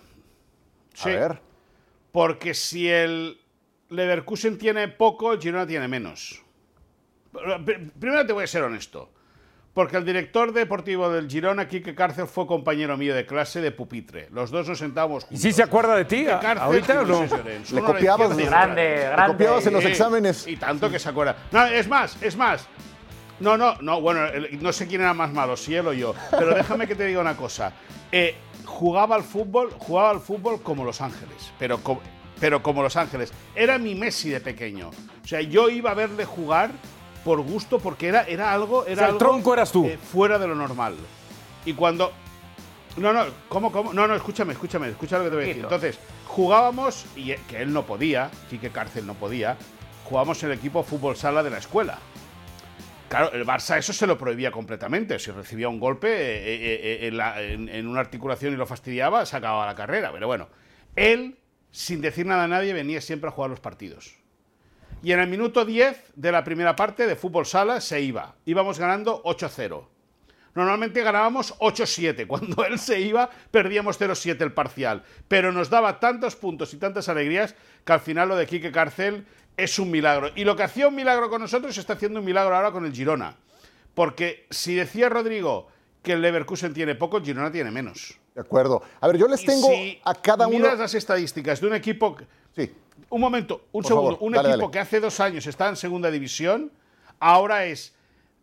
A 1.03 1.07
ver. 1.07 1.41
Porque 2.12 2.53
si 2.53 2.89
el 2.89 3.39
Leverkusen 3.89 4.57
tiene 4.57 4.88
poco, 4.88 5.33
el 5.33 5.39
Girona 5.39 5.65
tiene 5.65 5.88
menos. 5.88 6.41
Primero 8.00 8.25
te 8.25 8.33
voy 8.33 8.43
a 8.43 8.48
ser 8.48 8.63
honesto. 8.63 9.10
Porque 9.73 9.95
el 9.95 10.05
director 10.05 10.51
deportivo 10.51 11.09
del 11.09 11.29
Girona, 11.29 11.67
Quique 11.67 11.95
Cárcel, 11.95 12.27
fue 12.27 12.45
compañero 12.45 12.97
mío 12.97 13.15
de 13.15 13.25
clase 13.25 13.61
de 13.61 13.71
pupitre. 13.71 14.27
Los 14.31 14.51
dos 14.51 14.67
nos 14.67 14.79
sentábamos 14.79 15.23
juntos. 15.23 15.39
¿Y 15.39 15.41
sí 15.41 15.53
se 15.53 15.63
acuerda 15.63 15.95
de 15.95 16.03
ti? 16.03 16.25
¿Ahorita 16.27 17.01
o 17.01 17.05
no? 17.05 17.23
Le 17.71 17.81
copiabas, 17.81 18.35
grande, 18.35 18.99
grande. 18.99 19.31
copiabas 19.31 19.65
en 19.67 19.73
los 19.73 19.85
exámenes. 19.85 20.45
Y 20.45 20.57
tanto 20.57 20.89
que 20.89 20.99
se 20.99 21.07
acuerda. 21.07 21.37
No, 21.51 21.65
es 21.65 21.87
más, 21.87 22.21
es 22.21 22.35
más. 22.35 22.67
No, 23.39 23.57
no, 23.57 23.75
no, 23.81 24.01
bueno, 24.01 24.21
no 24.59 24.73
sé 24.73 24.87
quién 24.87 25.01
era 25.01 25.13
más 25.13 25.31
malo, 25.31 25.55
si 25.55 25.73
él 25.73 25.87
o 25.87 25.93
yo. 25.93 26.13
Pero 26.31 26.53
déjame 26.53 26.85
que 26.85 26.95
te 26.95 27.05
diga 27.05 27.21
una 27.21 27.37
cosa. 27.37 27.71
Eh, 28.11 28.35
jugaba 28.65 29.15
al 29.15 29.23
fútbol, 29.23 29.71
jugaba 29.79 30.11
al 30.11 30.19
fútbol 30.19 30.61
como 30.61 30.83
Los 30.83 30.99
Ángeles, 30.99 31.51
pero, 31.57 31.79
pero 32.39 32.61
como 32.61 32.83
Los 32.83 32.97
Ángeles. 32.97 33.31
Era 33.55 33.77
mi 33.77 33.95
Messi 33.95 34.29
de 34.29 34.41
pequeño. 34.41 34.89
O 34.89 35.27
sea, 35.27 35.41
yo 35.41 35.69
iba 35.69 35.91
a 35.91 35.93
verle 35.93 36.25
jugar 36.25 36.71
por 37.23 37.41
gusto, 37.41 37.79
porque 37.79 38.07
era, 38.07 38.23
era 38.23 38.53
algo. 38.53 38.85
Era 38.85 39.09
el 39.09 39.17
tronco 39.17 39.53
eras 39.53 39.71
tú. 39.71 39.85
Eh, 39.85 39.97
fuera 39.97 40.39
de 40.39 40.47
lo 40.47 40.55
normal. 40.55 40.95
Y 41.65 41.73
cuando. 41.73 42.11
No, 42.97 43.13
no, 43.13 43.25
¿cómo, 43.47 43.71
cómo? 43.71 43.93
No, 43.93 44.07
no, 44.07 44.15
escúchame, 44.15 44.53
escúchame, 44.53 44.89
escucha 44.89 45.17
lo 45.17 45.23
que 45.25 45.29
te 45.29 45.35
voy 45.35 45.45
a 45.45 45.47
decir. 45.47 45.63
Entonces, 45.63 45.99
jugábamos, 46.27 47.05
y 47.15 47.33
que 47.33 47.61
él 47.61 47.71
no 47.71 47.85
podía, 47.85 48.29
que 48.49 48.69
Cárcel 48.69 49.07
no 49.07 49.13
podía, 49.13 49.57
jugábamos 50.03 50.43
en 50.43 50.51
el 50.51 50.57
equipo 50.57 50.83
fútbol 50.83 51.15
sala 51.15 51.41
de 51.41 51.51
la 51.51 51.59
escuela. 51.59 52.00
Claro, 53.07 53.31
el 53.33 53.46
Barça 53.46 53.77
eso 53.77 53.93
se 53.93 54.07
lo 54.07 54.17
prohibía 54.17 54.51
completamente. 54.51 55.19
Si 55.19 55.31
recibía 55.31 55.69
un 55.69 55.79
golpe 55.79 56.09
eh, 56.09 57.05
eh, 57.05 57.07
en, 57.07 57.69
en, 57.69 57.87
una 57.87 58.01
articulación 58.01 58.53
y 58.53 58.57
lo 58.57 58.65
fastidiaba, 58.65 59.25
se 59.25 59.37
acababa 59.37 59.65
la 59.65 59.75
carrera. 59.75 60.11
Pero 60.11 60.27
bueno, 60.27 60.50
él, 60.96 61.37
sin 61.72 62.01
decir 62.01 62.25
nada 62.25 62.46
a 62.46 62.48
nadie, 62.48 62.74
venía 62.74 63.00
siempre 63.00 63.29
a 63.29 63.31
jugar 63.31 63.50
los 63.50 63.59
partidos 63.59 64.21
y 65.03 65.11
en 65.11 65.20
el 65.20 65.27
minuto 65.27 65.66
10 65.66 66.14
de 66.16 66.31
la 66.31 66.44
primera 66.44 66.75
parte 66.75 67.07
de 67.07 67.16
fútbol 67.16 67.46
sala 67.46 67.81
se 67.81 68.01
iba. 68.01 68.35
Íbamos 68.46 68.77
ganando 68.77 69.24
8-0. 69.24 69.83
Normalmente 70.53 71.01
ganábamos 71.01 71.57
8-7. 71.59 72.27
Cuando 72.27 72.66
él 72.66 72.77
se 72.77 73.00
iba, 73.00 73.29
perdíamos 73.50 74.00
0-7 74.00 74.42
el 74.42 74.53
parcial. 74.53 75.03
Pero 75.27 75.51
nos 75.51 75.70
daba 75.70 76.00
tantos 76.00 76.35
puntos 76.35 76.74
y 76.74 76.77
tantas 76.77 77.09
alegrías 77.09 77.55
que 77.83 77.94
al 77.94 78.01
final 78.01 78.29
lo 78.29 78.35
de 78.35 78.46
Quique 78.46 78.72
Carcel 78.72 79.25
es 79.57 79.79
un 79.79 79.90
milagro. 79.90 80.29
Y 80.35 80.44
lo 80.44 80.55
que 80.55 80.64
hacía 80.64 80.87
un 80.87 80.96
milagro 80.96 81.29
con 81.29 81.42
nosotros 81.42 81.77
está 81.77 81.94
haciendo 81.94 82.20
un 82.20 82.25
milagro 82.25 82.55
ahora 82.55 82.72
con 82.72 82.85
el 82.85 82.94
Girona. 82.94 83.35
Porque 83.96 84.46
si 84.50 84.75
decía 84.75 85.09
Rodrigo 85.09 85.68
que 86.03 86.14
el 86.14 86.22
Leverkusen 86.22 86.74
tiene 86.74 86.96
poco, 86.96 87.18
el 87.18 87.24
Girona 87.24 87.51
tiene 87.51 87.72
menos. 87.72 88.20
De 88.35 88.42
acuerdo. 88.42 88.81
A 89.00 89.07
ver, 89.07 89.18
yo 89.18 89.27
les 89.27 89.44
tengo 89.44 89.68
a 90.03 90.16
cada 90.16 90.48
uno. 90.48 90.57
Miras 90.57 90.79
las 90.79 90.94
estadísticas 90.94 91.59
de 91.59 91.68
un 91.68 91.75
equipo. 91.75 92.18
Sí 92.55 92.72
un 93.09 93.21
momento, 93.21 93.67
un 93.71 93.83
segundo. 93.83 94.17
un 94.19 94.35
equipo 94.35 94.71
que 94.71 94.79
hace 94.79 94.99
dos 94.99 95.19
años 95.19 95.47
está 95.47 95.69
en 95.69 95.75
segunda 95.75 96.11
división, 96.11 96.71
ahora 97.19 97.65
es, 97.65 97.95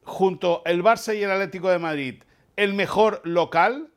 junto 0.03 0.63
el 0.65 0.83
Barça 0.83 1.17
y 1.17 1.23
el 1.23 1.31
Atlético 1.31 1.69
de 1.71 1.79
Madrid, 1.79 2.23
el 2.57 2.75
mejor 2.75 3.21
local. 3.25 3.89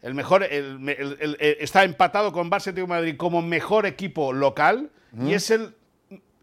El 0.00 0.14
mejor, 0.14 0.46
está 0.48 1.82
empatado 1.82 2.30
con 2.30 2.48
Barça 2.48 2.66
y 2.66 2.70
Atlético 2.70 2.86
de 2.86 3.00
Madrid 3.00 3.16
como 3.16 3.42
mejor 3.42 3.84
equipo 3.84 4.32
local 4.32 4.90
y 5.24 5.32
es 5.32 5.50
el 5.50 5.74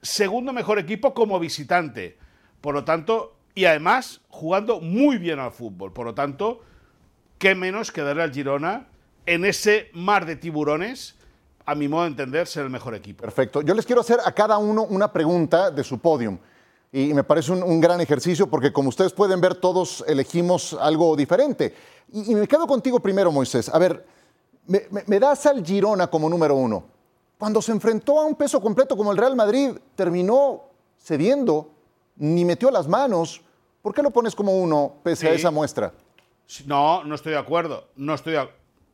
segundo 0.01 0.51
mejor 0.51 0.77
equipo 0.77 1.13
como 1.13 1.39
visitante. 1.39 2.17
Por 2.59 2.75
lo 2.75 2.83
tanto, 2.83 3.37
y 3.53 3.63
además 3.63 4.21
jugando 4.27 4.81
muy 4.81 5.17
bien 5.17 5.39
al 5.39 5.51
fútbol. 5.51 5.93
Por 5.93 6.05
lo 6.05 6.13
tanto, 6.13 6.63
qué 7.37 7.55
menos 7.55 7.91
que 7.93 8.01
darle 8.01 8.23
al 8.23 8.33
Girona 8.33 8.87
en 9.25 9.45
ese 9.45 9.89
mar 9.93 10.25
de 10.25 10.35
tiburones 10.35 11.15
a 11.65 11.75
mi 11.75 11.87
modo 11.87 12.03
de 12.03 12.09
entender, 12.09 12.47
ser 12.47 12.63
el 12.63 12.69
mejor 12.69 12.93
equipo. 12.95 13.21
Perfecto. 13.21 13.61
Yo 13.61 13.73
les 13.73 13.85
quiero 13.85 14.01
hacer 14.01 14.19
a 14.23 14.31
cada 14.31 14.57
uno 14.57 14.83
una 14.83 15.11
pregunta 15.11 15.71
de 15.71 15.83
su 15.83 15.97
podium. 15.99 16.37
Y 16.91 17.13
me 17.13 17.23
parece 17.23 17.51
un, 17.51 17.81
gran 17.81 17.99
ejercicio 17.99 18.47
porque 18.47 18.71
como 18.71 18.89
ustedes 18.89 19.11
pueden 19.11 19.41
ver, 19.41 19.55
todos 19.55 20.03
elegimos 20.07 20.77
algo 20.79 21.15
diferente. 21.15 21.75
Y, 22.13 22.35
me 22.35 22.47
quedo 22.47 22.67
contigo 22.67 22.99
primero, 22.99 23.31
Moisés. 23.31 23.67
A 23.67 23.77
ver, 23.79 24.05
me, 24.67 25.19
das 25.19 25.45
al 25.45 25.65
Girona 25.65 26.07
como 26.07 26.29
número 26.29 26.55
uno. 26.55 26.85
Cuando 27.37 27.61
se 27.61 27.73
enfrentó 27.73 28.21
a 28.21 28.25
un 28.25 28.35
peso 28.35 28.61
completo 28.61 28.95
como 28.95 29.11
el 29.11 29.17
Real 29.17 29.35
Madrid, 29.35 29.71
terminó 29.95 30.69
cediendo, 30.97 31.71
ni 32.15 32.45
metió 32.45 32.71
las 32.71 32.87
manos. 32.87 33.41
¿Por 33.81 33.93
qué 33.93 34.01
lo 34.01 34.11
pones 34.11 34.33
como 34.33 34.57
uno 34.57 34.93
pese 35.03 35.27
a 35.27 35.33
esa 35.33 35.51
muestra? 35.51 35.91
No, 36.65 37.03
no 37.03 37.15
estoy 37.15 37.33
de 37.33 37.39
acuerdo. 37.39 37.89
No 37.97 38.13
estoy 38.13 38.35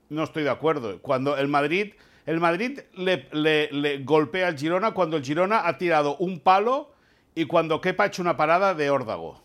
no 0.09 0.23
estoy 0.23 0.43
de 0.43 0.49
acuerdo. 0.49 0.99
Cuando 1.01 1.37
el 1.37 1.47
Madrid 1.47 1.93
el 2.31 2.39
Madrid 2.39 2.79
le, 2.93 4.03
golpea 4.05 4.47
al 4.47 4.57
Girona 4.57 4.93
cuando 4.93 5.17
el 5.17 5.23
Girona 5.23 5.67
ha 5.67 5.77
tirado 5.77 6.15
un 6.15 6.39
palo 6.39 6.93
y 7.35 7.43
cuando 7.43 7.81
Kepa 7.81 8.05
ha 8.05 8.07
hecho 8.07 8.21
una 8.21 8.37
parada 8.37 8.73
de 8.73 8.89
órdago. 8.89 9.43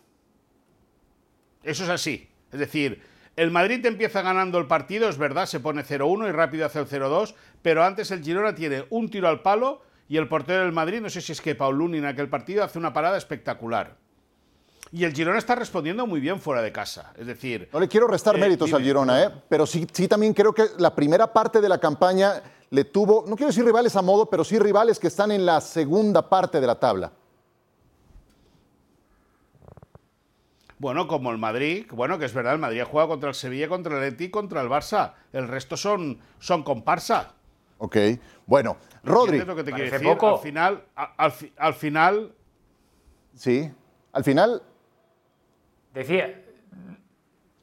Eso 1.65 1.83
es 1.83 1.91
así. 1.91 2.31
Es 2.53 2.61
decir, 2.61 3.03
el 3.35 3.51
Madrid 3.51 3.85
empieza 3.85 4.23
ganando 4.23 4.59
el 4.59 4.69
partido, 4.69 5.09
es 5.09 5.19
verdad, 5.19 5.47
se 5.47 5.59
pone 5.59 5.83
0-1 5.83 6.29
y 6.29 6.31
rápido 6.31 6.65
hace 6.65 6.79
el 6.79 6.87
0-2, 6.87 7.35
pero 7.61 7.83
antes 7.83 8.13
el 8.13 8.23
Girona 8.23 8.55
tiene 8.55 8.85
un 8.91 9.11
tiro 9.11 9.27
al 9.27 9.43
palo 9.43 9.83
y 10.09 10.17
el 10.17 10.29
portero 10.29 10.63
del 10.63 10.73
Madrid, 10.73 11.01
no 11.01 11.11
sé 11.11 11.21
si 11.21 11.33
es 11.33 11.41
que 11.41 11.57
Pauluni 11.57 11.99
en 11.99 12.07
aquel 12.07 12.29
partido, 12.29 12.63
hace 12.63 12.79
una 12.79 12.93
parada 12.93 13.19
espectacular. 13.19 13.97
Y 14.93 15.05
el 15.05 15.13
Girona 15.13 15.39
está 15.39 15.55
respondiendo 15.55 16.07
muy 16.07 16.21
bien 16.21 16.41
fuera 16.41 16.63
de 16.63 16.73
casa. 16.73 17.13
Es 17.19 17.27
decir. 17.27 17.69
No 17.73 17.81
le 17.81 17.89
quiero 17.89 18.07
restar 18.07 18.37
eh, 18.37 18.41
méritos 18.41 18.73
al 18.73 18.83
Girona, 18.83 19.23
¿eh? 19.23 19.31
pero 19.49 19.67
sí, 19.67 19.87
sí 19.93 20.09
también 20.09 20.33
creo 20.33 20.53
que 20.53 20.65
la 20.79 20.95
primera 20.95 21.33
parte 21.33 21.61
de 21.61 21.69
la 21.69 21.79
campaña 21.79 22.43
le 22.71 22.85
tuvo, 22.85 23.25
no 23.27 23.37
quiero 23.37 23.49
decir 23.49 23.65
rivales 23.65 23.97
a 23.97 24.03
modo, 24.03 24.29
pero 24.29 24.45
sí 24.45 24.59
rivales 24.59 24.99
que 24.99 25.09
están 25.09 25.31
en 25.31 25.47
la 25.47 25.61
segunda 25.61 26.29
parte 26.29 26.61
de 26.61 26.67
la 26.67 26.79
tabla. 26.79 27.13
Bueno, 30.79 31.09
como 31.09 31.31
el 31.31 31.39
Madrid, 31.39 31.87
bueno, 31.91 32.19
que 32.19 32.27
es 32.27 32.35
verdad, 32.35 32.53
el 32.53 32.59
Madrid 32.59 32.81
ha 32.81 32.85
jugado 32.85 33.09
contra 33.09 33.31
el 33.31 33.35
Sevilla, 33.35 33.69
contra 33.69 33.97
el 33.97 34.05
Atleti, 34.05 34.31
contra 34.31 34.61
el 34.61 34.69
Barça. 34.69 35.15
El 35.33 35.49
resto 35.49 35.77
son, 35.77 36.19
son 36.39 36.63
comparsa. 36.63 37.33
Ok, 37.79 37.97
bueno, 38.47 38.77
Rodri. 39.03 39.39
lo 39.39 39.57
que 39.57 39.65
te 39.65 39.73
quiero 39.73 39.91
decir? 39.91 40.09
Al 40.09 40.39
final, 40.39 40.85
al, 41.57 41.75
final... 41.75 42.35
Sí, 43.35 43.71
al 44.13 44.25
final... 44.25 44.63
Decía... 45.97 46.43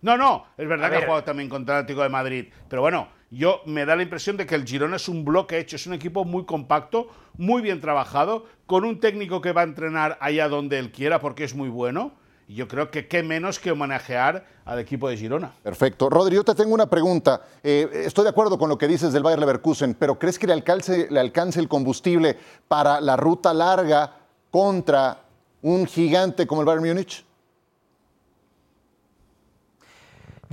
No, 0.01 0.17
no, 0.17 0.47
es 0.57 0.67
verdad 0.67 0.89
que 0.89 0.97
ha 0.97 1.01
jugado 1.05 1.23
también 1.23 1.47
contra 1.47 1.75
el 1.75 1.83
Atlético 1.83 2.01
de 2.03 2.09
Madrid, 2.09 2.47
pero 2.67 2.81
bueno, 2.81 3.07
yo 3.29 3.61
me 3.65 3.85
da 3.85 3.95
la 3.95 4.03
impresión 4.03 4.35
de 4.35 4.45
que 4.45 4.55
el 4.55 4.65
Girona 4.65 4.97
es 4.97 5.07
un 5.07 5.23
bloque 5.23 5.59
hecho, 5.59 5.75
es 5.77 5.87
un 5.87 5.93
equipo 5.93 6.25
muy 6.25 6.43
compacto, 6.43 7.07
muy 7.37 7.61
bien 7.61 7.79
trabajado, 7.79 8.45
con 8.65 8.85
un 8.85 8.99
técnico 8.99 9.39
que 9.39 9.53
va 9.53 9.61
a 9.61 9.63
entrenar 9.63 10.17
allá 10.19 10.49
donde 10.49 10.79
él 10.79 10.91
quiera 10.91 11.21
porque 11.21 11.43
es 11.43 11.55
muy 11.55 11.69
bueno 11.69 12.11
Y 12.47 12.55
yo 12.55 12.67
creo 12.67 12.91
que 12.91 13.07
qué 13.07 13.23
menos 13.23 13.59
que 13.59 13.71
homenajear 13.71 14.45
al 14.65 14.79
equipo 14.79 15.07
de 15.07 15.15
Girona. 15.15 15.53
Perfecto. 15.61 16.09
Rodri, 16.09 16.35
yo 16.35 16.43
te 16.43 16.55
tengo 16.55 16.73
una 16.73 16.89
pregunta. 16.89 17.41
Eh, 17.63 17.87
estoy 18.05 18.23
de 18.23 18.31
acuerdo 18.31 18.57
con 18.57 18.67
lo 18.67 18.77
que 18.77 18.87
dices 18.87 19.13
del 19.13 19.23
Bayer 19.23 19.39
Leverkusen, 19.39 19.93
pero 19.93 20.17
¿crees 20.19 20.37
que 20.37 20.47
le 20.47 20.53
alcance, 20.53 21.07
le 21.09 21.19
alcance 21.19 21.59
el 21.59 21.69
combustible 21.69 22.35
para 22.67 22.99
la 22.99 23.15
ruta 23.15 23.53
larga 23.53 24.11
contra 24.49 25.21
un 25.61 25.85
gigante 25.85 26.45
como 26.45 26.61
el 26.61 26.65
Bayern 26.65 26.85
Múnich? 26.85 27.23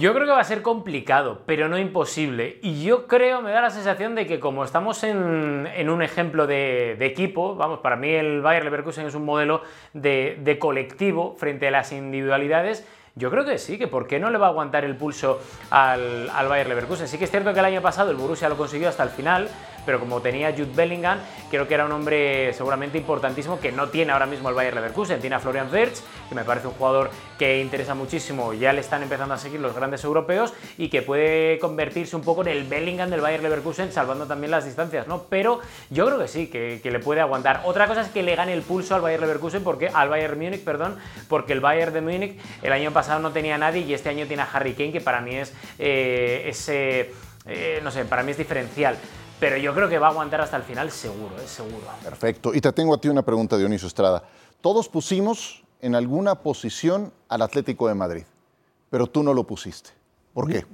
Yo 0.01 0.15
creo 0.15 0.25
que 0.25 0.33
va 0.33 0.41
a 0.41 0.45
ser 0.45 0.63
complicado, 0.63 1.43
pero 1.45 1.69
no 1.69 1.79
imposible. 1.79 2.59
Y 2.63 2.83
yo 2.83 3.07
creo, 3.07 3.43
me 3.43 3.51
da 3.51 3.61
la 3.61 3.69
sensación 3.69 4.15
de 4.15 4.27
que 4.27 4.41
como 4.41 4.65
estamos 4.65 5.05
en, 5.05 5.91
un 5.91 6.03
ejemplo 6.03 6.47
de, 6.47 6.97
equipo, 7.05 7.55
vamos, 7.55 7.81
para 7.81 7.97
mí 7.97 8.09
el 8.09 8.41
Bayer 8.41 8.65
Leverkusen 8.65 9.07
es 9.07 9.15
un 9.15 9.27
modelo 9.27 9.61
de, 9.93 10.57
colectivo 10.59 11.37
frente 11.37 11.69
a 11.69 11.71
las 11.71 11.93
individualidades, 11.93 12.89
yo 13.15 13.31
creo 13.31 13.45
que 13.45 13.59
sí, 13.59 13.77
que 13.77 13.89
por 13.89 14.07
qué 14.07 14.19
no 14.19 14.31
le 14.31 14.39
va 14.39 14.47
a 14.47 14.49
aguantar 14.49 14.87
el 14.87 14.97
pulso 14.97 15.39
al, 15.69 16.31
al 16.31 16.49
Bayer 16.49 16.69
Leverkusen. 16.69 17.07
Sí 17.07 17.19
que 17.19 17.25
es 17.25 17.31
cierto 17.31 17.53
que 17.53 17.61
el 17.61 17.67
año 17.67 17.83
pasado 17.83 18.11
el 18.11 18.17
Borussia 18.17 18.49
lo 18.49 18.57
consiguió 18.57 18.89
hasta 18.89 19.03
el 19.03 19.11
final, 19.11 19.51
pero 19.85 20.01
como 20.01 20.21
tenía 20.21 20.53
Jude 20.53 20.71
Bellingham, 20.75 21.19
creo 21.51 21.67
que 21.67 21.75
era 21.75 21.87
un 21.87 21.93
hombre 21.93 22.53
seguramente 22.53 22.99
importantísimo 22.99 23.59
que 23.61 23.73
no 23.73 23.89
tiene 23.89 24.13
ahora 24.13 24.27
mismo 24.27 24.49
el 24.49 24.55
Bayer 24.55 24.75
Leverkusen. 24.75 25.21
Tiene 25.21 25.37
a 25.37 25.41
Florian 25.41 25.73
Wirtz, 25.73 26.03
que 26.29 26.35
me 26.35 26.45
parece 26.45 26.69
un 26.69 26.75
jugador 26.75 27.11
que 27.39 27.61
interesa 27.61 27.95
muchísimo, 27.95 28.53
ya 28.53 28.73
le 28.73 28.81
están 28.81 29.03
empezando 29.03 29.35
a 29.35 29.39
seguir 29.39 29.61
los 29.61 29.75
grandes 29.75 30.05
europeos 30.05 30.53
y 30.77 30.89
que 30.89 31.03
puede 31.03 31.59
convertirse 31.59 32.15
un 32.17 32.23
poco 32.23 32.43
en 32.43 32.49
el 32.49 32.65
Bellingham 32.65 33.11
del 33.11 33.21
Bayer 33.21 33.43
Leverkusen, 33.43 33.93
salvando 33.93 34.27
también 34.27 34.51
las 34.51 34.65
distancias, 34.65 35.07
¿no? 35.07 35.25
Pero 35.31 35.61
yo 35.89 36.07
creo 36.07 36.19
que 36.19 36.29
sí, 36.29 36.49
que, 36.49 36.81
le 36.91 36.99
puede 36.99 37.21
aguantar. 37.21 37.63
Otra 37.65 37.87
cosa 37.87 38.03
es 38.03 38.09
que 38.09 38.23
le 38.23 38.35
gane 38.35 38.53
el 38.53 38.63
pulso 38.63 38.95
al 38.95 39.01
Bayer 39.01 39.21
Leverkusen, 39.21 39.63
porque, 39.65 39.89
al 39.89 40.09
Bayern 40.09 40.39
Múnich, 40.39 40.63
perdón, 40.63 40.99
porque 41.29 41.53
el 41.53 41.61
Bayern 41.61 41.93
de 41.93 42.01
Múnich 42.01 42.39
el 42.63 42.73
año 42.73 42.91
pasado 42.91 43.21
no 43.21 43.33
tenía 43.33 43.57
nadie 43.59 43.81
y 43.83 43.95
este 43.95 44.09
año 44.09 44.27
tiene 44.27 44.43
a 44.43 44.49
Harry 44.53 44.75
Kane, 44.75 44.93
que 44.93 45.01
para 45.01 45.21
mí 45.21 45.37
es 45.37 45.55
eh, 45.79 46.45
ese, 46.47 47.13
eh, 47.47 47.81
no 47.83 47.91
sé, 47.91 48.05
para 48.05 48.23
mí 48.23 48.33
es 48.33 48.39
diferencial 48.39 48.97
pero 49.41 49.57
yo 49.57 49.75
creo 49.75 49.89
que 49.89 49.99
va 49.99 50.09
a 50.09 50.11
aguantar 50.11 50.43
hasta 50.43 50.59
el 50.59 50.63
final 50.63 50.91
seguro, 50.91 51.35
es 51.43 51.51
seguro. 51.51 51.87
Perfecto. 52.05 52.55
Y 52.55 52.61
te 52.61 52.71
tengo 52.73 52.95
a 52.95 53.01
ti 53.01 53.09
una 53.09 53.23
pregunta, 53.23 53.57
Dionisio 53.57 53.89
Estrada. 53.89 54.23
Todos 54.61 54.89
pusimos 54.89 55.65
en 55.81 55.95
alguna 55.95 56.37
posición 56.37 57.13
al 57.29 57.43
Atlético 57.43 57.89
de 57.89 57.95
Madrid, 57.95 58.25
pero 58.91 59.07
tú 59.07 59.23
no 59.23 59.33
lo 59.33 59.45
pusiste. 59.45 59.91
¿Por 60.35 60.49
qué? 60.49 60.67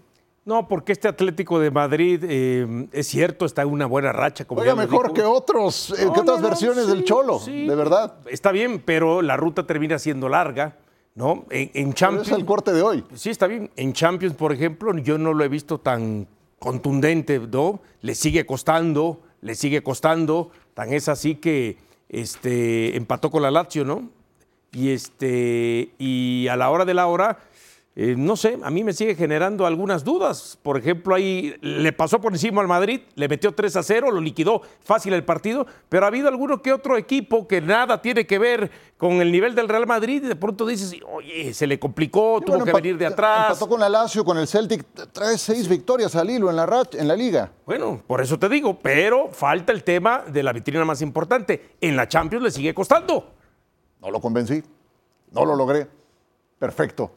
No, 0.45 0.69
porque 0.69 0.93
este 0.93 1.09
Atlético 1.09 1.59
de 1.59 1.71
Madrid 1.71 2.23
eh, 2.25 2.89
es 2.93 3.07
cierto, 3.07 3.47
está 3.47 3.63
en 3.63 3.69
una 3.69 3.87
buena 3.87 4.13
racha. 4.13 4.45
Como 4.45 4.61
Oiga, 4.61 4.75
mejor 4.75 5.13
que 5.13 5.23
otros, 5.23 5.91
eh, 5.99 6.09
que 6.13 6.21
otras 6.21 6.43
versiones 6.43 6.87
del 6.89 7.05
Cholo, 7.05 7.41
de 7.41 7.75
verdad. 7.75 8.15
Está 8.27 8.53
bien, 8.53 8.83
pero 8.85 9.23
la 9.23 9.37
ruta 9.37 9.67
termina 9.67 9.99
siendo 9.99 10.29
larga. 10.29 10.77
¿no? 11.17 11.47
En, 11.49 11.71
en 11.73 11.95
Champions. 11.95 12.29
es 12.29 12.35
el 12.35 12.45
corte 12.45 12.75
de 12.75 12.83
hoy. 12.83 13.03
Sí, 13.15 13.31
está 13.31 13.47
bien. 13.47 13.71
En 13.75 13.95
Champions, 13.95 14.35
por 14.35 14.53
ejemplo, 14.53 14.97
yo 14.99 15.17
no 15.17 15.33
lo 15.33 15.43
he 15.45 15.49
visto 15.49 15.79
tan 15.79 16.29
contundente, 16.59 17.39
¿no? 17.39 17.81
Le 18.03 18.15
sigue 18.15 18.47
costando, 18.47 19.21
le 19.41 19.55
sigue 19.55 19.83
costando, 19.83 20.51
tan 20.75 20.93
es 20.93 21.09
así 21.09 21.37
que 21.37 21.79
este, 22.09 22.97
empató 22.97 23.31
con 23.31 23.43
la 23.43 23.51
Lazio, 23.51 23.85
¿no? 23.85 24.11
Y, 24.73 24.91
este, 24.91 25.91
y 25.99 26.49
a 26.49 26.57
la 26.57 26.71
hora 26.71 26.85
de 26.85 26.95
la 26.95 27.07
hora 27.07 27.39
eh, 27.99 28.15
no 28.15 28.37
sé, 28.37 28.59
a 28.63 28.71
mí 28.71 28.85
me 28.85 28.93
sigue 28.93 29.15
generando 29.15 29.65
algunas 29.65 30.05
dudas. 30.05 30.59
Por 30.63 30.77
ejemplo, 30.77 31.15
ahí 31.15 31.57
le 31.63 31.95
pasó 31.95 32.21
por 32.21 32.31
encima 32.31 32.61
al 32.61 32.69
Madrid, 32.69 33.01
le 33.15 33.27
metió 33.27 33.55
3 33.55 33.75
a 33.75 33.83
0, 33.83 34.11
lo 34.11 34.21
liquidó 34.21 34.61
fácil 34.81 35.15
el 35.15 35.25
partido, 35.25 35.67
pero 35.89 36.05
ha 36.05 36.09
habido 36.09 36.29
alguno 36.29 36.61
que 36.61 36.75
otro 36.75 36.99
equipo 36.99 37.49
que 37.49 37.63
nada 37.63 38.03
tiene 38.03 38.27
que 38.27 38.39
ver 38.39 38.71
con 38.99 39.23
el 39.23 39.33
nivel 39.33 39.55
del 39.55 39.67
Real 39.67 39.87
Madrid 39.87 40.23
y 40.23 40.29
de 40.29 40.37
pronto 40.37 40.67
dices, 40.67 40.95
oye, 41.11 41.55
se 41.55 41.67
le 41.67 41.79
complicó, 41.79 42.43
tuvo 42.45 42.63
que 42.65 42.73
venir 42.75 42.99
de 42.99 43.07
atrás. 43.07 43.53
Empató 43.53 43.67
con 43.67 43.81
la 43.81 43.89
Lazio, 43.89 44.27
con 44.27 44.37
el 44.37 44.47
Celtic, 44.47 44.85
trae 45.11 45.39
seis 45.39 45.67
victorias 45.67 46.15
al 46.17 46.29
hilo 46.29 46.51
en 46.51 46.57
la, 46.57 46.87
en 46.93 47.09
la 47.09 47.17
liga. 47.17 47.51
Bueno, 47.65 48.03
por 48.07 48.21
eso 48.21 48.39
te 48.39 48.51
digo, 48.51 48.79
pero 48.79 49.31
falta 49.33 49.73
el 49.73 49.85
tema 49.85 50.23
de 50.27 50.43
la 50.43 50.53
vitrina 50.53 50.85
más 50.85 51.01
importante. 51.01 51.77
En 51.81 51.97
la 51.97 52.07
Champions 52.07 52.45
le 52.45 52.51
sigue 52.51 52.75
costando. 52.75 53.33
No 54.03 54.11
lo 54.11 54.21
convencí, 54.21 54.63
no 55.31 55.47
lo 55.47 55.57
logré. 55.57 55.89
Perfecto 56.59 57.11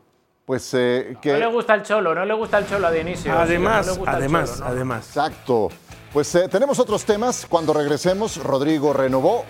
pues 0.49 0.73
eh, 0.73 1.15
que... 1.21 1.33
No 1.33 1.37
le 1.37 1.45
gusta 1.45 1.75
el 1.75 1.83
cholo, 1.83 2.15
no 2.15 2.25
le 2.25 2.33
gusta 2.33 2.57
el 2.57 2.67
cholo 2.67 2.87
a 2.87 2.91
Dionisio. 2.91 3.37
Además, 3.37 3.99
además, 4.07 4.59
además. 4.65 5.05
Exacto. 5.05 5.69
Pues 6.11 6.33
eh, 6.33 6.47
tenemos 6.49 6.79
otros 6.79 7.05
temas. 7.05 7.45
Cuando 7.47 7.71
regresemos, 7.71 8.37
Rodrigo 8.37 8.91
renovó 8.91 9.45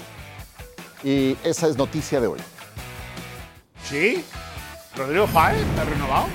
y 1.02 1.38
esa 1.42 1.70
es 1.70 1.78
noticia 1.78 2.20
de 2.20 2.28
hoy. 2.28 2.40
¿Sí? 3.82 4.26
¿Rodrigo 4.98 5.26
Páez 5.28 5.66
ha 5.80 5.86
renovado? 5.86 6.26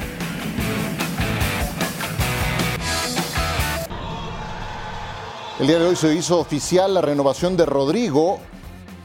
El 5.61 5.67
día 5.67 5.79
de 5.79 5.89
hoy 5.89 5.97
se 5.97 6.15
hizo 6.15 6.39
oficial 6.39 6.95
la 6.95 7.03
renovación 7.03 7.55
de 7.59 7.67
Rodrigo 7.67 8.41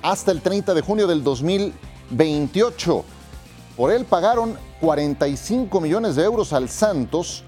hasta 0.03 0.31
el 0.31 0.41
30 0.41 0.73
de 0.73 0.81
junio 0.81 1.05
del 1.05 1.21
2028. 1.21 3.03
Por 3.75 3.91
él 3.91 4.05
pagaron 4.05 4.68
45 4.79 5.81
millones 5.81 6.15
de 6.15 6.23
euros 6.23 6.53
al 6.53 6.69
Santos. 6.69 7.43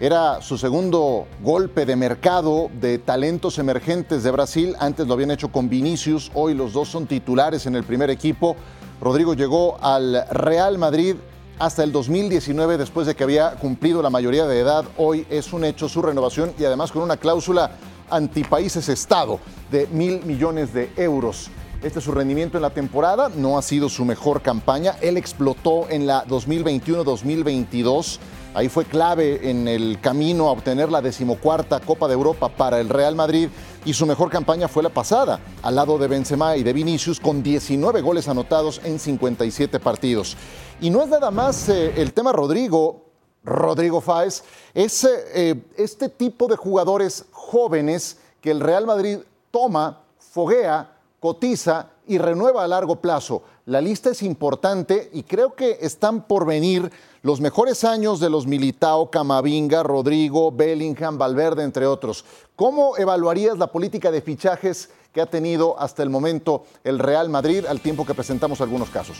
Era 0.00 0.40
su 0.42 0.56
segundo 0.56 1.26
golpe 1.42 1.84
de 1.84 1.96
mercado 1.96 2.70
de 2.80 2.98
talentos 2.98 3.58
emergentes 3.58 4.22
de 4.22 4.30
Brasil. 4.30 4.76
Antes 4.78 5.08
lo 5.08 5.14
habían 5.14 5.32
hecho 5.32 5.50
con 5.50 5.68
Vinicius. 5.68 6.30
Hoy 6.34 6.54
los 6.54 6.72
dos 6.72 6.88
son 6.88 7.06
titulares 7.06 7.66
en 7.66 7.74
el 7.74 7.82
primer 7.82 8.10
equipo. 8.10 8.54
Rodrigo 9.00 9.34
llegó 9.34 9.76
al 9.80 10.24
Real 10.30 10.78
Madrid 10.78 11.16
hasta 11.58 11.82
el 11.82 11.90
2019 11.90 12.78
después 12.78 13.08
de 13.08 13.16
que 13.16 13.24
había 13.24 13.52
cumplido 13.56 14.00
la 14.00 14.10
mayoría 14.10 14.46
de 14.46 14.60
edad. 14.60 14.84
Hoy 14.96 15.26
es 15.28 15.52
un 15.52 15.64
hecho 15.64 15.88
su 15.88 16.00
renovación 16.00 16.52
y 16.58 16.64
además 16.64 16.92
con 16.92 17.02
una 17.02 17.16
cláusula 17.16 17.72
antipaíses 18.08 18.88
Estado 18.88 19.40
de 19.70 19.88
mil 19.88 20.24
millones 20.24 20.72
de 20.72 20.92
euros. 20.96 21.50
Este 21.80 22.00
es 22.00 22.04
su 22.04 22.10
rendimiento 22.10 22.58
en 22.58 22.62
la 22.62 22.70
temporada, 22.70 23.30
no 23.36 23.56
ha 23.56 23.62
sido 23.62 23.88
su 23.88 24.04
mejor 24.04 24.42
campaña. 24.42 24.96
Él 25.00 25.16
explotó 25.16 25.88
en 25.88 26.08
la 26.08 26.24
2021-2022. 26.26 28.18
Ahí 28.54 28.68
fue 28.68 28.84
clave 28.84 29.48
en 29.48 29.68
el 29.68 30.00
camino 30.00 30.48
a 30.48 30.50
obtener 30.50 30.90
la 30.90 31.00
decimocuarta 31.00 31.78
Copa 31.78 32.08
de 32.08 32.14
Europa 32.14 32.48
para 32.48 32.80
el 32.80 32.88
Real 32.88 33.14
Madrid 33.14 33.48
y 33.84 33.94
su 33.94 34.06
mejor 34.06 34.28
campaña 34.28 34.66
fue 34.66 34.82
la 34.82 34.88
pasada, 34.88 35.38
al 35.62 35.76
lado 35.76 35.98
de 35.98 36.08
Benzema 36.08 36.56
y 36.56 36.64
de 36.64 36.72
Vinicius, 36.72 37.20
con 37.20 37.44
19 37.44 38.00
goles 38.00 38.26
anotados 38.26 38.80
en 38.82 38.98
57 38.98 39.78
partidos. 39.78 40.36
Y 40.80 40.90
no 40.90 41.04
es 41.04 41.08
nada 41.08 41.30
más 41.30 41.68
eh, 41.68 41.92
el 41.96 42.12
tema 42.12 42.32
Rodrigo, 42.32 43.04
Rodrigo 43.44 44.00
Fáez, 44.00 44.42
es 44.74 45.04
eh, 45.04 45.62
este 45.76 46.08
tipo 46.08 46.48
de 46.48 46.56
jugadores 46.56 47.26
jóvenes 47.30 48.18
que 48.40 48.50
el 48.50 48.58
Real 48.58 48.84
Madrid 48.84 49.18
toma, 49.52 50.02
foguea, 50.18 50.97
cotiza 51.20 51.90
y 52.06 52.18
renueva 52.18 52.64
a 52.64 52.68
largo 52.68 52.96
plazo. 52.96 53.42
La 53.66 53.80
lista 53.80 54.10
es 54.10 54.22
importante 54.22 55.10
y 55.12 55.24
creo 55.24 55.54
que 55.54 55.78
están 55.80 56.22
por 56.22 56.46
venir 56.46 56.90
los 57.22 57.40
mejores 57.40 57.84
años 57.84 58.20
de 58.20 58.30
los 58.30 58.46
Militao, 58.46 59.10
Camavinga, 59.10 59.82
Rodrigo, 59.82 60.50
Bellingham, 60.52 61.18
Valverde, 61.18 61.64
entre 61.64 61.86
otros. 61.86 62.24
¿Cómo 62.56 62.96
evaluarías 62.96 63.58
la 63.58 63.66
política 63.66 64.10
de 64.10 64.22
fichajes 64.22 64.90
que 65.12 65.20
ha 65.20 65.26
tenido 65.26 65.78
hasta 65.78 66.02
el 66.02 66.10
momento 66.10 66.64
el 66.84 66.98
Real 66.98 67.28
Madrid 67.28 67.66
al 67.66 67.80
tiempo 67.80 68.06
que 68.06 68.14
presentamos 68.14 68.60
algunos 68.60 68.88
casos? 68.88 69.18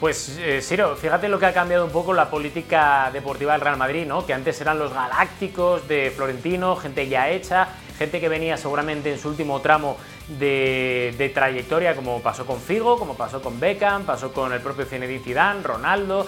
Pues, 0.00 0.38
eh, 0.38 0.62
Siro, 0.62 0.96
fíjate 0.96 1.28
lo 1.28 1.38
que 1.38 1.44
ha 1.44 1.52
cambiado 1.52 1.84
un 1.84 1.90
poco 1.90 2.14
la 2.14 2.30
política 2.30 3.10
deportiva 3.12 3.52
del 3.52 3.60
Real 3.60 3.76
Madrid, 3.76 4.06
¿no? 4.06 4.24
Que 4.24 4.32
antes 4.32 4.58
eran 4.62 4.78
los 4.78 4.94
galácticos 4.94 5.86
de 5.88 6.10
Florentino, 6.16 6.74
gente 6.76 7.06
ya 7.06 7.28
hecha, 7.28 7.68
gente 8.00 8.18
que 8.18 8.30
venía 8.30 8.56
seguramente 8.56 9.12
en 9.12 9.18
su 9.18 9.28
último 9.28 9.60
tramo 9.60 9.98
de, 10.26 11.30
trayectoria, 11.34 11.94
como 11.94 12.22
pasó 12.22 12.46
con 12.46 12.58
Figo, 12.58 12.98
como 12.98 13.14
pasó 13.14 13.42
con 13.42 13.60
Beckham, 13.60 14.04
pasó 14.04 14.32
con 14.32 14.54
el 14.54 14.60
propio 14.60 14.86
Zinedine 14.86 15.22
Zidane, 15.22 15.62
Ronaldo, 15.62 16.26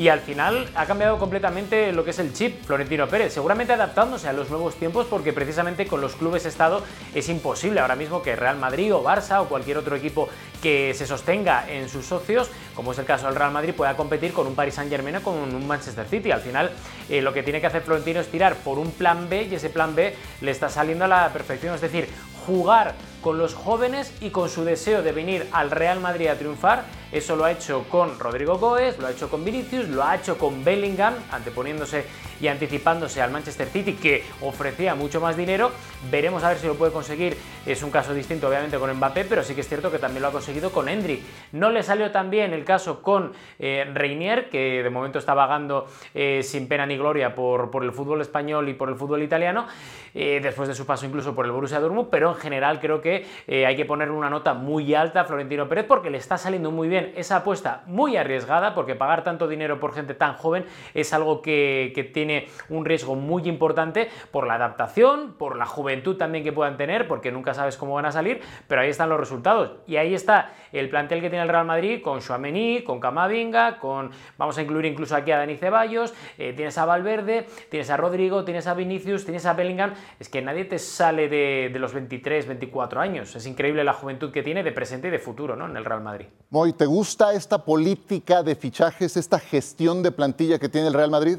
y 0.00 0.08
al 0.08 0.20
final 0.20 0.66
ha 0.76 0.86
cambiado 0.86 1.18
completamente 1.18 1.92
lo 1.92 2.04
que 2.04 2.12
es 2.12 2.18
el 2.18 2.32
chip 2.32 2.64
Florentino 2.64 3.06
Pérez, 3.06 3.34
seguramente 3.34 3.74
adaptándose 3.74 4.28
a 4.28 4.32
los 4.32 4.48
nuevos 4.48 4.76
tiempos 4.76 5.04
porque 5.04 5.34
precisamente 5.34 5.86
con 5.86 6.00
los 6.00 6.16
clubes 6.16 6.46
Estado 6.46 6.82
es 7.14 7.28
imposible 7.28 7.80
ahora 7.80 7.96
mismo 7.96 8.22
que 8.22 8.34
Real 8.34 8.56
Madrid 8.56 8.94
o 8.94 9.04
Barça 9.04 9.42
o 9.42 9.44
cualquier 9.50 9.76
otro 9.76 9.94
equipo 9.94 10.30
que 10.62 10.94
se 10.94 11.06
sostenga 11.06 11.70
en 11.70 11.90
sus 11.90 12.06
socios, 12.06 12.50
como 12.74 12.92
es 12.92 12.98
el 12.98 13.04
caso 13.04 13.26
del 13.26 13.36
Real 13.36 13.52
Madrid, 13.52 13.74
pueda 13.74 13.94
competir 13.94 14.32
con 14.32 14.46
un 14.46 14.54
Paris 14.54 14.72
Saint 14.72 14.90
Germain 14.90 15.16
o 15.16 15.20
con 15.20 15.34
un 15.34 15.66
Manchester 15.66 16.06
City. 16.06 16.30
Al 16.30 16.40
final 16.40 16.70
eh, 17.10 17.20
lo 17.20 17.34
que 17.34 17.42
tiene 17.42 17.60
que 17.60 17.66
hacer 17.66 17.82
Florentino 17.82 18.20
es 18.20 18.28
tirar 18.28 18.54
por 18.56 18.78
un 18.78 18.92
plan 18.92 19.28
B 19.28 19.48
y 19.50 19.54
ese 19.54 19.68
plan 19.68 19.94
B 19.94 20.16
le 20.40 20.50
está 20.50 20.70
saliendo 20.70 21.04
a 21.04 21.08
la 21.08 21.28
perfección, 21.30 21.74
es 21.74 21.82
decir, 21.82 22.08
jugar 22.46 22.94
con 23.20 23.38
los 23.38 23.54
jóvenes 23.54 24.12
y 24.20 24.30
con 24.30 24.48
su 24.48 24.64
deseo 24.64 25.02
de 25.02 25.12
venir 25.12 25.46
al 25.52 25.70
Real 25.70 26.00
Madrid 26.00 26.28
a 26.28 26.36
triunfar 26.36 26.84
Eso 27.12 27.36
lo 27.36 27.44
ha 27.44 27.52
hecho 27.52 27.84
con 27.88 28.18
Rodrigo 28.18 28.58
Goes, 28.58 28.98
lo 28.98 29.06
ha 29.06 29.10
hecho 29.10 29.28
con 29.28 29.44
Vinicius, 29.44 29.88
lo 29.88 30.04
ha 30.04 30.16
hecho 30.16 30.38
con 30.38 30.64
Bellingham, 30.64 31.14
anteponiéndose 31.32 32.04
y 32.40 32.48
anticipándose 32.48 33.20
al 33.20 33.30
Manchester 33.30 33.68
City, 33.68 33.94
que 33.94 34.24
ofrecía 34.40 34.94
mucho 34.94 35.20
más 35.20 35.36
dinero. 35.36 35.70
Veremos 36.10 36.42
a 36.42 36.48
ver 36.48 36.58
si 36.58 36.66
lo 36.66 36.74
puede 36.74 36.92
conseguir. 36.92 37.36
Es 37.66 37.82
un 37.82 37.90
caso 37.90 38.14
distinto, 38.14 38.48
obviamente, 38.48 38.78
con 38.78 38.92
Mbappé, 38.94 39.24
pero 39.24 39.42
sí 39.42 39.54
que 39.54 39.60
es 39.60 39.68
cierto 39.68 39.90
que 39.90 39.98
también 39.98 40.22
lo 40.22 40.28
ha 40.28 40.32
conseguido 40.32 40.70
con 40.70 40.88
Endrick. 40.88 41.20
No 41.52 41.70
le 41.70 41.82
salió 41.82 42.10
tan 42.10 42.30
bien 42.30 42.54
el 42.54 42.64
caso 42.64 43.02
con 43.02 43.32
eh, 43.58 43.90
Reinier, 43.92 44.48
que 44.48 44.82
de 44.82 44.90
momento 44.90 45.18
está 45.18 45.34
vagando 45.34 45.86
eh, 46.14 46.42
sin 46.42 46.68
pena 46.68 46.86
ni 46.86 46.96
gloria 46.96 47.34
por, 47.34 47.70
por, 47.70 47.84
el 47.84 47.92
fútbol 47.92 48.20
español 48.20 48.68
y 48.68 48.74
por 48.74 48.88
el 48.88 48.94
fútbol 48.94 49.22
italiano, 49.22 49.66
eh, 50.14 50.40
después 50.42 50.68
de 50.68 50.74
su 50.74 50.86
paso 50.86 51.06
incluso 51.06 51.34
por 51.34 51.44
el 51.44 51.52
Borussia 51.52 51.80
Dortmund, 51.80 52.08
pero 52.10 52.30
en 52.30 52.36
general 52.36 52.80
creo 52.80 53.02
que 53.02 53.09
hay 53.46 53.76
que 53.76 53.84
poner 53.84 54.10
una 54.10 54.30
nota 54.30 54.54
muy 54.54 54.94
alta 54.94 55.22
a 55.22 55.24
Florentino 55.24 55.68
Pérez 55.68 55.86
porque 55.86 56.10
le 56.10 56.18
está 56.18 56.38
saliendo 56.38 56.70
muy 56.70 56.88
bien 56.88 57.12
esa 57.16 57.36
apuesta 57.36 57.82
muy 57.86 58.16
arriesgada, 58.16 58.74
porque 58.74 58.94
pagar 58.94 59.24
tanto 59.24 59.48
dinero 59.48 59.80
por 59.80 59.92
gente 59.92 60.14
tan 60.14 60.34
joven 60.34 60.64
es 60.94 61.12
algo 61.12 61.42
que, 61.42 62.10
tiene 62.14 62.48
un 62.68 62.84
riesgo 62.84 63.14
muy 63.14 63.46
importante 63.48 64.08
por 64.30 64.46
la 64.46 64.54
adaptación, 64.54 65.34
por 65.38 65.56
la 65.56 65.66
juventud 65.66 66.16
también 66.16 66.42
que 66.42 66.52
puedan 66.52 66.76
tener, 66.76 67.06
porque 67.06 67.30
nunca 67.30 67.54
sabes 67.54 67.76
cómo 67.76 67.94
van 67.94 68.06
a 68.06 68.12
salir, 68.12 68.40
pero 68.66 68.80
ahí 68.80 68.88
están 68.88 69.08
los 69.08 69.20
resultados. 69.20 69.72
Y 69.86 69.96
ahí 69.96 70.14
está 70.14 70.52
el 70.72 70.88
plantel 70.88 71.20
que 71.20 71.28
tiene 71.28 71.42
el 71.42 71.48
Real 71.48 71.66
Madrid 71.66 72.00
con 72.02 72.20
Chouameni, 72.20 72.82
con 72.82 73.00
Camavinga, 73.00 73.78
con, 73.78 74.10
vamos 74.38 74.56
a 74.58 74.62
incluir 74.62 74.86
incluso 74.86 75.14
aquí 75.14 75.30
a 75.30 75.38
Dani 75.38 75.56
Ceballos, 75.56 76.14
eh, 76.38 76.52
tienes 76.54 76.78
a 76.78 76.84
Valverde, 76.84 77.46
tienes 77.68 77.90
a 77.90 77.96
Rodrigo, 77.96 78.44
tienes 78.44 78.66
a 78.66 78.74
Vinicius, 78.74 79.24
tienes 79.24 79.46
a 79.46 79.52
Bellingham, 79.52 79.94
es 80.18 80.28
que 80.28 80.42
nadie 80.42 80.64
te 80.64 80.78
sale 80.78 81.28
de, 81.28 81.70
los 81.78 81.94
23, 81.94 82.46
24 82.46 82.99
años. 83.00 83.34
Es 83.34 83.46
increíble 83.46 83.84
la 83.84 83.92
juventud 83.92 84.30
que 84.30 84.42
tiene 84.42 84.62
de 84.62 84.72
presente 84.72 85.08
y 85.08 85.10
de 85.10 85.18
futuro 85.18 85.56
¿no? 85.56 85.66
en 85.66 85.76
el 85.76 85.84
Real 85.84 86.02
Madrid. 86.02 86.26
Moy, 86.50 86.72
¿te 86.72 86.86
gusta 86.86 87.32
esta 87.32 87.64
política 87.64 88.42
de 88.42 88.54
fichajes, 88.54 89.16
esta 89.16 89.38
gestión 89.38 90.02
de 90.02 90.12
plantilla 90.12 90.58
que 90.58 90.68
tiene 90.68 90.88
el 90.88 90.94
Real 90.94 91.10
Madrid? 91.10 91.38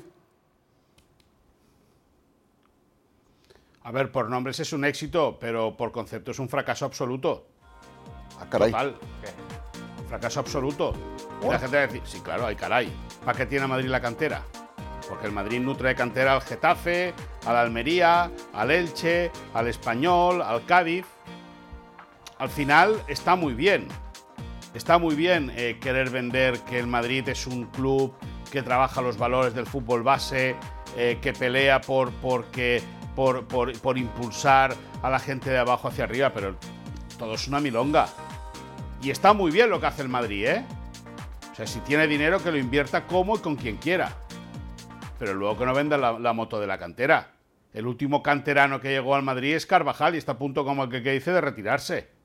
A 3.84 3.92
ver, 3.92 4.12
por 4.12 4.30
nombres 4.30 4.60
es 4.60 4.74
un 4.74 4.86
éxito, 4.86 5.38
pero 5.40 5.76
por 5.76 5.92
concepto 5.92 6.32
es 6.32 6.40
un 6.40 6.48
fracaso 6.48 6.86
absoluto. 6.86 7.48
Ah, 8.40 8.46
caray. 8.50 8.72
Total. 8.72 8.96
Fracaso 10.08 10.40
absoluto. 10.40 10.94
Y 11.44 11.48
la 11.48 11.58
gente 11.58 11.78
va 11.78 11.84
a 11.84 11.88
decir, 11.88 12.02
sí, 12.06 12.20
claro, 12.20 12.46
hay 12.46 12.56
caray. 12.56 12.92
¿Para 13.26 13.38
qué 13.38 13.46
tiene 13.46 13.66
Madrid 13.66 13.90
la 13.90 14.00
cantera? 14.00 14.44
Porque 15.10 15.26
el 15.26 15.32
Madrid 15.32 15.60
nutre 15.60 15.90
de 15.90 15.96
cantera 15.96 16.36
al 16.36 16.42
Getafe, 16.42 17.14
al 17.46 17.56
Almería, 17.56 18.32
al 18.54 18.72
Elche, 18.72 19.32
al 19.54 19.68
Español, 19.68 20.42
al 20.42 20.66
Cádiz. 20.66 21.06
Al 22.42 22.50
final 22.50 23.00
está 23.08 23.36
muy 23.36 23.54
bien. 23.54 23.88
Está 24.74 24.98
muy 24.98 25.14
bien 25.14 25.52
eh, 25.56 25.78
querer 25.80 26.10
vender 26.10 26.58
que 26.62 26.80
el 26.80 26.88
Madrid 26.88 27.30
es 27.30 27.46
un 27.46 27.66
club 27.66 28.16
que 28.52 28.64
trabaja 28.64 29.00
los 29.00 29.16
valores 29.16 29.54
del 29.54 29.68
fútbol 29.68 30.02
base, 30.02 30.56
eh, 30.98 31.20
que 31.22 31.34
pelea 31.34 31.82
por 31.82 32.10
porque 32.14 32.82
por, 33.16 33.46
impulsar 33.96 34.74
a 35.04 35.12
la 35.12 35.20
gente 35.20 35.52
de 35.52 35.60
abajo 35.60 35.90
hacia 35.90 36.06
arriba, 36.06 36.32
pero 36.34 36.56
todo 37.20 37.36
es 37.36 37.48
una 37.48 37.60
milonga. 37.60 38.08
Y 39.04 39.12
está 39.12 39.34
muy 39.34 39.52
bien 39.52 39.70
lo 39.70 39.80
que 39.80 39.86
hace 39.86 40.02
el 40.02 40.10
Madrid, 40.10 40.48
¿eh? 40.48 40.66
O 41.52 41.56
sea, 41.56 41.68
si 41.68 41.80
tiene 41.82 42.08
dinero 42.08 42.42
que 42.42 42.52
lo 42.52 42.58
invierta 42.58 43.06
como 43.06 43.36
y 43.36 43.40
con 43.40 43.56
quien 43.56 43.78
quiera. 43.78 44.14
Pero 45.20 45.36
luego 45.36 45.60
que 45.60 45.66
no 45.68 45.76
venda 45.76 45.96
la, 45.96 46.34
moto 46.34 46.60
de 46.60 46.66
la 46.66 46.80
cantera. 46.80 47.34
El 47.72 47.86
último 47.86 48.24
canterano 48.24 48.82
que 48.82 48.90
llegó 48.90 49.14
al 49.14 49.22
Madrid 49.22 49.54
es 49.54 49.68
Carvajal 49.68 50.16
y 50.16 50.18
está 50.18 50.32
a 50.32 50.38
punto, 50.40 50.66
como 50.66 50.86
el 50.86 50.90
que, 50.90 51.12
dice, 51.12 51.32
de 51.32 51.42
retirarse. 51.42 52.21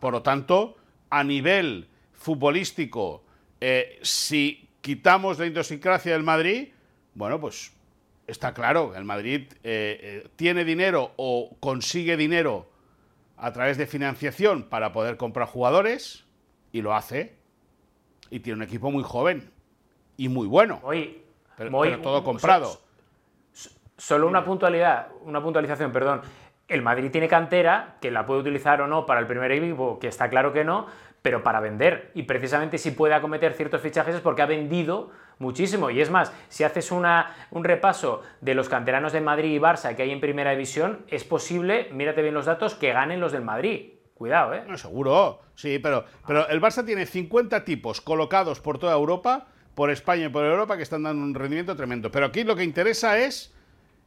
Por 0.00 0.12
lo 0.12 0.22
tanto, 0.22 0.76
a 1.10 1.22
nivel 1.22 1.88
futbolístico, 2.12 3.22
eh, 3.60 3.98
si 4.02 4.68
quitamos 4.80 5.38
la 5.38 5.46
idiosincrasia 5.46 6.12
del 6.12 6.22
Madrid, 6.22 6.68
bueno, 7.14 7.38
pues 7.38 7.72
está 8.26 8.54
claro, 8.54 8.94
el 8.94 9.04
Madrid 9.04 9.52
eh, 9.62 10.00
eh, 10.24 10.28
tiene 10.36 10.64
dinero 10.64 11.12
o 11.16 11.56
consigue 11.60 12.16
dinero 12.16 12.70
a 13.36 13.52
través 13.52 13.76
de 13.76 13.86
financiación 13.86 14.64
para 14.64 14.92
poder 14.92 15.16
comprar 15.16 15.48
jugadores 15.48 16.24
y 16.72 16.82
lo 16.82 16.94
hace. 16.94 17.38
Y 18.30 18.40
tiene 18.40 18.58
un 18.58 18.62
equipo 18.62 18.90
muy 18.90 19.02
joven 19.02 19.50
y 20.16 20.28
muy 20.28 20.46
bueno. 20.46 20.80
pero, 21.56 22.00
todo 22.00 22.22
comprado. 22.22 22.80
solo 23.96 24.28
una 24.28 24.44
puntualidad, 24.44 25.08
una 25.24 25.42
puntualización, 25.42 25.90
perdón. 25.90 26.22
El 26.70 26.82
Madrid 26.82 27.10
tiene 27.10 27.26
cantera, 27.26 27.96
que 28.00 28.12
la 28.12 28.26
puede 28.26 28.42
utilizar 28.42 28.80
o 28.80 28.86
no 28.86 29.04
para 29.04 29.18
el 29.18 29.26
primer 29.26 29.50
equipo, 29.50 29.98
que 29.98 30.06
está 30.06 30.30
claro 30.30 30.52
que 30.52 30.62
no, 30.62 30.86
pero 31.20 31.42
para 31.42 31.58
vender. 31.58 32.12
Y 32.14 32.22
precisamente 32.22 32.78
si 32.78 32.92
puede 32.92 33.12
acometer 33.12 33.54
ciertos 33.54 33.80
fichajes 33.80 34.14
es 34.14 34.20
porque 34.20 34.42
ha 34.42 34.46
vendido 34.46 35.10
muchísimo. 35.40 35.90
Y 35.90 36.00
es 36.00 36.10
más, 36.10 36.32
si 36.48 36.62
haces 36.62 36.92
una, 36.92 37.34
un 37.50 37.64
repaso 37.64 38.22
de 38.40 38.54
los 38.54 38.68
canteranos 38.68 39.12
de 39.12 39.20
Madrid 39.20 39.52
y 39.52 39.58
Barça 39.58 39.96
que 39.96 40.04
hay 40.04 40.12
en 40.12 40.20
primera 40.20 40.52
división, 40.52 41.00
es 41.08 41.24
posible, 41.24 41.88
mírate 41.92 42.22
bien 42.22 42.34
los 42.34 42.46
datos, 42.46 42.76
que 42.76 42.92
ganen 42.92 43.18
los 43.18 43.32
del 43.32 43.42
Madrid. 43.42 43.94
Cuidado, 44.14 44.54
¿eh? 44.54 44.62
No, 44.68 44.78
seguro, 44.78 45.40
sí, 45.56 45.80
pero, 45.80 46.04
pero 46.24 46.46
el 46.50 46.60
Barça 46.60 46.86
tiene 46.86 47.04
50 47.04 47.64
tipos 47.64 48.00
colocados 48.00 48.60
por 48.60 48.78
toda 48.78 48.94
Europa, 48.94 49.48
por 49.74 49.90
España 49.90 50.26
y 50.26 50.28
por 50.28 50.44
Europa, 50.44 50.76
que 50.76 50.84
están 50.84 51.02
dando 51.02 51.24
un 51.24 51.34
rendimiento 51.34 51.74
tremendo. 51.74 52.12
Pero 52.12 52.26
aquí 52.26 52.44
lo 52.44 52.54
que 52.54 52.62
interesa 52.62 53.18
es 53.18 53.52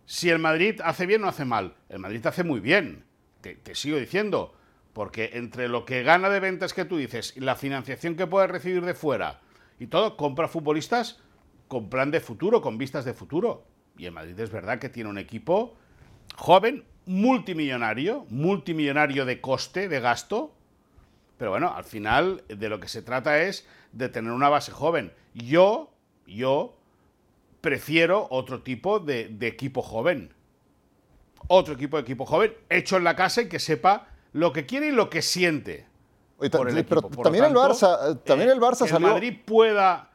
si 0.06 0.30
el 0.30 0.40
Madrid 0.40 0.82
hace 0.84 1.06
bien 1.06 1.24
o 1.24 1.28
hace 1.28 1.46
mal. 1.46 1.76
El 1.90 2.00
Madrid 2.00 2.26
hace 2.26 2.44
muy 2.44 2.60
bien, 2.60 3.06
te, 3.42 3.76
sigo 3.76 3.98
diciendo, 3.98 4.54
porque 4.94 5.32
entre 5.34 5.68
lo 5.68 5.86
que 5.86 6.04
gana 6.04 6.30
de 6.30 6.40
ventas 6.40 6.74
que 6.74 6.86
tú 6.86 6.98
dices 6.98 7.34
y 7.36 7.42
la 7.42 7.56
financiación 7.56 8.16
que 8.16 8.28
puede 8.28 8.48
recibir 8.48 8.84
de 8.84 8.94
fuera 8.94 9.42
y 9.80 9.88
todo, 9.88 10.18
compra 10.18 10.48
futbolistas 10.48 11.20
con 11.68 11.90
plan 11.90 12.12
de 12.12 12.20
futuro, 12.20 12.62
con 12.62 12.78
vistas 12.78 13.06
de 13.06 13.14
futuro. 13.14 13.66
Y 13.98 14.06
en 14.06 14.14
Madrid 14.14 14.40
es 14.40 14.52
verdad 14.52 14.80
que 14.80 14.90
tiene 14.90 15.10
un 15.10 15.18
equipo 15.18 15.76
joven, 16.36 16.86
multimillonario, 17.06 18.26
multimillonario 18.30 19.26
de 19.26 19.42
coste, 19.42 19.90
de 19.90 20.00
gasto. 20.00 20.56
Pero 21.38 21.52
bueno, 21.52 21.74
al 21.76 21.84
final 21.84 22.44
de 22.48 22.70
lo 22.70 22.80
que 22.80 22.88
se 22.88 23.02
trata 23.02 23.42
es 23.42 23.68
de 23.92 24.10
tener 24.10 24.32
una 24.32 24.50
base 24.50 24.72
joven. 24.72 25.12
Yo, 25.34 25.92
yo 26.28 26.78
prefiero 27.64 28.28
otro 28.30 28.62
tipo 28.62 29.00
de, 29.00 29.36
equipo 29.40 29.82
joven. 29.82 30.34
Otro 31.48 31.74
equipo 31.76 31.96
de 31.96 32.04
equipo 32.04 32.26
joven, 32.26 32.54
hecho 32.70 32.98
en 32.98 33.06
la 33.06 33.16
casa 33.16 33.42
y 33.42 33.48
que 33.48 33.60
sepa 33.60 34.08
lo 34.34 34.52
que 34.52 34.66
quiere 34.66 34.88
y 34.88 34.92
lo 34.92 35.10
que 35.10 35.22
siente. 35.22 35.88
pero 36.38 37.02
también, 37.24 37.46
el 37.46 37.54
Barça, 37.54 38.22
también 38.26 38.50
el 38.50 38.60
Barça 38.60 38.86
salió. 38.86 39.08
Madrid 39.08 39.38
pueda 39.46 40.10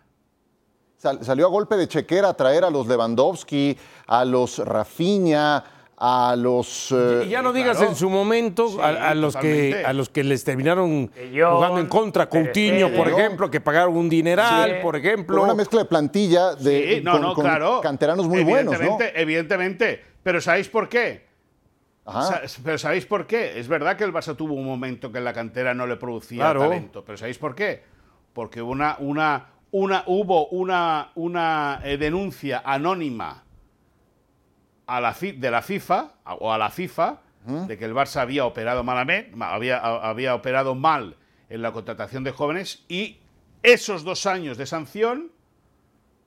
salió 0.98 1.46
a 1.46 1.48
golpe 1.48 1.76
de 1.76 1.86
chequera 1.86 2.30
a 2.30 2.34
traer 2.34 2.64
a 2.64 2.70
los 2.70 2.86
Lewandowski, 2.86 3.78
a 4.08 4.24
los 4.24 4.58
Rafinha, 4.58 5.64
a 6.00 6.36
los 6.36 6.94
y 7.24 7.28
ya 7.28 7.42
no 7.42 7.52
digas 7.52 7.80
en 7.82 7.96
su 7.96 8.08
momento 8.08 8.82
a, 8.82 9.14
los 9.14 9.36
que 9.36 9.82
a 9.84 9.92
los 9.92 10.08
que 10.08 10.22
les 10.22 10.44
terminaron 10.44 11.10
jugando 11.10 11.80
en 11.80 11.86
contra 11.86 12.28
Coutinho 12.28 12.90
por 12.92 13.08
ejemplo 13.08 13.50
que 13.50 13.60
pagaron 13.60 13.96
un 13.96 14.08
dineral 14.08 14.80
por 14.80 14.96
ejemplo. 14.96 15.42
Una 15.42 15.54
mezcla 15.54 15.80
de 15.80 15.84
plantilla 15.86 16.54
de 16.54 17.02
con, 17.34 17.80
canteranos 17.80 18.28
muy 18.28 18.44
buenos 18.44 18.80
¿no? 18.80 18.98
evidentemente 19.14 20.04
pero 20.22 20.40
sabéis 20.40 20.68
por 20.68 20.88
qué 20.88 21.26
pero 22.62 22.78
sabéis 22.78 23.04
por 23.04 23.26
qué 23.26 23.58
es 23.58 23.66
verdad 23.66 23.96
que 23.96 24.04
el 24.04 24.12
Barça 24.12 24.36
tuvo 24.36 24.54
un 24.54 24.66
momento 24.66 25.10
que 25.10 25.18
en 25.18 25.24
la 25.24 25.32
cantera 25.32 25.74
no 25.74 25.86
le 25.86 25.96
producía 25.96 26.52
talento 26.54 27.04
pero 27.04 27.18
sabéis 27.18 27.38
por 27.38 27.54
qué 27.54 27.82
porque 28.32 28.62
una 28.62 28.96
una 29.00 29.58
una, 29.70 30.04
hubo 30.06 30.48
una, 30.48 31.12
una 31.14 31.80
eh, 31.84 31.98
denuncia 31.98 32.62
anónima 32.64 33.44
a 34.88 35.00
la, 35.00 35.14
de 35.20 35.50
la 35.50 35.62
FIFA 35.62 36.12
o 36.40 36.52
a 36.52 36.58
la 36.58 36.70
FIFA 36.70 37.20
de 37.46 37.78
que 37.78 37.84
el 37.84 37.94
Barça 37.94 38.20
había 38.20 38.44
operado 38.44 38.82
malamente, 38.84 39.32
había, 39.40 39.78
había 39.78 40.34
operado 40.34 40.74
mal 40.74 41.16
en 41.48 41.62
la 41.62 41.72
contratación 41.72 42.24
de 42.24 42.32
jóvenes 42.32 42.84
y 42.88 43.20
esos 43.62 44.04
dos 44.04 44.26
años 44.26 44.58
de 44.58 44.66
sanción 44.66 45.30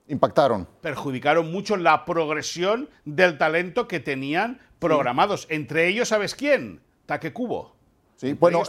impactaron. 0.08 0.68
Perjudicaron 0.82 1.52
mucho 1.52 1.78
la 1.78 2.06
progresión 2.06 2.90
del 3.06 3.38
talento 3.38 3.88
que 3.88 4.00
tenían 4.00 4.60
programados. 4.80 5.46
Entre 5.50 5.88
ellos, 5.88 6.08
¿sabes 6.08 6.34
quién? 6.34 6.82
Taque 7.06 7.34
Cubo. 7.34 7.76
Sí, 8.16 8.34
bueno, 8.34 8.62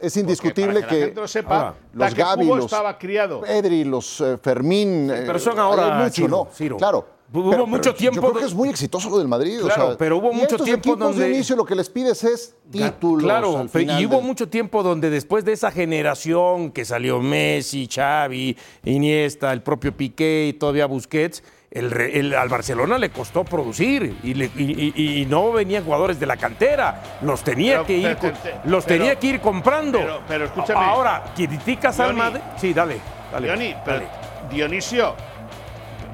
es, 0.00 0.16
indiscutible 0.16 0.86
que, 0.86 1.12
lo 1.12 1.26
sepa, 1.26 1.74
los 1.92 2.14
Gaby, 2.14 2.46
los 2.46 2.64
estaba 2.66 2.96
criado. 2.96 3.40
Pedri, 3.40 3.82
los 3.82 4.20
eh, 4.20 4.38
Fermín, 4.40 5.08
pero 5.08 5.40
son 5.40 5.58
ahora 5.58 5.88
eh, 5.88 6.04
mucho, 6.04 6.28
¿no? 6.28 6.76
Claro. 6.76 7.15
Hubo 7.32 7.66
mucho 7.66 7.94
tiempo. 7.94 8.20
Yo 8.20 8.28
creo 8.28 8.40
que 8.40 8.46
es 8.46 8.54
muy 8.54 8.68
exitoso 8.68 9.10
lo 9.10 9.18
del 9.18 9.28
Madrid. 9.28 9.60
Claro, 9.60 9.96
pero 9.98 10.18
hubo 10.18 10.32
mucho 10.32 10.56
tiempo 10.58 10.96
donde. 10.96 11.24
de 11.24 11.34
inicio 11.34 11.56
lo 11.56 11.64
que 11.64 11.74
les 11.74 11.90
pides 11.90 12.22
es 12.24 12.54
títulos. 12.70 13.24
Claro, 13.24 13.66
y 13.74 14.06
hubo 14.06 14.20
mucho 14.20 14.48
tiempo 14.48 14.82
donde 14.82 15.10
después 15.10 15.44
de 15.44 15.52
esa 15.52 15.70
generación 15.70 16.70
que 16.70 16.84
salió 16.84 17.20
Messi, 17.20 17.88
Xavi, 17.92 18.56
Iniesta, 18.84 19.52
el 19.52 19.62
propio 19.62 19.96
Piqué 19.96 20.48
y 20.48 20.52
todavía 20.52 20.86
Busquets, 20.86 21.42
el, 21.70 22.34
al 22.34 22.48
Barcelona 22.48 22.96
le 22.96 23.10
costó 23.10 23.44
producir 23.44 24.16
y, 24.22 25.26
no 25.28 25.52
venían 25.52 25.84
jugadores 25.84 26.18
de 26.20 26.26
la 26.26 26.36
cantera. 26.36 27.18
Los 27.22 27.42
tenía 27.42 27.84
que 27.84 27.98
ir, 27.98 28.16
los 28.64 28.86
tenía 28.86 29.16
que 29.16 29.26
ir 29.26 29.40
comprando. 29.40 30.22
Pero, 30.28 30.44
escúchame. 30.46 30.84
Ahora, 30.84 31.24
criticas 31.34 31.98
al 32.00 32.14
Madrid. 32.14 32.40
Sí, 32.56 32.72
dale, 32.72 33.00
dale. 33.32 34.08
Dionisio, 34.50 35.16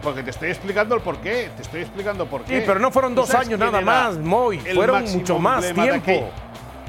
porque 0.03 0.23
te 0.23 0.31
estoy 0.31 0.51
explicando 0.51 0.95
el 0.95 1.01
porqué. 1.01 1.51
Te 1.57 1.63
estoy 1.63 1.83
explicando 1.83 2.27
por 2.27 2.43
qué. 2.43 2.61
Sí, 2.61 2.65
pero 2.67 2.81
no 2.81 2.91
fueron 2.91 3.15
dos 3.15 3.33
años 3.35 3.59
nada 3.59 3.81
más, 3.81 4.19
Moy. 4.19 4.59
Fueron 4.59 5.05
mucho 5.05 5.39
más 5.39 5.73
tiempo. 5.73 6.31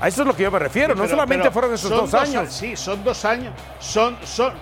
A 0.02 0.08
eso 0.10 0.24
es 0.24 0.28
lo 0.28 0.36
que 0.36 0.44
yo 0.44 0.52
me 0.52 0.60
refiero. 0.60 0.96
no 0.96 1.08
solamente 1.08 1.50
fueron 1.52 1.74
esos 1.74 1.90
dos, 1.90 2.14
años. 2.14 2.52
Sí, 2.52 2.76
son 2.76 3.04
dos 3.04 3.24
años. 3.24 3.54
Son, 3.80 4.18
son, 4.24 4.54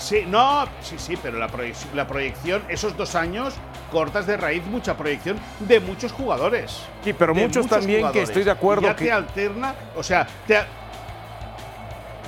Sí, 0.00 0.24
no, 0.26 0.64
sí, 0.80 0.96
sí, 0.98 1.14
pero 1.22 1.38
la 1.38 1.48
proyección, 1.48 1.94
la 1.94 2.06
proyección, 2.06 2.62
esos 2.70 2.96
dos 2.96 3.14
años, 3.14 3.54
cortas 3.92 4.26
de 4.26 4.38
raíz 4.38 4.64
mucha 4.64 4.96
proyección 4.96 5.38
de 5.60 5.78
muchos 5.78 6.10
jugadores. 6.10 6.82
Sí, 7.04 7.12
pero 7.12 7.34
muchos, 7.34 7.66
también 7.66 8.10
que 8.10 8.22
estoy 8.22 8.42
de 8.42 8.50
acuerdo 8.50 8.82
ya 8.82 8.96
que. 8.96 9.04
te 9.04 9.12
alterna, 9.12 9.74
o 9.94 10.02
sea, 10.02 10.26
te, 10.46 10.58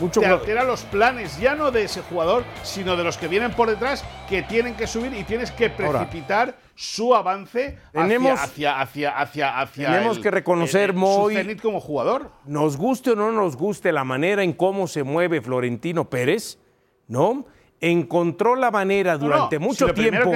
Mucho 0.02 0.20
te 0.20 0.26
altera 0.26 0.64
los 0.64 0.82
planes 0.82 1.38
ya 1.38 1.54
no 1.54 1.70
de 1.70 1.84
ese 1.84 2.02
jugador, 2.02 2.42
sino 2.64 2.96
de 2.96 3.04
los 3.04 3.16
que 3.16 3.28
vienen 3.28 3.52
por 3.52 3.68
detrás 3.68 4.04
que 4.28 4.42
tienen 4.42 4.74
que 4.74 4.88
subir 4.88 5.14
y 5.14 5.22
tienes 5.22 5.52
que 5.52 5.70
precipitar 5.70 6.56
su 6.74 7.14
avance 7.14 7.78
tenemos, 7.92 8.40
hacia, 8.40 8.80
hacia, 8.80 9.16
hacia, 9.16 9.60
hacia, 9.60 9.92
Tenemos 9.92 10.18
que 10.18 10.30
reconocer 10.30 10.92
muy 10.92 11.56
como 11.56 11.80
jugador. 11.80 12.32
Nos 12.46 12.76
guste 12.76 13.12
o 13.12 13.14
no 13.14 13.30
nos 13.30 13.56
guste 13.56 13.92
la 13.92 14.02
manera 14.02 14.42
en 14.42 14.54
cómo 14.54 14.88
se 14.88 15.04
mueve 15.04 15.40
Florentino 15.40 16.10
Pérez, 16.10 16.58
¿no? 17.06 17.46
encontró 17.80 18.54
la 18.54 18.70
manera 18.70 19.18
durante 19.18 19.58
mucho 19.58 19.92
tiempo, 19.92 20.32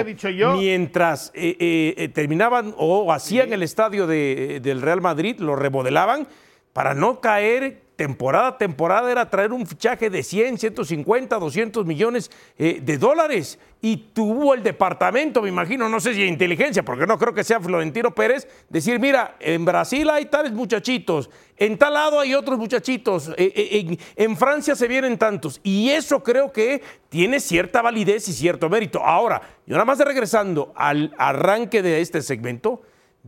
mientras 0.57 1.31
eh, 1.33 1.57
eh, 1.59 1.95
eh, 1.97 2.09
terminaban 2.09 2.75
o 2.77 3.13
hacían 3.13 3.53
el 3.53 3.63
estadio 3.63 4.07
del 4.07 4.83
Real 4.83 5.01
Madrid, 5.01 5.39
lo 5.39 5.55
remodelaban 5.55 6.27
para 6.73 6.95
no 6.95 7.21
caer 7.21 7.86
temporada 7.97 8.49
a 8.49 8.59
temporada 8.59 9.11
era 9.11 9.29
traer 9.29 9.53
un 9.53 9.67
fichaje 9.67 10.11
de 10.11 10.23
100, 10.23 10.59
150, 10.59 11.39
200 11.39 11.87
millones 11.87 12.31
eh, 12.59 12.81
de 12.83 12.99
dólares. 12.99 13.59
Y 13.81 13.97
tuvo 14.15 14.55
el 14.55 14.63
departamento, 14.63 15.43
me 15.43 15.49
imagino, 15.49 15.89
no 15.89 16.01
sé 16.01 16.15
si 16.15 16.25
inteligencia, 16.25 16.83
porque 16.83 17.07
no 17.07 17.19
creo 17.19 17.35
que 17.35 17.45
sea 17.45 17.61
Florentino 17.61 18.15
Pérez, 18.15 18.49
decir, 18.69 18.99
mira, 18.99 19.37
en 19.39 19.65
Brasil 19.65 20.09
hay 20.11 20.27
tales 20.27 20.53
muchachitos, 20.53 21.31
en 21.57 21.79
tal 21.79 21.95
lado 21.95 22.19
hay 22.21 22.35
otros 22.35 22.59
muchachitos, 22.59 23.29
eh, 23.37 23.53
eh, 23.55 23.99
en, 24.17 24.37
Francia 24.37 24.75
se 24.75 24.89
vienen 24.89 25.19
tantos. 25.19 25.61
Y 25.63 25.91
eso 25.91 26.23
creo 26.23 26.53
que 26.53 26.83
tiene 27.09 27.39
cierta 27.39 27.81
validez 27.83 28.29
y 28.29 28.33
cierto 28.33 28.69
mérito. 28.69 29.03
Ahora, 29.03 29.43
yo 29.67 29.75
nada 29.75 29.85
más 29.85 29.99
regresando 29.99 30.73
al 30.75 31.15
arranque 31.19 31.83
de 31.83 32.01
este 32.01 32.23
segmento, 32.23 32.83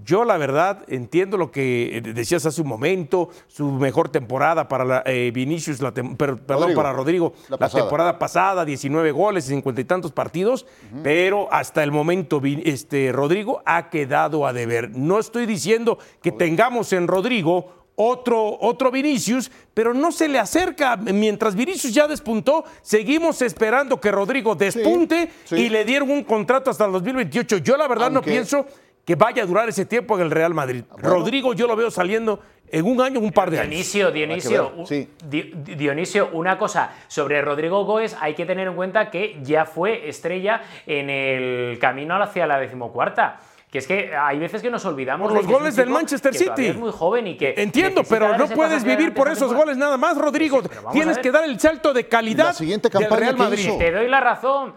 yo 0.04 0.24
la 0.24 0.36
verdad 0.36 0.84
entiendo 0.88 1.36
lo 1.36 1.50
que 1.50 1.98
eh, 1.98 2.00
decías 2.00 2.44
hace 2.46 2.62
un 2.62 2.68
momento, 2.68 3.30
su 3.46 3.70
mejor 3.72 4.08
temporada 4.08 4.68
para 4.68 4.84
la, 4.84 5.02
eh, 5.06 5.30
Vinicius, 5.32 5.78
perdón, 6.16 6.74
para 6.74 6.92
Rodrigo, 6.92 7.32
la, 7.48 7.68
temporada 7.68 8.18
pasada, 8.18 8.64
19 8.64 9.12
goles, 9.12 9.44
50 9.46 9.80
y 9.80 9.84
tantos 9.84 10.12
partidos, 10.12 10.66
pero 11.02 11.52
hasta 11.52 11.82
el 11.82 11.92
momento 11.92 12.40
este, 12.44 13.12
Rodrigo 13.12 13.62
ha 13.64 13.90
quedado 13.90 14.46
a 14.46 14.52
deber. 14.52 14.90
No 14.96 15.18
estoy 15.18 15.46
diciendo 15.46 15.98
que 16.22 16.32
tengamos 16.32 16.92
en 16.92 17.06
Rodrigo 17.06 17.78
otro, 18.00 18.56
otro 18.60 18.92
Vinicius, 18.92 19.50
pero 19.74 19.92
no 19.92 20.12
se 20.12 20.28
le 20.28 20.38
acerca. 20.38 20.96
Mientras 20.96 21.56
Vinicius 21.56 21.92
ya 21.92 22.06
despuntó, 22.06 22.64
seguimos 22.80 23.42
esperando 23.42 24.00
que 24.00 24.12
Rodrigo 24.12 24.54
despunte 24.54 25.30
y 25.50 25.68
le 25.68 25.84
dieron 25.84 26.10
un 26.12 26.22
contrato 26.22 26.70
hasta 26.70 26.84
el 26.84 26.92
2028. 26.92 27.58
Yo 27.58 27.76
la 27.76 27.88
verdad 27.88 28.08
no 28.12 28.22
pienso 28.22 28.66
que 29.08 29.14
vaya 29.14 29.42
a 29.42 29.46
durar 29.46 29.66
ese 29.70 29.86
tiempo 29.86 30.16
en 30.18 30.24
el 30.24 30.30
Real 30.30 30.52
Madrid. 30.52 30.84
Ah, 30.90 30.96
Rodrigo 30.98 31.54
yo 31.54 31.66
lo 31.66 31.74
veo 31.74 31.90
saliendo 31.90 32.40
en 32.70 32.84
un 32.84 33.00
año, 33.00 33.20
un 33.20 33.32
par 33.32 33.50
de 33.50 33.58
años. 33.58 33.70
Dionisio, 33.70 34.10
Dionisio, 34.10 34.84
Dionisio, 35.24 36.28
una 36.34 36.58
cosa 36.58 36.92
sobre 37.06 37.40
Rodrigo 37.40 37.86
Góez 37.86 38.14
hay 38.20 38.34
que 38.34 38.44
tener 38.44 38.68
en 38.68 38.76
cuenta 38.76 39.10
que 39.10 39.38
ya 39.42 39.64
fue 39.64 40.10
estrella 40.10 40.60
en 40.86 41.08
el 41.08 41.78
camino 41.78 42.22
hacia 42.22 42.46
la 42.46 42.58
decimocuarta. 42.58 43.40
Que 43.70 43.78
es 43.78 43.86
que 43.86 44.14
hay 44.14 44.38
veces 44.38 44.60
que 44.60 44.70
nos 44.70 44.84
olvidamos. 44.84 45.28
Por 45.32 45.38
los 45.38 45.46
goles 45.46 45.76
del 45.76 45.88
Manchester 45.88 46.34
City. 46.34 46.66
Es 46.66 46.76
muy 46.76 46.92
joven 46.92 47.28
y 47.28 47.36
que. 47.38 47.54
Entiendo, 47.56 48.02
pero 48.04 48.36
no 48.36 48.46
puedes 48.48 48.84
vivir 48.84 49.14
por 49.14 49.28
esos 49.28 49.54
goles 49.54 49.78
nada 49.78 49.96
más, 49.96 50.18
Rodrigo. 50.18 50.62
Tienes 50.92 51.16
que 51.16 51.30
dar 51.30 51.44
el 51.44 51.58
salto 51.58 51.94
de 51.94 52.06
calidad 52.06 52.54
siguiente 52.54 52.90
del 52.90 53.08
Real 53.08 53.38
Madrid. 53.38 53.70
Te 53.78 53.90
doy 53.90 54.08
la 54.08 54.20
razón. 54.20 54.74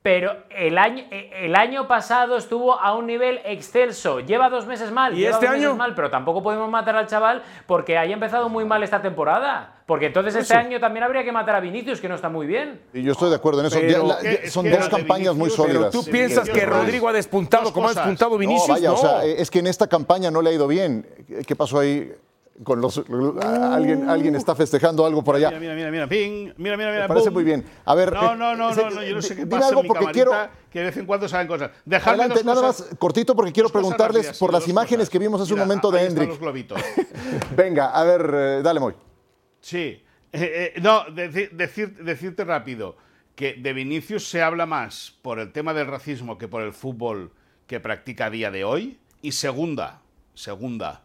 Pero 0.00 0.36
el 0.50 0.78
año, 0.78 1.04
eh, 1.10 1.30
el 1.42 1.56
año 1.56 1.88
pasado 1.88 2.36
estuvo 2.36 2.78
a 2.80 2.94
un 2.94 3.06
nivel 3.06 3.40
excelso. 3.44 4.20
Lleva 4.20 4.48
dos 4.48 4.64
meses 4.64 4.92
mal. 4.92 5.18
¿Y 5.18 5.26
este 5.26 5.48
año? 5.48 5.74
mal, 5.74 5.94
pero 5.96 6.08
tampoco 6.08 6.40
podemos 6.40 6.70
matar 6.70 6.94
al 6.94 7.08
chaval 7.08 7.42
porque 7.66 7.98
haya 7.98 8.14
empezado 8.14 8.48
muy 8.48 8.64
mal 8.64 8.82
esta 8.84 9.02
temporada. 9.02 9.74
Porque 9.86 10.06
entonces 10.06 10.36
este 10.36 10.54
año 10.54 10.78
también 10.78 11.02
habría 11.02 11.24
que 11.24 11.32
matar 11.32 11.56
a 11.56 11.60
Vinicius, 11.60 12.00
que 12.00 12.08
no 12.08 12.14
está 12.14 12.28
muy 12.28 12.46
bien. 12.46 12.80
Y 12.92 13.02
yo 13.02 13.12
estoy 13.12 13.30
de 13.30 13.36
acuerdo 13.36 13.60
en 13.60 13.66
eso. 13.66 13.80
son 14.50 14.70
dos 14.70 14.88
campañas 14.88 15.34
muy 15.34 15.50
sólidas. 15.50 15.90
¿Tú 15.90 16.04
piensas 16.04 16.48
que 16.48 16.64
Rodrigo 16.64 17.08
ha 17.08 17.12
despuntado 17.12 17.72
como 17.72 17.88
ha 17.88 17.94
despuntado 17.94 18.38
Vinicius? 18.38 18.68
No, 18.68 18.74
vaya, 18.74 18.92
o 18.92 18.96
sea, 18.96 19.24
es 19.24 19.50
que 19.50 19.58
en 19.58 19.66
esta 19.66 19.88
campaña 19.88 20.30
no 20.30 20.42
le 20.42 20.50
ha 20.50 20.52
ido 20.52 20.68
bien. 20.68 21.06
¿Qué 21.44 21.56
pasó 21.56 21.80
ahí? 21.80 22.12
Con 22.64 22.80
los 22.80 23.02
alguien 23.08 24.08
alguien 24.08 24.34
está 24.34 24.54
festejando 24.54 25.06
algo 25.06 25.22
por 25.22 25.36
allá. 25.36 25.50
Mira, 25.58 25.74
mira, 25.74 25.90
mira, 25.90 26.06
ping, 26.08 26.52
mira, 26.56 26.76
mira, 26.76 26.90
mira. 26.90 27.02
Me 27.02 27.08
parece 27.08 27.30
muy 27.30 27.44
bien. 27.44 27.64
A 27.84 27.94
ver, 27.94 28.12
no, 28.12 28.34
no, 28.34 28.56
no, 28.56 28.74
no, 28.74 28.90
no, 28.90 29.02
yo 29.02 29.14
no 29.14 29.22
sé 29.22 29.36
qué 29.36 29.46
pasa 29.46 29.68
algo 29.68 29.84
porque 29.84 30.06
quiero 30.12 30.32
que 30.70 30.80
de 30.80 30.84
vez 30.86 30.96
en 30.96 31.06
cuando 31.06 31.28
salen 31.28 31.46
cosas. 31.46 31.70
Dejadme 31.84 32.22
Adelante, 32.22 32.44
nada 32.44 32.62
más 32.62 32.84
cortito 32.98 33.34
porque 33.34 33.52
quiero 33.52 33.68
preguntarles 33.68 34.36
por 34.38 34.52
las 34.52 34.66
imágenes 34.68 35.08
que 35.08 35.18
vimos 35.18 35.40
hace 35.40 35.54
un 35.54 35.60
momento 35.60 35.90
de 35.90 36.06
Hendrik. 36.06 36.38
Venga, 37.56 37.90
a 37.90 38.04
ver, 38.04 38.30
eh, 38.34 38.62
dale 38.62 38.80
Moy. 38.80 38.94
Sí. 39.60 40.02
Eh, 40.32 40.72
eh, 40.76 40.80
no, 40.80 41.04
decir, 41.10 41.96
decirte 41.96 42.44
rápido 42.44 42.96
que 43.34 43.54
de 43.54 43.72
Vinicius 43.72 44.28
se 44.28 44.42
habla 44.42 44.66
más 44.66 45.16
por 45.22 45.38
el 45.38 45.52
tema 45.52 45.72
del 45.72 45.86
racismo 45.86 46.38
que 46.38 46.48
por 46.48 46.62
el 46.62 46.72
fútbol 46.72 47.32
que 47.66 47.80
practica 47.80 48.26
a 48.26 48.30
día 48.30 48.50
de 48.50 48.64
hoy. 48.64 48.98
Y 49.22 49.32
segunda, 49.32 50.02
segunda, 50.34 51.04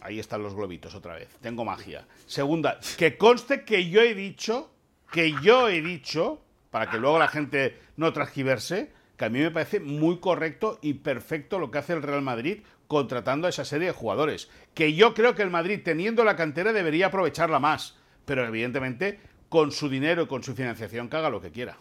Ahí 0.00 0.18
están 0.18 0.42
los 0.42 0.54
globitos 0.54 0.94
otra 0.94 1.14
vez. 1.14 1.28
Tengo 1.40 1.64
magia. 1.64 2.06
Segunda, 2.26 2.80
que 2.96 3.18
conste 3.18 3.64
que 3.64 3.90
yo 3.90 4.00
he 4.00 4.14
dicho, 4.14 4.70
que 5.12 5.34
yo 5.42 5.68
he 5.68 5.82
dicho, 5.82 6.42
para 6.70 6.90
que 6.90 6.98
luego 6.98 7.18
la 7.18 7.28
gente 7.28 7.78
no 7.96 8.12
transgiverse, 8.12 8.92
que 9.16 9.24
a 9.26 9.28
mí 9.28 9.40
me 9.40 9.50
parece 9.50 9.80
muy 9.80 10.18
correcto 10.18 10.78
y 10.80 10.94
perfecto 10.94 11.58
lo 11.58 11.70
que 11.70 11.78
hace 11.78 11.92
el 11.92 12.02
Real 12.02 12.22
Madrid 12.22 12.62
contratando 12.86 13.46
a 13.46 13.50
esa 13.50 13.64
serie 13.64 13.88
de 13.88 13.92
jugadores. 13.92 14.48
Que 14.74 14.94
yo 14.94 15.14
creo 15.14 15.34
que 15.34 15.42
el 15.42 15.50
Madrid, 15.50 15.80
teniendo 15.84 16.24
la 16.24 16.36
cantera, 16.36 16.72
debería 16.72 17.06
aprovecharla 17.06 17.60
más. 17.60 17.96
Pero 18.24 18.46
evidentemente, 18.46 19.20
con 19.48 19.72
su 19.72 19.88
dinero 19.88 20.22
y 20.22 20.26
con 20.26 20.42
su 20.42 20.54
financiación, 20.54 21.08
que 21.08 21.16
haga 21.16 21.30
lo 21.30 21.40
que 21.40 21.52
quiera. 21.52 21.78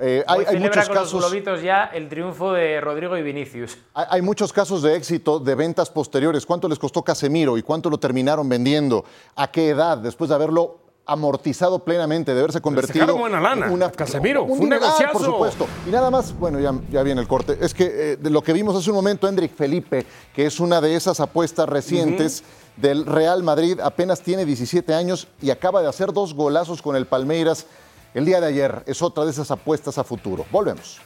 Eh, 0.00 0.24
hay, 0.26 0.58
muchos 0.58 0.88
casos. 0.88 1.32
Los 1.44 1.62
ya 1.62 1.84
el 1.84 2.08
triunfo 2.08 2.52
de 2.52 2.80
Rodrigo 2.80 3.16
y 3.18 3.22
Vinicius. 3.22 3.76
Hay, 3.94 4.22
muchos 4.22 4.52
casos 4.52 4.82
de 4.82 4.96
éxito 4.96 5.38
de 5.38 5.54
ventas 5.54 5.90
posteriores. 5.90 6.46
¿Cuánto 6.46 6.68
les 6.68 6.78
costó 6.78 7.02
Casemiro 7.02 7.58
y 7.58 7.62
cuánto 7.62 7.90
lo 7.90 7.98
terminaron 7.98 8.48
vendiendo? 8.48 9.04
¿A 9.36 9.50
qué 9.50 9.68
edad? 9.68 9.98
Después 9.98 10.30
de 10.30 10.36
haberlo 10.36 10.78
amortizado 11.04 11.80
plenamente, 11.80 12.32
de 12.32 12.38
haberse 12.38 12.60
convertido 12.60 13.10
en 13.10 13.18
buena 13.18 13.40
lana. 13.40 13.90
Casemiro, 13.90 14.44
un, 14.44 14.60
un 14.60 14.68
negociazo. 14.68 15.12
por 15.12 15.24
supuesto. 15.24 15.66
Y 15.86 15.90
nada 15.90 16.10
más, 16.10 16.38
bueno, 16.38 16.60
ya, 16.60 16.72
ya 16.90 17.02
viene 17.02 17.20
el 17.20 17.26
corte. 17.26 17.58
Es 17.60 17.74
que 17.74 18.12
eh, 18.12 18.16
de 18.16 18.30
lo 18.30 18.42
que 18.42 18.52
vimos 18.52 18.76
hace 18.76 18.90
un 18.90 18.96
momento, 18.96 19.28
Hendrik 19.28 19.54
Felipe, 19.54 20.06
que 20.34 20.46
es 20.46 20.60
una 20.60 20.80
de 20.80 20.94
esas 20.94 21.20
apuestas 21.20 21.68
recientes 21.68 22.44
del 22.76 23.04
Real 23.04 23.42
Madrid, 23.42 23.80
apenas 23.80 24.22
tiene 24.22 24.44
17 24.44 24.94
años 24.94 25.26
y 25.42 25.50
acaba 25.50 25.82
de 25.82 25.88
hacer 25.88 26.12
dos 26.12 26.32
golazos 26.32 26.80
con 26.80 26.96
el 26.96 27.06
Palmeiras 27.06 27.66
el 28.14 28.24
día 28.24 28.40
de 28.40 28.48
ayer 28.48 28.82
es 28.86 29.02
otra 29.02 29.24
de 29.24 29.30
esas 29.30 29.50
apuestas 29.50 29.98
a 29.98 30.04
futuro. 30.04 30.46
Volvemos. 30.50 31.00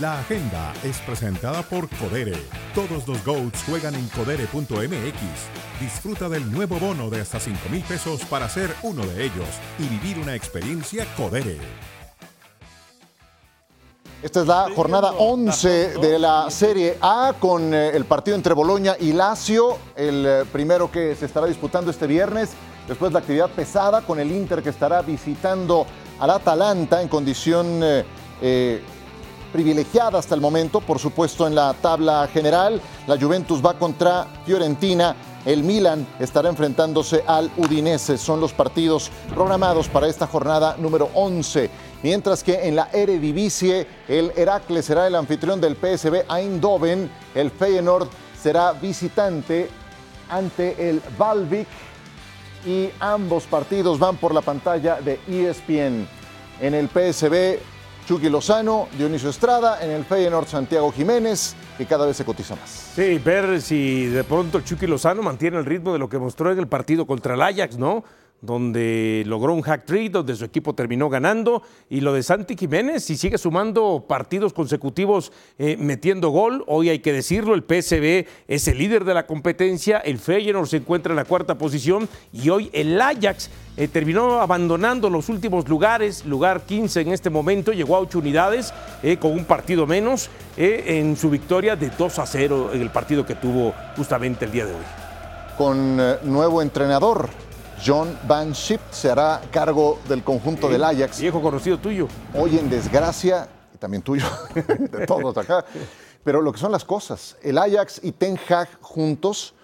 La 0.00 0.20
agenda 0.20 0.74
es 0.84 0.98
presentada 0.98 1.62
por 1.62 1.88
Codere. 1.88 2.36
Todos 2.74 3.08
los 3.08 3.24
GOATs 3.24 3.64
juegan 3.64 3.94
en 3.94 4.06
codere.mx. 4.08 5.80
Disfruta 5.80 6.28
del 6.28 6.52
nuevo 6.52 6.78
bono 6.78 7.08
de 7.08 7.22
hasta 7.22 7.40
5 7.40 7.70
mil 7.70 7.82
pesos 7.82 8.22
para 8.26 8.46
ser 8.50 8.74
uno 8.82 9.06
de 9.06 9.24
ellos 9.24 9.48
y 9.78 9.88
vivir 9.88 10.18
una 10.18 10.34
experiencia 10.34 11.06
Codere. 11.16 11.56
Esta 14.26 14.40
es 14.40 14.48
la 14.48 14.66
jornada 14.74 15.12
11 15.12 15.98
de 16.00 16.18
la 16.18 16.50
Serie 16.50 16.98
A 17.00 17.34
con 17.38 17.72
eh, 17.72 17.90
el 17.90 18.06
partido 18.06 18.36
entre 18.36 18.54
Boloña 18.54 18.96
y 18.98 19.12
Lazio, 19.12 19.78
el 19.94 20.26
eh, 20.26 20.44
primero 20.50 20.90
que 20.90 21.14
se 21.14 21.26
estará 21.26 21.46
disputando 21.46 21.92
este 21.92 22.08
viernes. 22.08 22.50
Después 22.88 23.12
la 23.12 23.20
actividad 23.20 23.48
pesada 23.50 24.00
con 24.00 24.18
el 24.18 24.32
Inter 24.32 24.64
que 24.64 24.70
estará 24.70 25.00
visitando 25.02 25.86
al 26.18 26.30
Atalanta 26.30 27.00
en 27.02 27.06
condición 27.06 27.78
eh, 27.84 28.82
privilegiada 29.52 30.18
hasta 30.18 30.34
el 30.34 30.40
momento, 30.40 30.80
por 30.80 30.98
supuesto 30.98 31.46
en 31.46 31.54
la 31.54 31.72
tabla 31.74 32.28
general. 32.32 32.80
La 33.06 33.16
Juventus 33.16 33.64
va 33.64 33.78
contra 33.78 34.26
Fiorentina 34.44 35.14
el 35.46 35.62
Milan 35.62 36.06
estará 36.18 36.48
enfrentándose 36.48 37.22
al 37.26 37.50
Udinese. 37.56 38.18
Son 38.18 38.40
los 38.40 38.52
partidos 38.52 39.10
programados 39.32 39.88
para 39.88 40.08
esta 40.08 40.26
jornada 40.26 40.76
número 40.76 41.08
11. 41.14 41.70
Mientras 42.02 42.42
que 42.42 42.66
en 42.66 42.74
la 42.74 42.90
Eredivisie, 42.92 43.86
el 44.08 44.32
Heracles 44.36 44.84
será 44.84 45.06
el 45.06 45.14
anfitrión 45.14 45.60
del 45.60 45.76
PSV 45.76 46.24
Eindhoven. 46.28 47.08
El 47.34 47.52
Feyenoord 47.52 48.08
será 48.42 48.72
visitante 48.72 49.70
ante 50.28 50.90
el 50.90 51.00
Valvik. 51.16 51.68
Y 52.66 52.90
ambos 52.98 53.44
partidos 53.44 54.00
van 54.00 54.16
por 54.16 54.34
la 54.34 54.40
pantalla 54.40 55.00
de 55.00 55.20
ESPN. 55.28 56.08
En 56.60 56.74
el 56.74 56.88
PSV, 56.88 57.60
Chucky 58.08 58.28
Lozano, 58.28 58.88
Dionisio 58.98 59.30
Estrada. 59.30 59.78
En 59.80 59.92
el 59.92 60.04
Feyenoord, 60.04 60.48
Santiago 60.48 60.90
Jiménez 60.90 61.54
que 61.76 61.86
cada 61.86 62.06
vez 62.06 62.16
se 62.16 62.24
cotiza 62.24 62.56
más. 62.56 62.70
Sí, 62.94 63.20
ver 63.24 63.60
si 63.60 64.06
de 64.06 64.24
pronto 64.24 64.60
Chucky 64.60 64.86
Lozano 64.86 65.22
mantiene 65.22 65.58
el 65.58 65.64
ritmo 65.64 65.92
de 65.92 65.98
lo 65.98 66.08
que 66.08 66.18
mostró 66.18 66.52
en 66.52 66.58
el 66.58 66.66
partido 66.66 67.06
contra 67.06 67.34
el 67.34 67.42
Ajax, 67.42 67.76
¿no? 67.76 68.04
Donde 68.40 69.24
logró 69.26 69.54
un 69.54 69.62
hack 69.62 69.84
trick, 69.84 70.12
donde 70.12 70.36
su 70.36 70.44
equipo 70.44 70.74
terminó 70.74 71.08
ganando, 71.08 71.62
y 71.88 72.00
lo 72.00 72.12
de 72.12 72.22
Santi 72.22 72.56
Jiménez, 72.56 73.04
si 73.04 73.16
sigue 73.16 73.38
sumando 73.38 74.04
partidos 74.06 74.52
consecutivos 74.52 75.32
eh, 75.58 75.76
metiendo 75.78 76.30
gol, 76.30 76.64
hoy 76.66 76.90
hay 76.90 76.98
que 76.98 77.12
decirlo, 77.12 77.54
el 77.54 77.62
PSV 77.62 78.26
es 78.46 78.68
el 78.68 78.78
líder 78.78 79.04
de 79.04 79.14
la 79.14 79.26
competencia, 79.26 79.98
el 79.98 80.18
Feyenoord 80.18 80.68
se 80.68 80.78
encuentra 80.78 81.12
en 81.12 81.16
la 81.16 81.24
cuarta 81.24 81.56
posición, 81.56 82.08
y 82.32 82.50
hoy 82.50 82.70
el 82.72 83.00
Ajax 83.00 83.50
eh, 83.76 83.88
terminó 83.88 84.40
abandonando 84.40 85.10
los 85.10 85.28
últimos 85.28 85.68
lugares, 85.68 86.24
lugar 86.24 86.66
15 86.66 87.00
en 87.00 87.12
este 87.12 87.30
momento, 87.30 87.72
llegó 87.72 87.96
a 87.96 88.00
8 88.00 88.18
unidades 88.18 88.72
eh, 89.02 89.16
con 89.16 89.32
un 89.32 89.44
partido 89.44 89.86
menos 89.86 90.30
en 90.58 91.16
su 91.16 91.28
victoria 91.28 91.76
de 91.76 91.90
2 91.90 92.18
a 92.18 92.26
0 92.26 92.70
en 92.72 92.80
el 92.80 92.88
partido 92.88 93.26
que 93.26 93.34
tuvo 93.34 93.74
justamente 93.94 94.46
el 94.46 94.52
día 94.52 94.64
de 94.64 94.72
hoy. 94.72 94.84
Con 95.58 95.96
nuevo 96.24 96.62
entrenador, 96.62 97.28
John 97.84 98.18
Van 98.26 98.54
Schip 98.54 98.80
se 98.90 99.10
hará 99.10 99.40
cargo 99.50 99.98
del 100.08 100.24
conjunto 100.24 100.68
del 100.68 100.82
Ajax. 100.82 101.20
Viejo 101.20 101.42
conocido 101.42 101.78
tuyo. 101.78 102.08
Hoy 102.34 102.58
en 102.58 102.70
desgracia, 102.70 103.48
y 103.74 103.78
también 103.78 104.02
tuyo, 104.02 104.24
de 104.54 105.06
todos 105.06 105.36
acá. 105.36 105.64
Pero 106.24 106.42
lo 106.42 106.52
que 106.52 106.58
son 106.58 106.72
las 106.72 106.84
cosas, 106.84 107.36
el 107.42 107.58
Ajax 107.58 108.00
y 108.02 108.12
Ten 108.12 108.38
Hag 108.48 108.68
juntos 108.80 109.54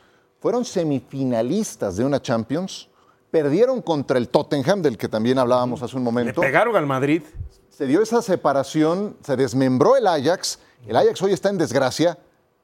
fueron 0.40 0.64
semifinalistas 0.64 1.96
de 1.96 2.04
una 2.04 2.20
Champions, 2.20 2.88
perdieron 3.30 3.80
contra 3.80 4.18
el 4.18 4.28
Tottenham, 4.28 4.82
del 4.82 4.98
que 4.98 5.08
también 5.08 5.38
hablábamos 5.38 5.82
hace 5.82 5.96
un 5.96 6.02
momento. 6.02 6.40
Le 6.40 6.46
pegaron 6.46 6.76
al 6.76 6.86
Madrid. 6.86 7.22
Se 7.70 7.86
dio 7.86 8.02
esa 8.02 8.20
separación, 8.22 9.16
se 9.24 9.36
desmembró 9.36 9.96
el 9.96 10.06
Ajax, 10.06 10.58
el 10.86 10.96
Ajax 10.96 11.22
hoy 11.22 11.32
está 11.32 11.48
en 11.48 11.58
desgracia, 11.58 12.18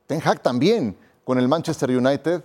Ten 0.07 0.21
Hag 0.23 0.41
también, 0.41 0.97
con 1.25 1.39
el 1.39 1.49
Manchester 1.49 1.91
United 1.91 2.43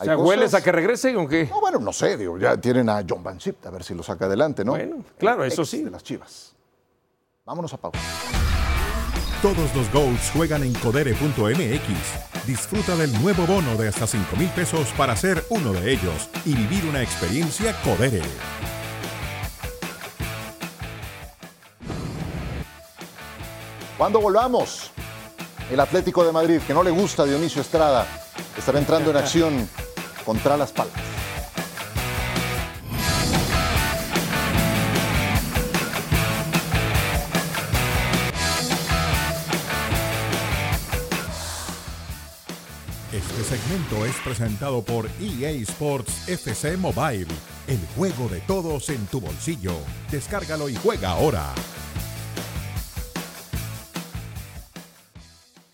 o 0.00 0.04
sea, 0.04 0.16
¿hueles 0.16 0.54
a 0.54 0.62
que 0.62 0.72
regrese 0.72 1.14
o 1.16 1.28
qué? 1.28 1.46
No, 1.46 1.60
bueno, 1.60 1.78
no 1.78 1.92
sé, 1.92 2.16
digo, 2.16 2.38
ya 2.38 2.56
tienen 2.56 2.88
a 2.88 3.04
John 3.06 3.22
Van 3.22 3.38
Schip, 3.38 3.66
a 3.66 3.70
ver 3.70 3.84
si 3.84 3.94
lo 3.94 4.02
saca 4.02 4.24
adelante, 4.24 4.64
¿no? 4.64 4.72
Bueno, 4.72 5.04
claro, 5.18 5.44
eso 5.44 5.64
sí. 5.64 5.82
De 5.82 5.90
las 5.90 6.02
chivas. 6.02 6.54
Vámonos 7.44 7.72
a 7.74 7.76
pausa. 7.76 7.98
Todos 9.42 9.74
los 9.74 9.92
goals 9.92 10.30
juegan 10.32 10.62
en 10.62 10.72
codere.mx. 10.74 12.46
Disfruta 12.46 12.96
del 12.96 13.12
nuevo 13.22 13.46
bono 13.46 13.76
de 13.76 13.88
hasta 13.88 14.06
5 14.06 14.36
mil 14.36 14.48
pesos 14.50 14.92
para 14.96 15.16
ser 15.16 15.44
uno 15.50 15.72
de 15.72 15.92
ellos 15.92 16.30
y 16.44 16.54
vivir 16.54 16.84
una 16.86 17.02
experiencia 17.02 17.74
Codere. 17.82 18.22
Cuando 23.98 24.20
volvamos, 24.20 24.90
el 25.70 25.80
Atlético 25.80 26.24
de 26.24 26.32
Madrid, 26.32 26.60
que 26.66 26.72
no 26.72 26.82
le 26.82 26.90
gusta 26.90 27.24
a 27.24 27.26
Dionisio 27.26 27.60
Estrada, 27.60 28.06
estará 28.56 28.78
entrando 28.78 29.10
en 29.10 29.16
acción 29.16 29.68
contra 30.24 30.56
Las 30.56 30.72
Palmas. 30.72 31.00
Este 43.12 43.42
segmento 43.42 44.06
es 44.06 44.14
presentado 44.22 44.82
por 44.82 45.08
EA 45.20 45.50
Sports 45.50 46.28
FC 46.28 46.76
Mobile, 46.76 47.26
el 47.66 47.80
juego 47.96 48.28
de 48.28 48.40
todos 48.40 48.88
en 48.90 49.04
tu 49.06 49.20
bolsillo. 49.20 49.74
Descárgalo 50.10 50.68
y 50.68 50.76
juega 50.76 51.10
ahora. 51.10 51.52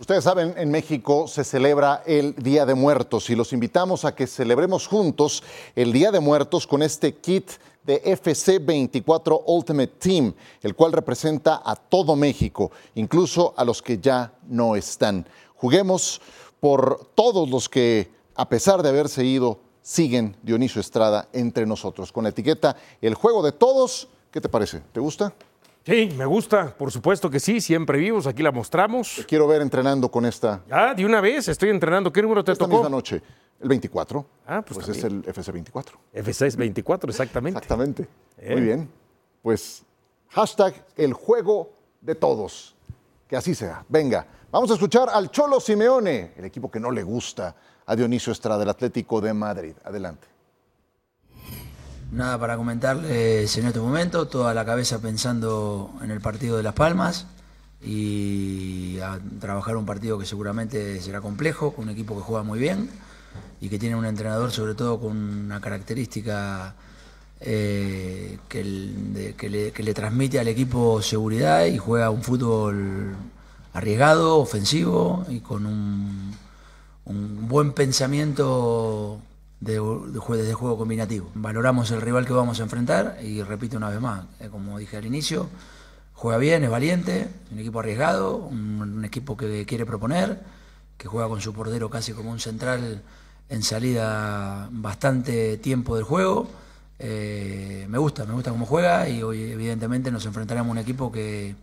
Ustedes 0.07 0.23
saben, 0.23 0.55
en 0.57 0.71
México 0.71 1.27
se 1.27 1.43
celebra 1.43 2.05
el 2.07 2.37
Día 2.37 2.65
de 2.65 2.77
Muertos 2.77 3.29
y 3.29 3.35
los 3.35 3.53
invitamos 3.53 4.05
a 4.05 4.15
que 4.15 4.29
celebremos 4.29 4.87
juntos 4.87 5.43
el 5.75 5.93
Día 5.93 6.13
de 6.13 6.21
Muertos 6.21 6.65
con 6.69 6.85
este 6.85 7.17
kit 7.17 7.51
de 7.83 8.01
FC 8.05 8.61
24 8.61 9.43
Ultimate 9.47 9.95
Team, 9.99 10.33
el 10.63 10.77
cual 10.77 10.93
representa 10.93 11.61
a 11.65 11.75
todo 11.75 12.15
México, 12.15 12.71
incluso 12.95 13.53
a 13.57 13.65
los 13.65 13.83
que 13.83 13.99
ya 13.99 14.33
no 14.47 14.77
están. 14.77 15.27
Juguemos 15.57 16.21
por 16.61 17.11
todos 17.17 17.51
los 17.51 17.69
que, 17.69 18.09
a 18.37 18.49
pesar 18.49 18.85
de 18.85 18.91
haberse 18.91 19.25
ido, 19.25 19.59
siguen 19.83 20.37
Dionisio 20.41 20.81
Estrada 20.81 21.27
entre 21.33 21.67
nosotros, 21.67 22.13
con 22.13 22.23
la 22.23 22.31
etiqueta 22.31 22.77
El 23.01 23.15
juego 23.15 23.43
de 23.43 23.51
todos. 23.51 24.07
¿Qué 24.31 24.41
te 24.41 24.49
parece? 24.49 24.83
¿Te 24.93 25.01
gusta? 25.01 25.35
Sí, 25.87 26.09
me 26.17 26.27
gusta, 26.27 26.77
por 26.77 26.91
supuesto 26.91 27.31
que 27.31 27.39
sí, 27.39 27.61
siempre 27.61 27.97
vivos, 27.99 28.27
aquí 28.27 28.43
la 28.43 28.51
mostramos. 28.51 29.25
quiero 29.29 29.47
ver 29.47 29.63
entrenando 29.63 30.11
con 30.11 30.27
esta. 30.27 30.65
Ah, 30.69 30.93
de 30.95 31.07
una 31.07 31.21
vez, 31.21 31.47
estoy 31.47 31.71
entrenando. 31.71 32.13
¿Qué 32.13 32.21
número 32.23 32.43
te 32.43 32.51
esta 32.51 32.65
tocó? 32.65 32.79
misma 32.79 32.89
noche, 32.89 33.23
el 33.61 33.69
24. 33.69 34.27
Ah, 34.49 34.63
pues, 34.67 34.81
pues 34.85 34.99
es 34.99 35.05
el 35.05 35.23
FC24. 35.25 35.93
FC24, 36.13 37.09
exactamente. 37.09 37.59
Exactamente. 37.59 38.09
Muy 38.49 38.63
bien. 38.63 38.91
Pues 39.43 39.85
hashtag 40.31 40.75
el 40.97 41.13
juego 41.13 41.73
de 42.01 42.17
todos. 42.17 42.75
Que 43.29 43.37
así 43.37 43.55
sea. 43.55 43.85
Venga, 43.89 44.27
vamos 44.51 44.73
a 44.73 44.75
escuchar 44.75 45.09
al 45.09 45.31
Cholo 45.31 45.61
Simeone, 45.61 46.33
el 46.37 46.47
equipo 46.47 46.69
que 46.69 46.81
no 46.81 46.91
le 46.91 47.05
gusta 47.05 47.55
a 47.87 47.95
Dionisio 47.95 48.33
Estrada, 48.33 48.59
del 48.59 48.71
Atlético 48.71 49.21
de 49.21 49.33
Madrid. 49.33 49.77
Adelante. 49.85 50.27
Nada 52.13 52.39
para 52.39 52.57
comentarles 52.57 53.57
en 53.57 53.67
este 53.67 53.81
momento, 53.81 54.29
toda 54.29 54.55
la 54.55 54.65
cabeza 54.65 55.01
pensando 55.01 55.93
en 56.03 56.13
el 56.13 56.21
partido 56.21 56.57
de 56.57 56.63
Las 56.63 56.75
Palmas 56.75 57.27
y 57.83 58.99
a 59.01 59.19
trabajar 59.41 59.77
un 59.77 59.87
partido 59.87 60.17
que 60.19 60.25
seguramente 60.25 61.01
será 61.01 61.21
complejo, 61.21 61.73
con 61.73 61.85
un 61.85 61.91
equipo 61.91 62.15
que 62.17 62.23
juega 62.23 62.45
muy 62.45 62.61
bien 62.61 62.89
y 63.61 63.69
que 63.69 63.79
tiene 63.79 63.97
un 63.97 64.07
entrenador 64.07 64.53
sobre 64.53 64.75
todo 64.75 65.01
con 65.01 65.17
una 65.17 65.61
característica 65.61 66.75
eh, 67.41 68.39
que, 68.49 68.65
le, 68.65 69.95
transmite 69.95 70.39
al 70.39 70.49
equipo 70.49 71.03
seguridad 71.03 71.67
y 71.67 71.77
juega 71.77 72.11
un 72.11 72.23
fútbol 72.23 73.17
arriesgado, 73.75 74.39
ofensivo 74.39 75.27
y 75.29 75.41
con 75.41 75.67
un 75.67 77.49
buen 77.49 77.73
pensamiento 77.73 79.21
de, 79.67 79.75
de, 80.45 80.55
juego 80.55 80.79
combinativo. 80.79 81.29
Valoramos 81.35 81.91
el 81.91 82.01
rival 82.01 82.25
que 82.25 82.33
vamos 82.33 82.61
a 82.61 82.63
enfrentar 82.63 83.19
y 83.23 83.43
repito 83.43 83.77
una 83.77 83.91
vez 83.91 84.01
más, 84.01 84.25
eh, 84.41 84.49
como 84.51 84.79
dije 84.79 84.97
al 84.97 85.07
inicio, 85.07 85.49
juega 86.15 86.39
bien, 86.39 86.65
es 86.65 86.71
valiente, 86.71 87.29
un 87.53 87.59
equipo 87.59 87.81
arriesgado, 87.81 88.37
un, 88.37 89.05
equipo 89.05 89.37
que 89.37 89.67
quiere 89.67 89.85
proponer, 89.85 90.41
que 90.97 91.09
juega 91.09 91.29
con 91.29 91.41
su 91.41 91.53
portero 91.53 91.91
casi 91.91 92.13
como 92.13 92.31
un 92.31 92.41
central 92.41 93.03
en 93.49 93.63
salida 93.63 94.69
bastante 94.71 95.59
tiempo 95.59 95.97
del 95.97 96.05
juego. 96.05 96.49
Eh, 96.99 97.87
me 97.91 97.99
gusta, 97.99 98.25
me 98.25 98.33
gusta 98.33 98.51
cómo 98.51 98.65
juega 98.65 99.09
y 99.09 99.23
hoy 99.23 99.53
evidentemente 99.53 100.11
nos 100.11 100.25
enfrentaremos 100.25 100.69
a 100.69 100.73
un 100.73 100.79
equipo 100.79 101.13
que 101.13 101.55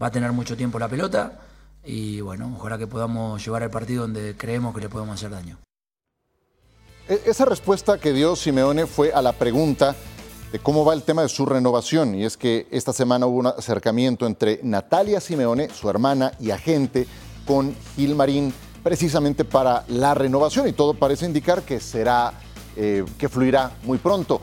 va 0.00 0.08
a 0.08 0.10
tener 0.10 0.32
mucho 0.32 0.56
tiempo 0.56 0.78
la 0.78 0.88
pelota 0.88 1.40
y 1.84 2.20
bueno, 2.20 2.52
ojalá 2.56 2.76
que 2.76 2.86
podamos 2.86 3.44
llevar 3.44 3.62
el 3.62 3.70
partido 3.70 4.02
donde 4.02 4.36
creemos 4.36 4.74
que 4.74 4.82
le 4.82 4.88
podemos 4.88 5.14
hacer 5.14 5.30
daño. 5.30 5.58
E, 7.12 7.20
esa 7.26 7.44
respuesta 7.44 7.98
que 7.98 8.14
dio 8.14 8.34
Simeone 8.36 8.86
fue 8.86 9.12
a 9.12 9.20
la 9.20 9.34
pregunta 9.34 9.94
de 10.50 10.58
cómo 10.60 10.82
va 10.82 10.94
el 10.94 11.02
tema 11.02 11.20
de 11.20 11.28
su 11.28 11.44
renovación. 11.44 12.14
Y 12.14 12.24
es 12.24 12.38
que 12.38 12.66
esta 12.70 12.94
semana 12.94 13.26
hubo 13.26 13.38
un 13.38 13.48
acercamiento 13.48 14.26
entre 14.26 14.60
Natalia 14.62 15.20
Simeone, 15.20 15.68
su 15.68 15.90
hermana 15.90 16.32
y 16.40 16.52
agente, 16.52 17.06
con 17.46 17.76
Gil 17.96 18.14
Marín, 18.14 18.54
precisamente 18.82 19.44
para 19.44 19.84
la 19.88 20.14
renovación. 20.14 20.66
Y 20.68 20.72
todo 20.72 20.94
parece 20.94 21.26
indicar 21.26 21.60
que 21.64 21.80
será, 21.80 22.32
eh, 22.76 23.04
que 23.18 23.28
fluirá 23.28 23.72
muy 23.82 23.98
pronto. 23.98 24.40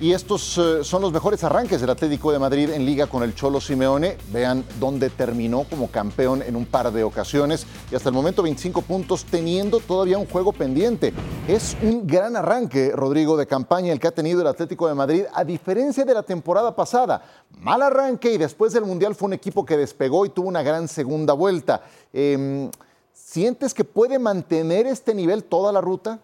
Y 0.00 0.12
estos 0.12 0.58
eh, 0.58 0.82
son 0.82 1.02
los 1.02 1.12
mejores 1.12 1.44
arranques 1.44 1.80
del 1.80 1.88
Atlético 1.88 2.32
de 2.32 2.40
Madrid 2.40 2.70
en 2.70 2.84
liga 2.84 3.06
con 3.06 3.22
el 3.22 3.32
Cholo 3.32 3.60
Simeone. 3.60 4.18
Vean 4.32 4.64
dónde 4.80 5.08
terminó 5.08 5.64
como 5.70 5.88
campeón 5.88 6.42
en 6.42 6.56
un 6.56 6.66
par 6.66 6.92
de 6.92 7.04
ocasiones 7.04 7.64
y 7.92 7.94
hasta 7.94 8.08
el 8.08 8.14
momento 8.14 8.42
25 8.42 8.82
puntos 8.82 9.24
teniendo 9.24 9.78
todavía 9.78 10.18
un 10.18 10.26
juego 10.26 10.52
pendiente. 10.52 11.14
Es 11.46 11.76
un 11.80 12.08
gran 12.08 12.34
arranque, 12.34 12.90
Rodrigo, 12.92 13.36
de 13.36 13.46
campaña 13.46 13.92
el 13.92 14.00
que 14.00 14.08
ha 14.08 14.14
tenido 14.14 14.40
el 14.40 14.48
Atlético 14.48 14.88
de 14.88 14.94
Madrid, 14.94 15.24
a 15.32 15.44
diferencia 15.44 16.04
de 16.04 16.14
la 16.14 16.24
temporada 16.24 16.74
pasada. 16.74 17.22
Mal 17.60 17.80
arranque 17.80 18.32
y 18.32 18.36
después 18.38 18.72
del 18.72 18.84
Mundial 18.84 19.14
fue 19.14 19.26
un 19.26 19.34
equipo 19.34 19.64
que 19.64 19.76
despegó 19.76 20.26
y 20.26 20.30
tuvo 20.30 20.48
una 20.48 20.64
gran 20.64 20.88
segunda 20.88 21.34
vuelta. 21.34 21.82
Em, 22.12 22.68
¿Sientes 23.12 23.72
que 23.72 23.84
puede 23.84 24.18
mantener 24.18 24.88
este 24.88 25.14
nivel 25.14 25.44
toda 25.44 25.70
la 25.70 25.80
ruta? 25.80 26.18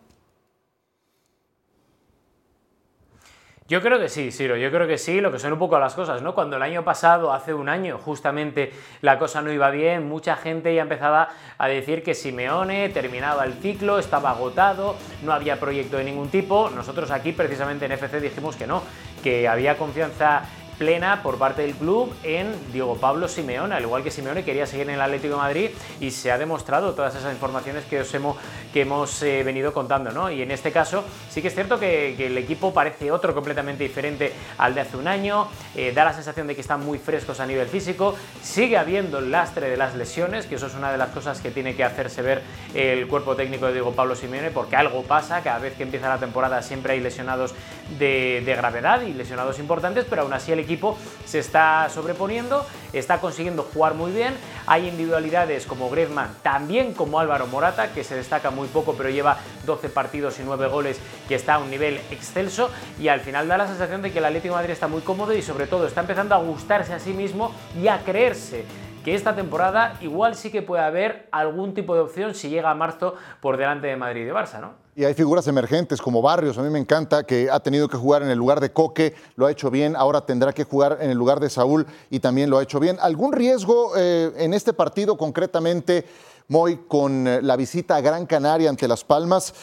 Yo 3.70 3.80
creo 3.80 4.00
que 4.00 4.08
sí, 4.08 4.32
Siro, 4.32 4.56
yo 4.56 4.68
creo 4.72 4.88
que 4.88 4.98
sí, 4.98 5.20
lo 5.20 5.30
que 5.30 5.38
son 5.38 5.52
un 5.52 5.60
poco 5.60 5.78
las 5.78 5.94
cosas, 5.94 6.22
¿no? 6.22 6.34
Cuando 6.34 6.56
el 6.56 6.62
año 6.64 6.82
pasado, 6.82 7.32
hace 7.32 7.54
un 7.54 7.68
año, 7.68 7.98
justamente 7.98 8.72
la 9.00 9.16
cosa 9.16 9.42
no 9.42 9.52
iba 9.52 9.70
bien, 9.70 10.08
mucha 10.08 10.34
gente 10.34 10.74
ya 10.74 10.82
empezaba 10.82 11.28
a 11.56 11.68
decir 11.68 12.02
que 12.02 12.16
Simeone 12.16 12.88
terminaba 12.88 13.44
el 13.44 13.52
ciclo, 13.52 14.00
estaba 14.00 14.30
agotado, 14.30 14.96
no 15.22 15.32
había 15.32 15.60
proyecto 15.60 15.98
de 15.98 16.02
ningún 16.02 16.30
tipo. 16.30 16.68
Nosotros 16.68 17.12
aquí, 17.12 17.30
precisamente 17.30 17.86
en 17.86 17.92
FC, 17.92 18.20
dijimos 18.20 18.56
que 18.56 18.66
no, 18.66 18.82
que 19.22 19.46
había 19.46 19.78
confianza 19.78 20.42
plena 20.80 21.22
por 21.22 21.36
parte 21.36 21.60
del 21.60 21.74
club 21.74 22.10
en 22.22 22.54
Diego 22.72 22.96
Pablo 22.96 23.28
Simeone, 23.28 23.74
al 23.74 23.82
igual 23.82 24.02
que 24.02 24.10
Simeone 24.10 24.44
quería 24.44 24.66
seguir 24.66 24.88
en 24.88 24.94
el 24.94 25.00
Atlético 25.02 25.34
de 25.34 25.40
Madrid 25.40 25.70
y 26.00 26.10
se 26.10 26.32
ha 26.32 26.38
demostrado 26.38 26.94
todas 26.94 27.14
esas 27.14 27.34
informaciones 27.34 27.84
que 27.84 28.00
os 28.00 28.14
hemos, 28.14 29.22
eh, 29.22 29.42
venido 29.44 29.74
contando, 29.74 30.10
¿no? 30.10 30.30
Y 30.30 30.40
en 30.40 30.50
este 30.50 30.72
caso 30.72 31.04
sí 31.28 31.42
que 31.42 31.48
es 31.48 31.54
cierto 31.54 31.78
que, 31.78 32.16
el 32.26 32.38
equipo 32.38 32.72
parece 32.72 33.12
otro 33.12 33.34
completamente 33.34 33.82
diferente 33.84 34.32
al 34.56 34.74
de 34.74 34.80
hace 34.80 34.96
un 34.96 35.06
año, 35.06 35.48
eh, 35.76 35.92
da 35.94 36.02
la 36.02 36.14
sensación 36.14 36.46
de 36.46 36.54
que 36.54 36.62
están 36.62 36.82
muy 36.82 36.98
frescos 36.98 37.40
a 37.40 37.46
nivel 37.46 37.68
físico, 37.68 38.14
sigue 38.40 38.78
habiendo 38.78 39.18
el 39.18 39.30
lastre 39.30 39.68
de 39.68 39.76
las 39.76 39.94
lesiones, 39.94 40.46
que 40.46 40.54
eso 40.54 40.66
es 40.66 40.74
una 40.74 40.90
de 40.90 40.96
las 40.96 41.10
cosas 41.10 41.42
que 41.42 41.50
tiene 41.50 41.76
que 41.76 41.84
hacerse 41.84 42.22
ver 42.22 42.42
el 42.72 43.06
cuerpo 43.06 43.36
técnico 43.36 43.66
de 43.66 43.74
Diego 43.74 43.92
Pablo 43.92 44.14
Simeone, 44.14 44.50
porque 44.50 44.76
algo 44.76 45.02
pasa, 45.02 45.42
cada 45.42 45.58
vez 45.58 45.74
que 45.74 45.82
empieza 45.82 46.08
la 46.08 46.18
temporada 46.18 46.62
siempre 46.62 46.94
hay 46.94 47.00
lesionados 47.00 47.54
de, 47.98 48.42
de 48.46 48.56
gravedad 48.56 49.02
y 49.02 49.12
lesionados 49.12 49.58
importantes, 49.58 50.06
pero 50.08 50.22
aún 50.22 50.32
así 50.32 50.52
el 50.52 50.60
equipo 50.60 50.69
equipo 50.70 50.96
se 51.24 51.40
está 51.40 51.88
sobreponiendo, 51.88 52.64
está 52.92 53.20
consiguiendo 53.20 53.64
jugar 53.74 53.94
muy 53.94 54.12
bien. 54.12 54.34
Hay 54.66 54.88
individualidades 54.88 55.66
como 55.66 55.90
Griezmann, 55.90 56.30
también 56.42 56.94
como 56.94 57.18
Álvaro 57.18 57.48
Morata, 57.48 57.92
que 57.92 58.04
se 58.04 58.14
destaca 58.14 58.50
muy 58.50 58.68
poco, 58.68 58.94
pero 58.94 59.10
lleva 59.10 59.38
12 59.66 59.88
partidos 59.88 60.38
y 60.38 60.44
9 60.44 60.68
goles, 60.68 61.00
que 61.26 61.34
está 61.34 61.54
a 61.54 61.58
un 61.58 61.70
nivel 61.70 61.96
excelso. 62.12 62.70
Y 63.00 63.08
al 63.08 63.20
final 63.20 63.48
da 63.48 63.58
la 63.58 63.66
sensación 63.66 64.00
de 64.00 64.12
que 64.12 64.18
el 64.18 64.24
Atlético 64.24 64.54
de 64.54 64.60
Madrid 64.60 64.72
está 64.72 64.86
muy 64.86 65.02
cómodo 65.02 65.34
y 65.34 65.42
sobre 65.42 65.66
todo 65.66 65.86
está 65.86 66.02
empezando 66.02 66.36
a 66.36 66.38
gustarse 66.38 66.92
a 66.92 67.00
sí 67.00 67.12
mismo 67.12 67.52
y 67.80 67.88
a 67.88 67.98
creerse 68.04 68.64
que 69.04 69.14
esta 69.14 69.34
temporada 69.34 69.96
igual 70.02 70.34
sí 70.34 70.52
que 70.52 70.62
puede 70.62 70.82
haber 70.82 71.26
algún 71.32 71.74
tipo 71.74 71.94
de 71.94 72.02
opción 72.02 72.34
si 72.34 72.48
llega 72.48 72.70
a 72.70 72.74
marzo 72.74 73.16
por 73.40 73.56
delante 73.56 73.86
de 73.86 73.96
Madrid 73.96 74.22
y 74.22 74.24
de 74.26 74.34
Barça, 74.34 74.60
¿no? 74.60 74.74
Y 75.00 75.04
hay 75.06 75.14
figuras 75.14 75.46
emergentes 75.46 75.98
como 76.02 76.20
Barrios, 76.20 76.58
a 76.58 76.62
mí 76.62 76.68
me 76.68 76.78
encanta, 76.78 77.24
que 77.24 77.48
ha 77.50 77.58
tenido 77.60 77.88
que 77.88 77.96
jugar 77.96 78.22
en 78.22 78.28
el 78.28 78.36
lugar 78.36 78.60
de 78.60 78.70
Coque, 78.70 79.14
lo 79.34 79.46
ha 79.46 79.50
hecho 79.50 79.70
bien, 79.70 79.96
ahora 79.96 80.26
tendrá 80.26 80.52
que 80.52 80.64
jugar 80.64 80.98
en 81.00 81.08
el 81.08 81.16
lugar 81.16 81.40
de 81.40 81.48
Saúl 81.48 81.86
y 82.10 82.20
también 82.20 82.50
lo 82.50 82.58
ha 82.58 82.62
hecho 82.62 82.78
bien. 82.78 82.98
¿Algún 83.00 83.32
riesgo 83.32 83.96
eh, 83.96 84.30
en 84.36 84.52
este 84.52 84.74
partido 84.74 85.16
concretamente, 85.16 86.04
Moy, 86.48 86.80
con 86.86 87.26
eh, 87.26 87.40
la 87.40 87.56
visita 87.56 87.96
a 87.96 88.02
Gran 88.02 88.26
Canaria 88.26 88.68
ante 88.68 88.86
Las 88.86 89.02
Palmas? 89.02 89.54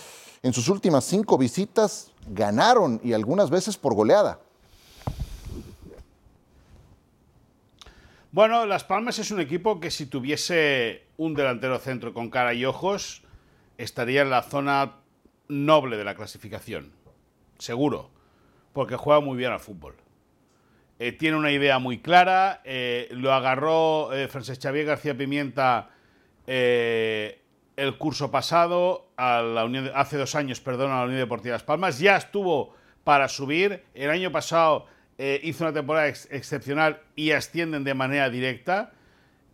En 0.41 0.53
sus 0.53 0.69
últimas 0.69 1.03
cinco 1.03 1.38
visitas 1.38 2.09
ganaron 2.31 2.99
y 3.03 3.13
algunas 3.13 3.51
veces 3.51 3.77
por 3.77 3.93
goleada. 3.93 4.39
Bueno, 8.31 8.65
Las 8.65 8.83
Palmas 8.83 9.19
es 9.19 9.29
un 9.29 9.39
equipo 9.39 9.79
que 9.79 9.91
si 9.91 10.07
tuviese 10.07 11.03
un 11.15 11.35
delantero 11.35 11.77
centro 11.77 12.11
con 12.15 12.31
cara 12.31 12.55
y 12.55 12.65
ojos, 12.65 13.21
estaría 13.77 14.23
en 14.23 14.31
la 14.31 14.41
zona 14.41 14.95
noble 15.47 15.97
de 15.97 16.03
la 16.03 16.15
clasificación. 16.15 16.91
Seguro. 17.57 18.11
Porque 18.73 18.95
juega 18.95 19.21
muy 19.21 19.37
bien 19.37 19.51
al 19.51 19.59
fútbol. 19.59 19.95
Eh, 20.99 21.11
tiene 21.11 21.37
una 21.37 21.51
idea 21.51 21.79
muy 21.79 21.99
clara. 21.99 22.61
Eh, 22.63 23.07
lo 23.11 23.33
agarró 23.33 24.13
eh, 24.13 24.27
Xavier 24.27 24.85
García 24.85 25.17
Pimienta 25.17 25.89
eh, 26.47 27.41
el 27.75 27.97
curso 27.97 28.31
pasado, 28.31 29.11
hace 29.17 30.17
dos 30.17 30.33
años, 30.33 30.59
perdón, 30.61 30.91
a 30.91 30.99
la 30.99 31.05
Unión 31.05 31.19
Deportiva 31.19 31.53
Las 31.53 31.63
Palmas. 31.63 31.99
Ya 31.99 32.17
estuvo 32.17 32.73
para 33.03 33.27
subir. 33.27 33.83
El 33.93 34.09
año 34.09 34.31
pasado 34.31 34.87
hizo 35.19 35.63
una 35.63 35.73
temporada 35.73 36.07
ex 36.07 36.27
excepcional 36.31 37.01
y 37.15 37.31
ascienden 37.31 37.83
de 37.83 37.93
manera 37.93 38.31
directa. 38.31 38.93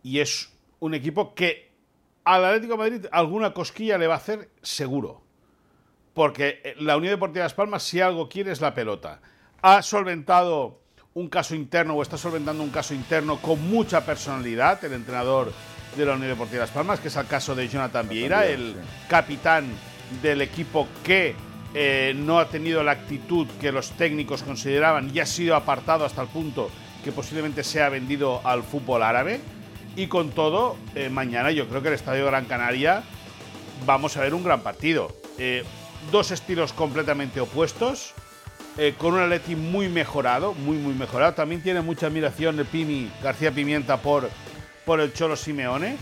Y 0.02 0.20
es 0.20 0.50
un 0.80 0.94
equipo 0.94 1.34
que 1.34 1.70
al 2.24 2.46
Atlético 2.46 2.78
Madrid 2.78 3.06
alguna 3.12 3.52
cosquilla 3.52 3.98
le 3.98 4.06
va 4.06 4.14
a 4.14 4.18
hacer 4.18 4.48
seguro. 4.62 5.23
Porque 6.14 6.60
eh, 6.64 6.74
la 6.78 6.96
Unión 6.96 7.12
Deportiva 7.12 7.44
Las 7.44 7.54
Palmas, 7.54 7.82
si 7.82 8.00
algo 8.00 8.28
quiere, 8.28 8.52
es 8.52 8.60
la 8.60 8.74
pelota. 8.74 9.20
Ha 9.62 9.82
solventado 9.82 10.80
un 11.14 11.28
caso 11.28 11.54
interno 11.54 11.94
o 11.94 12.02
está 12.02 12.16
solventando 12.16 12.62
un 12.62 12.70
caso 12.70 12.94
interno 12.94 13.40
con 13.40 13.60
mucha 13.68 14.04
personalidad 14.04 14.84
el 14.84 14.94
entrenador 14.94 15.52
de 15.96 16.04
la 16.04 16.14
Unión 16.14 16.30
Deportiva 16.30 16.62
Las 16.62 16.70
Palmas, 16.70 17.00
que 17.00 17.08
es 17.08 17.16
el 17.16 17.26
caso 17.26 17.54
de 17.54 17.68
Jonathan 17.68 18.08
Vieira, 18.08 18.46
el 18.46 18.74
capitán 19.08 19.66
del 20.22 20.42
equipo 20.42 20.88
que 21.04 21.34
eh, 21.74 22.12
no 22.16 22.38
ha 22.38 22.48
tenido 22.48 22.82
la 22.82 22.92
actitud 22.92 23.48
que 23.60 23.72
los 23.72 23.90
técnicos 23.92 24.42
consideraban 24.42 25.10
y 25.14 25.20
ha 25.20 25.26
sido 25.26 25.56
apartado 25.56 26.04
hasta 26.04 26.22
el 26.22 26.28
punto 26.28 26.70
que 27.02 27.12
posiblemente 27.12 27.64
sea 27.64 27.88
vendido 27.88 28.40
al 28.44 28.62
fútbol 28.62 29.02
árabe. 29.02 29.40
Y 29.96 30.06
con 30.08 30.30
todo, 30.30 30.76
eh, 30.94 31.08
mañana 31.08 31.50
yo 31.50 31.68
creo 31.68 31.82
que 31.82 31.88
el 31.88 31.94
Estadio 31.94 32.26
Gran 32.26 32.46
Canaria 32.46 33.02
vamos 33.86 34.16
a 34.16 34.20
ver 34.20 34.34
un 34.34 34.42
gran 34.42 34.62
partido. 34.62 35.14
Eh, 35.38 35.64
dos 36.10 36.30
estilos 36.30 36.72
completamente 36.72 37.40
opuestos, 37.40 38.14
eh, 38.76 38.94
con 38.98 39.14
un 39.14 39.20
Atleti 39.20 39.56
muy 39.56 39.88
mejorado, 39.88 40.54
muy, 40.54 40.76
muy 40.76 40.94
mejorado. 40.94 41.34
También 41.34 41.62
tiene 41.62 41.80
mucha 41.80 42.06
admiración 42.06 42.58
el 42.58 42.66
Pimi 42.66 43.10
García 43.22 43.52
Pimienta 43.52 43.98
por, 43.98 44.28
por 44.84 45.00
el 45.00 45.12
Cholo 45.12 45.36
Simeone. 45.36 45.96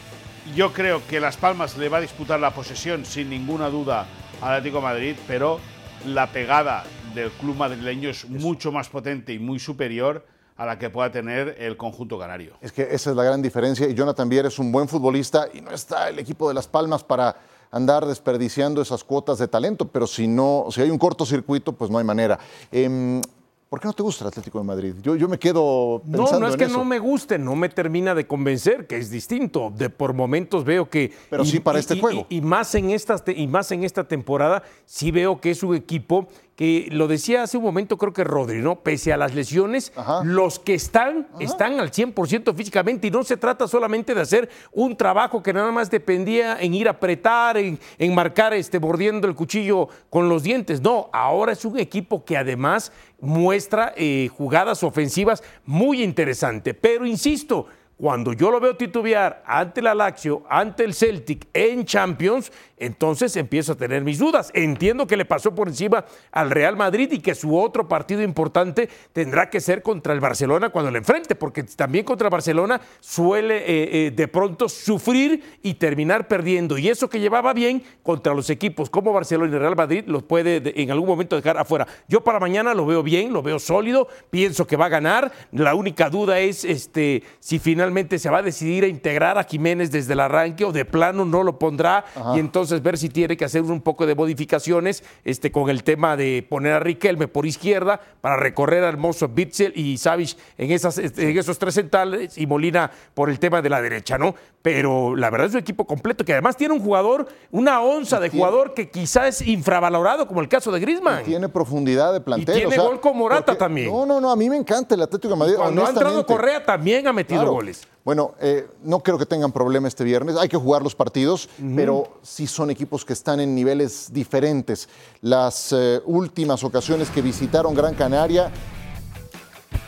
Yo 0.57 0.73
creo 0.73 1.07
que 1.07 1.21
Las 1.21 1.37
Palmas 1.37 1.77
le 1.77 1.89
va 1.89 1.99
a 1.99 2.01
disputar 2.01 2.41
la 2.41 2.53
posesión 2.53 3.05
sin 3.05 3.31
ninguna 3.31 3.69
duda 3.69 4.07
al 4.41 4.55
Atlético 4.55 4.79
de 4.79 4.83
Madrid, 4.83 5.17
pero 5.27 5.61
la 6.07 6.27
pegada 6.29 6.85
del 7.15 7.31
club 7.31 7.57
madrileño 7.57 8.09
es 8.09 8.29
mucho 8.29 8.73
más 8.73 8.89
potente 8.89 9.33
y 9.33 9.39
muy 9.39 9.59
superior 9.59 10.27
a 10.57 10.67
la 10.67 10.79
que 10.79 10.91
pueda 10.91 11.11
tener 11.11 11.57
el 11.59 11.77
conjunto 11.77 12.19
canario. 12.19 12.55
Es 12.61 12.73
que 12.73 12.83
esa 12.83 13.11
es 13.11 13.17
la 13.17 13.25
gran 13.25 13.43
diferencia 13.43 13.89
y 13.89 13.95
Jonathan 13.95 14.29
Viera 14.29 14.49
es 14.49 14.59
un 14.59 14.73
buen 14.73 14.89
futbolista 14.89 15.49
y 15.53 15.61
no 15.61 15.71
está 15.71 16.09
el 16.09 16.19
equipo 16.19 16.49
de 16.49 16.55
Las 16.55 16.69
Palmas 16.69 17.05
para 17.05 17.37
andar 17.73 18.07
desperdiciando 18.07 18.81
esas 18.83 19.03
cuotas 19.03 19.39
de 19.39 19.49
talento, 19.49 19.89
pero 19.89 20.07
si 20.07 20.29
no, 20.29 20.67
si 20.71 20.81
hay 20.83 20.91
un 20.91 20.99
cortocircuito, 20.99 21.73
pues 21.73 21.91
no 21.91 21.99
hay 21.99 22.05
manera. 22.05 22.39
Eh, 22.71 23.21
¿Por 23.69 23.81
qué 23.81 23.87
no 23.87 23.95
te 23.95 24.03
gusta 24.03 24.25
el 24.25 24.29
Atlético 24.29 24.59
de 24.59 24.65
Madrid? 24.67 24.95
Yo, 25.03 25.17
yo 25.17 25.27
me 25.29 25.39
quedo 25.39 26.03
pensando 26.05 26.33
No, 26.33 26.41
no 26.41 26.47
es 26.49 26.53
en 26.53 26.59
que 26.59 26.65
eso. 26.67 26.77
no 26.77 26.85
me 26.85 26.99
guste, 26.99 27.39
no 27.39 27.57
me 27.57 27.71
termina 27.71 28.15
de 28.15 28.27
convencer, 28.27 28.87
que 28.87 28.99
es 28.99 29.09
distinto. 29.11 29.73
De 29.75 29.89
por 29.89 30.13
momentos 30.13 30.63
veo 30.67 30.91
que. 30.91 31.11
Pero 31.31 31.43
sí 31.47 31.59
para 31.59 31.79
este 31.79 31.99
juego. 31.99 32.27
Y, 32.29 32.43
más 32.43 32.75
en 32.75 32.91
estas 32.91 33.25
te- 33.25 33.33
y 33.33 33.47
más 33.47 33.73
en 33.73 33.83
esta 33.83 34.05
temporada, 34.05 34.63
sí 34.85 35.11
veo 35.11 35.41
que 35.41 35.53
es 35.53 35.63
un 35.63 35.75
equipo 35.75 36.29
que 36.57 36.89
lo 36.91 37.09
decía 37.09 37.43
hace 37.43 37.57
un 37.57 37.65
momento, 37.65 37.97
creo 37.97 38.13
que 38.13 38.25
Rodri, 38.25 38.61
¿no? 38.61 38.81
Pese 38.81 39.13
a 39.13 39.17
las 39.17 39.35
lesiones, 39.35 39.93
Ajá. 39.97 40.23
los 40.25 40.59
que 40.59 40.75
están, 40.75 41.29
están 41.41 41.81
al 41.81 41.91
100% 41.91 42.55
físicamente 42.55 43.07
y 43.07 43.11
no 43.11 43.25
se 43.25 43.37
trata 43.37 43.67
solamente 43.67 44.15
de 44.15 44.21
hacer 44.21 44.51
un 44.71 44.97
trabajo 44.97 45.43
que 45.43 45.53
nada 45.53 45.73
más 45.73 45.91
dependía 45.91 46.61
en 46.61 46.75
ir 46.75 46.89
a 46.89 46.93
apretar, 46.93 47.57
en, 47.57 47.79
en 47.99 48.15
marcar, 48.15 48.53
este, 48.53 48.79
mordiendo 48.79 49.27
el 49.27 49.35
cuchillo 49.35 49.89
con 50.11 50.29
los 50.29 50.43
dientes. 50.43 50.81
No, 50.83 51.09
ahora 51.13 51.53
es 51.53 51.65
un 51.65 51.79
equipo 51.79 52.25
que 52.25 52.37
además 52.37 52.93
muestra 53.21 53.95
eh, 53.97 54.29
jugadas 54.37 54.83
ofensivas 54.83 55.43
muy 55.65 56.03
interesantes. 56.03 56.77
Pero 56.79 57.07
insisto, 57.07 57.67
cuando 57.97 58.33
yo 58.33 58.51
lo 58.51 58.59
veo 58.59 58.77
titubear 58.77 59.45
ante 59.47 59.81
la 59.81 59.95
Lazio, 59.95 60.43
ante 60.51 60.83
el 60.83 60.93
Celtic 60.93 61.47
en 61.53 61.85
Champions, 61.85 62.51
entonces 62.85 63.37
empiezo 63.37 63.73
a 63.73 63.77
tener 63.77 64.03
mis 64.03 64.19
dudas. 64.19 64.51
Entiendo 64.55 65.07
que 65.07 65.17
le 65.17 65.25
pasó 65.25 65.55
por 65.55 65.69
encima 65.69 66.05
al 66.31 66.51
Real 66.51 66.77
Madrid 66.77 67.11
y 67.13 67.19
que 67.21 67.35
su 67.35 67.59
otro 67.59 67.89
partido 67.89 68.23
importante 68.23 68.89
tendrá 69.13 69.51
que 69.51 69.61
ser 69.61 69.83
contra 69.83 70.13
el 70.13 70.21
Barcelona 70.21 70.71
cuando 70.71 70.91
le 70.91 70.99
enfrente, 70.99 71.35
porque 71.35 71.63
también 71.63 72.05
contra 72.05 72.29
el 72.29 72.33
Barcelona 72.33 72.81
suele 73.01 73.59
eh, 73.59 74.07
eh, 74.07 74.11
de 74.15 74.29
pronto 74.29 74.69
sufrir 74.69 75.43
y 75.63 75.75
terminar 75.75 76.29
perdiendo. 76.29 76.79
Y 76.79 76.89
eso 76.89 77.09
que 77.09 77.21
llevaba 77.21 77.53
bien 77.53 77.83
contra 78.03 78.35
los 78.35 78.49
equipos 78.51 78.89
como 78.91 79.13
Barcelona 79.13 79.55
y 79.55 79.59
Real 79.59 79.77
Madrid 79.77 80.05
los 80.07 80.23
puede 80.23 80.61
de- 80.61 80.73
en 80.77 80.91
algún 80.91 81.09
momento 81.09 81.37
dejar 81.37 81.59
afuera. 81.59 81.87
Yo 82.09 82.23
para 82.25 82.41
mañana 82.41 82.75
lo 82.75 82.87
veo 82.87 83.03
bien, 83.03 83.33
lo 83.33 83.43
veo 83.43 83.59
sólido, 83.59 84.09
pienso 84.31 84.67
que 84.67 84.77
va 84.77 84.87
a 84.87 84.89
ganar. 84.89 85.31
La 85.53 85.75
única 85.75 86.09
duda 86.11 86.39
es 86.41 86.65
este, 86.65 87.23
si 87.41 87.59
finalmente 87.59 88.19
se 88.19 88.31
va 88.31 88.39
a 88.39 88.43
decidir 88.43 88.85
a 88.85 88.89
integrar 88.89 89.39
a 89.39 89.45
Jiménez 89.45 89.91
desde 89.91 90.15
el 90.15 90.21
arranque 90.21 90.65
o 90.65 90.73
de 90.73 90.85
plano 90.85 91.25
no 91.25 91.43
lo 91.43 91.59
pondrá 91.59 92.05
y 92.35 92.39
entonces 92.41 92.72
ver 92.81 92.97
si 92.97 93.09
tiene 93.09 93.37
que 93.37 93.45
hacer 93.45 93.63
un 93.63 93.81
poco 93.83 94.07
de 94.07 94.15
modificaciones 94.15 95.03
este, 95.25 95.51
con 95.53 95.69
el 95.69 95.83
tema 95.85 96.17
de 96.17 96.47
poner 96.49 96.73
a 96.73 96.81
Riquelme 96.81 97.29
por 97.29 97.45
izquierda 97.45 98.01
para 98.21 98.37
recorrer 98.37 98.85
al 98.85 98.97
Mozo 98.97 99.29
Bitzel 99.29 99.73
y 99.77 99.99
Savic 99.99 100.37
en, 100.57 100.71
esas, 100.71 100.97
en 100.99 101.37
esos 101.39 101.59
tres 101.59 101.75
centrales 101.75 102.39
y 102.39 102.47
Molina 102.47 102.91
por 103.15 103.29
el 103.29 103.39
tema 103.39 103.61
de 103.61 103.69
la 103.69 103.83
derecha, 103.83 104.17
¿no? 104.17 104.35
Pero 104.63 105.17
la 105.17 105.29
verdad 105.29 105.49
es 105.49 105.55
un 105.55 105.59
equipo 105.61 105.85
completo 105.87 106.25
que 106.25 106.33
además 106.33 106.57
tiene 106.57 106.73
un 106.73 106.81
jugador, 106.81 107.27
una 107.51 107.83
onza 107.83 108.21
de 108.21 108.31
jugador 108.31 108.75
que 108.75 108.91
quizás 108.91 109.41
es 109.41 109.49
infravalorado 109.49 110.29
como 110.29 110.41
el 110.41 110.49
caso 110.49 110.71
de 110.71 110.79
Griezmann. 110.79 111.25
Tiene 111.25 111.49
profundidad 111.49 112.13
de 112.13 112.21
plantel. 112.21 112.55
tiene 112.55 112.69
o 112.69 112.71
sea, 112.71 112.83
gol 112.85 113.01
con 113.01 113.17
Morata 113.19 113.47
porque- 113.47 113.59
también. 113.59 113.89
No, 113.91 114.07
no, 114.07 114.21
no, 114.21 114.31
a 114.31 114.37
mí 114.37 114.49
me 114.49 114.57
encanta 114.57 114.95
el 114.95 115.03
Atlético 115.03 115.35
de 115.35 115.39
Madrid. 115.39 115.55
Cuando 115.57 115.85
ha 115.85 115.89
entrado. 115.89 116.25
Correa 116.25 116.65
también 116.65 117.07
ha 117.09 117.13
metido 117.13 117.41
Claro. 117.41 117.55
goles. 117.55 117.87
Bueno, 118.05 118.35
eh, 118.41 118.67
no 118.83 119.01
creo 119.01 119.17
que 119.19 119.27
tengan 119.27 119.53
problema 119.53 119.87
este 119.89 120.03
viernes. 120.05 120.37
Hay 120.37 120.49
que 120.49 120.57
jugar 120.57 120.83
los 120.83 120.95
partidos, 120.95 121.49
pero 121.77 122.19
si 122.23 122.47
son 122.47 122.62
son 122.63 122.71
equipos 122.71 123.05
que 123.05 123.13
están 123.13 123.41
en 123.41 123.57
niveles 123.57 124.13
diferentes. 124.13 124.89
Las 125.21 125.73
eh, 125.73 126.01
últimas 126.05 126.63
ocasiones 126.63 127.11
que 127.11 127.21
visitaron 127.21 127.75
Gran 127.75 127.97
Canaria, 127.97 128.53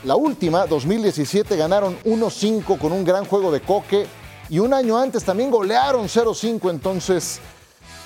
la 0.02 0.16
última, 0.16 0.66
2017, 0.66 1.56
ganaron 1.56 1.96
1-5 2.02 2.76
con 2.76 2.90
un 2.90 3.04
gran 3.04 3.26
juego 3.26 3.52
de 3.52 3.60
coque 3.60 4.06
y 4.50 4.58
un 4.58 4.74
año 4.74 4.98
antes 4.98 5.22
también 5.22 5.52
golearon 5.52 6.08
0-5, 6.08 6.68
entonces 6.68 7.38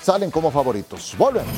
salen 0.03 0.29
como 0.29 0.51
favoritos. 0.51 1.15
Volvemos. 1.17 1.49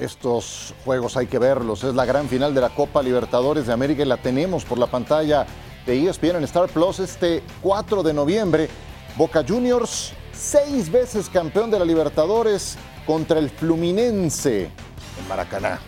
Estos 0.00 0.72
juegos 0.82 1.18
hay 1.18 1.26
que 1.26 1.38
verlos. 1.38 1.84
Es 1.84 1.94
la 1.94 2.06
gran 2.06 2.26
final 2.26 2.54
de 2.54 2.62
la 2.62 2.70
Copa 2.70 3.02
Libertadores 3.02 3.66
de 3.66 3.74
América 3.74 4.02
y 4.02 4.06
la 4.06 4.16
tenemos 4.16 4.64
por 4.64 4.78
la 4.78 4.86
pantalla 4.86 5.46
de 5.84 6.08
ESPN 6.08 6.36
en 6.36 6.44
Star 6.44 6.70
Plus 6.70 7.00
este 7.00 7.42
4 7.60 8.02
de 8.02 8.14
noviembre. 8.14 8.68
Boca 9.16 9.44
Juniors, 9.46 10.12
seis 10.32 10.90
veces 10.90 11.28
campeón 11.28 11.70
de 11.70 11.78
la 11.78 11.84
Libertadores 11.84 12.78
contra 13.06 13.38
el 13.38 13.50
Fluminense 13.50 14.64
en 14.64 15.28
Maracaná. 15.28 15.78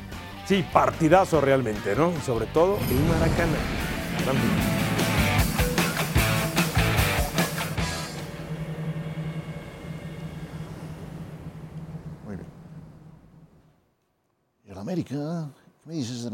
Sí, 0.46 0.62
partidazo 0.72 1.40
realmente, 1.40 1.96
¿no? 1.96 2.12
Sobre 2.26 2.46
todo 2.46 2.76
en 2.90 3.08
Maracaná. 3.08 4.91
¿Y 14.92 14.94
el 14.94 15.04
América? 15.04 15.50
¿Qué 15.82 15.88
me 15.88 15.94
dices 15.94 16.26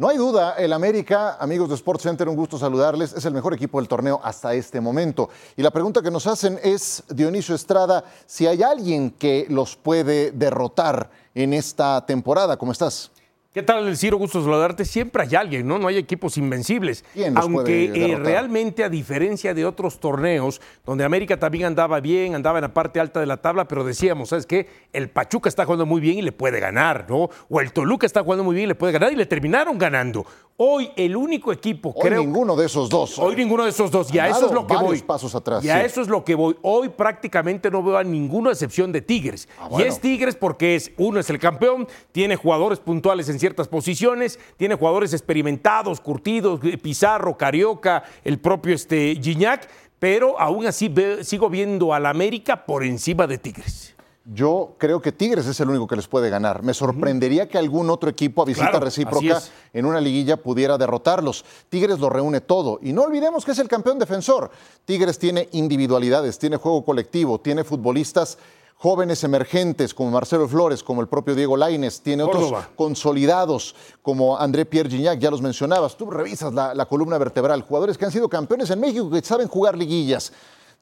No 0.00 0.08
hay 0.08 0.16
duda, 0.16 0.54
el 0.54 0.72
América, 0.72 1.36
amigos 1.38 1.68
de 1.68 1.74
Sports 1.74 2.04
Center, 2.04 2.26
un 2.26 2.34
gusto 2.34 2.58
saludarles, 2.58 3.12
es 3.12 3.22
el 3.26 3.34
mejor 3.34 3.52
equipo 3.52 3.78
del 3.78 3.86
torneo 3.86 4.18
hasta 4.24 4.54
este 4.54 4.80
momento. 4.80 5.28
Y 5.58 5.62
la 5.62 5.70
pregunta 5.70 6.00
que 6.00 6.10
nos 6.10 6.26
hacen 6.26 6.58
es, 6.62 7.02
Dionisio 7.10 7.54
Estrada, 7.54 8.02
si 8.24 8.46
hay 8.46 8.62
alguien 8.62 9.10
que 9.10 9.44
los 9.50 9.76
puede 9.76 10.30
derrotar 10.30 11.10
en 11.34 11.52
esta 11.52 12.06
temporada. 12.06 12.56
¿Cómo 12.56 12.72
estás? 12.72 13.10
¿Qué 13.52 13.64
tal, 13.64 13.96
Ciro? 13.96 14.16
Gusto 14.16 14.40
saludarte. 14.40 14.84
Siempre 14.84 15.24
hay 15.24 15.34
alguien, 15.34 15.66
¿no? 15.66 15.76
No 15.76 15.88
hay 15.88 15.96
equipos 15.96 16.38
invencibles. 16.38 17.04
¿Quién 17.12 17.34
los 17.34 17.42
Aunque 17.42 17.86
eh, 17.86 18.14
realmente, 18.16 18.84
a 18.84 18.88
diferencia 18.88 19.54
de 19.54 19.64
otros 19.64 19.98
torneos, 19.98 20.60
donde 20.86 21.02
América 21.02 21.36
también 21.36 21.64
andaba 21.64 21.98
bien, 21.98 22.36
andaba 22.36 22.58
en 22.58 22.62
la 22.62 22.72
parte 22.72 23.00
alta 23.00 23.18
de 23.18 23.26
la 23.26 23.38
tabla, 23.38 23.66
pero 23.66 23.82
decíamos, 23.82 24.28
¿sabes 24.28 24.46
qué? 24.46 24.68
El 24.92 25.10
Pachuca 25.10 25.48
está 25.48 25.64
jugando 25.64 25.84
muy 25.84 26.00
bien 26.00 26.18
y 26.18 26.22
le 26.22 26.30
puede 26.30 26.60
ganar, 26.60 27.06
¿no? 27.08 27.28
O 27.48 27.60
el 27.60 27.72
Toluca 27.72 28.06
está 28.06 28.22
jugando 28.22 28.44
muy 28.44 28.54
bien 28.54 28.66
y 28.66 28.68
le 28.68 28.76
puede 28.76 28.92
ganar 28.92 29.12
y 29.12 29.16
le 29.16 29.26
terminaron 29.26 29.78
ganando. 29.78 30.24
Hoy, 30.62 30.90
el 30.94 31.16
único 31.16 31.52
equipo, 31.52 31.88
Hoy 31.96 32.02
creo. 32.08 32.20
ninguno 32.20 32.54
de 32.54 32.66
esos 32.66 32.88
dos. 32.88 33.18
Hoy 33.18 33.34
ninguno 33.34 33.64
de 33.64 33.70
esos 33.70 33.90
dos. 33.90 34.14
Y 34.14 34.18
a 34.20 34.28
eso 34.28 34.46
es 34.46 34.52
lo 34.52 34.64
que 34.66 34.76
voy. 34.76 35.00
pasos 35.00 35.34
atrás, 35.34 35.64
Y 35.64 35.70
a 35.70 35.84
eso 35.84 36.02
es 36.02 36.08
lo 36.08 36.22
que 36.22 36.36
voy. 36.36 36.54
Hoy 36.62 36.90
prácticamente 36.90 37.68
no 37.68 37.82
veo 37.82 37.96
a 37.96 38.04
ninguna 38.04 38.50
excepción 38.50 38.92
de 38.92 39.00
Tigres. 39.00 39.48
Ah, 39.58 39.70
Y 39.78 39.82
es 39.82 39.98
Tigres 40.00 40.36
porque 40.36 40.76
es, 40.76 40.92
uno 40.98 41.18
es 41.18 41.30
el 41.30 41.38
campeón, 41.40 41.88
tiene 42.12 42.36
jugadores 42.36 42.78
puntuales 42.78 43.28
en 43.30 43.39
ciertas 43.40 43.66
posiciones, 43.68 44.38
tiene 44.56 44.76
jugadores 44.76 45.12
experimentados, 45.12 46.00
curtidos, 46.00 46.60
Pizarro, 46.82 47.36
Carioca, 47.36 48.04
el 48.22 48.38
propio 48.38 48.74
este, 48.74 49.18
Gignac, 49.20 49.68
pero 49.98 50.38
aún 50.38 50.66
así 50.66 50.88
ve- 50.88 51.24
sigo 51.24 51.50
viendo 51.50 51.92
al 51.92 52.06
América 52.06 52.64
por 52.64 52.84
encima 52.84 53.26
de 53.26 53.38
Tigres. 53.38 53.94
Yo 54.32 54.76
creo 54.78 55.00
que 55.02 55.10
Tigres 55.12 55.46
es 55.46 55.58
el 55.60 55.70
único 55.70 55.86
que 55.88 55.96
les 55.96 56.06
puede 56.06 56.30
ganar. 56.30 56.62
Me 56.62 56.72
sorprendería 56.74 57.48
que 57.48 57.58
algún 57.58 57.90
otro 57.90 58.08
equipo 58.08 58.42
a 58.42 58.44
visita 58.44 58.70
Claro, 58.70 58.84
recíproca 58.84 59.40
en 59.72 59.86
una 59.86 60.00
liguilla 60.00 60.36
pudiera 60.36 60.78
derrotarlos. 60.78 61.44
Tigres 61.68 61.98
lo 61.98 62.10
reúne 62.10 62.40
todo. 62.40 62.78
Y 62.82 62.92
no 62.92 63.02
olvidemos 63.02 63.44
que 63.44 63.52
es 63.52 63.58
el 63.58 63.66
campeón 63.66 63.98
defensor. 63.98 64.50
Tigres 64.84 65.18
tiene 65.18 65.48
individualidades, 65.52 66.38
tiene 66.38 66.58
juego 66.58 66.84
colectivo, 66.84 67.40
tiene 67.40 67.64
futbolistas 67.64 68.38
jóvenes 68.82 69.22
emergentes 69.24 69.92
como 69.92 70.10
Marcelo 70.10 70.48
Flores, 70.48 70.82
como 70.82 71.02
el 71.02 71.06
propio 71.08 71.34
Diego 71.34 71.54
Laines, 71.54 72.00
tiene 72.00 72.22
otros 72.22 72.50
consolidados 72.76 73.74
como 74.00 74.38
André 74.38 74.64
Pierre 74.64 74.88
Gignac, 74.88 75.18
ya 75.18 75.30
los 75.30 75.42
mencionabas. 75.42 75.98
Tú 75.98 76.10
revisas 76.10 76.54
la, 76.54 76.74
la 76.74 76.86
columna 76.86 77.18
vertebral, 77.18 77.60
jugadores 77.60 77.98
que 77.98 78.06
han 78.06 78.10
sido 78.10 78.28
campeones 78.30 78.70
en 78.70 78.80
México 78.80 79.10
que 79.10 79.20
saben 79.20 79.48
jugar 79.48 79.76
liguillas. 79.76 80.32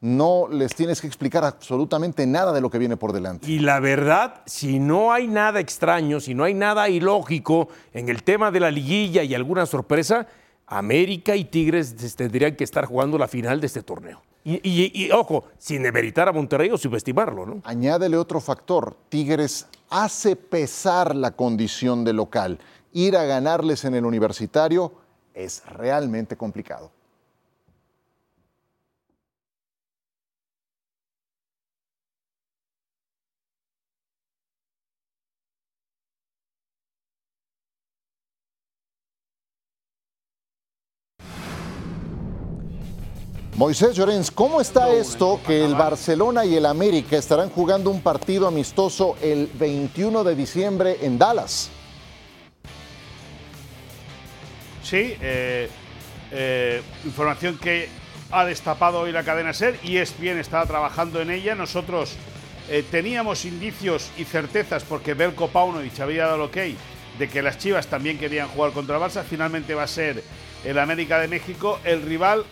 No 0.01 0.47
les 0.49 0.77
tienes 0.77 1.01
que 1.01 1.09
explicar 1.09 1.45
absolutamente 1.45 2.25
nada 2.25 2.53
de 2.53 2.61
lo 2.61 2.71
que 2.71 2.79
viene 2.79 2.97
por 2.97 3.13
delante. 3.13 3.51
Y 3.51 3.59
la 3.59 3.81
verdad, 3.81 4.43
si 4.47 4.79
no 4.79 5.11
hay 5.13 5.27
nada 5.27 5.59
extraño, 5.59 6.21
si 6.21 6.35
no 6.35 6.45
hay 6.45 6.55
nada 6.55 6.89
ilógico 6.89 7.69
en 7.93 8.09
el 8.09 8.23
tema 8.23 8.53
de 8.53 8.61
la 8.61 8.71
liguilla 8.71 9.25
y 9.25 9.35
alguna 9.35 9.67
sorpresa, 9.67 10.29
América 10.69 11.35
y 11.35 11.45
Tigres 11.47 11.97
des- 11.97 12.15
tendrían 12.15 12.55
que 12.55 12.63
estar 12.63 12.85
jugando 12.87 13.19
la 13.19 13.27
final 13.27 13.61
de 13.61 13.67
este 13.67 13.83
torneo. 13.83 14.23
Y, 14.51 15.11
ojo, 15.11 15.45
sin 15.59 15.83
demeritar 15.83 16.27
a 16.27 16.33
Monterrey 16.33 16.71
o 16.71 16.79
subestimarlo, 16.79 17.45
¿no? 17.45 17.61
Añádele 17.65 18.17
otro 18.17 18.41
factor, 18.41 18.97
Tigres 19.11 19.67
hace 19.91 20.37
pesar 20.37 21.15
la 21.15 21.33
condición 21.33 22.03
de 22.03 22.15
local. 22.15 22.59
Ir 22.93 23.17
a 23.19 23.25
ganarles 23.25 23.85
en 23.85 23.95
el 23.95 24.07
universitario 24.07 24.93
es 25.35 25.63
realmente 25.67 26.37
complicado. 26.37 26.91
Moisés 43.59 43.97
Llorens, 43.97 44.31
¿cómo 44.31 44.61
está 44.61 44.91
esto 44.91 45.41
que 45.45 45.65
el 45.65 45.75
Barcelona 45.75 46.45
y 46.45 46.55
el 46.55 46.65
América 46.65 47.17
estarán 47.17 47.51
jugando 47.51 47.91
un 47.91 48.01
partido 48.03 48.47
amistoso 48.47 49.17
el 49.21 49.51
21 49.53 50.23
de 50.23 50.37
diciembre 50.37 50.99
en 51.03 51.19
Dallas? 51.19 51.69
Sí, 54.85 55.17
eh, 55.21 55.69
eh, 56.31 56.83
información 57.05 57.59
que 57.59 57.89
ha 58.31 58.45
destapado 58.45 59.01
hoy 59.01 59.11
la 59.11 59.25
cadena 59.25 59.53
SER 59.53 59.77
y 59.83 59.97
es 59.97 60.17
bien, 60.21 60.39
estaba 60.39 60.65
trabajando 60.65 61.21
en 61.21 61.33
ella. 61.33 61.57
Nosotros 61.57 62.15
eh, 62.69 62.85
teníamos 62.89 63.45
indicios 63.45 64.13
y 64.17 64.23
certezas 64.23 64.85
porque 64.85 65.15
Belko 65.15 65.49
Paunovic 65.49 65.99
había 65.99 66.27
dado 66.27 66.37
el 66.37 66.43
ok 66.43 66.57
de 67.19 67.29
que 67.29 67.43
las 67.43 67.59
Chivas 67.59 67.89
también 67.89 68.19
querían 68.19 68.47
jugar 68.47 68.71
contra 68.71 68.99
el 68.99 69.03
Barça. 69.03 69.25
Finalmente 69.25 69.75
va 69.75 69.83
a 69.83 69.89
ser 69.89 70.23
el 70.65 70.79
América 70.79 71.19
de 71.19 71.27
México 71.27 71.81
el 71.83 72.03
rival 72.03 72.45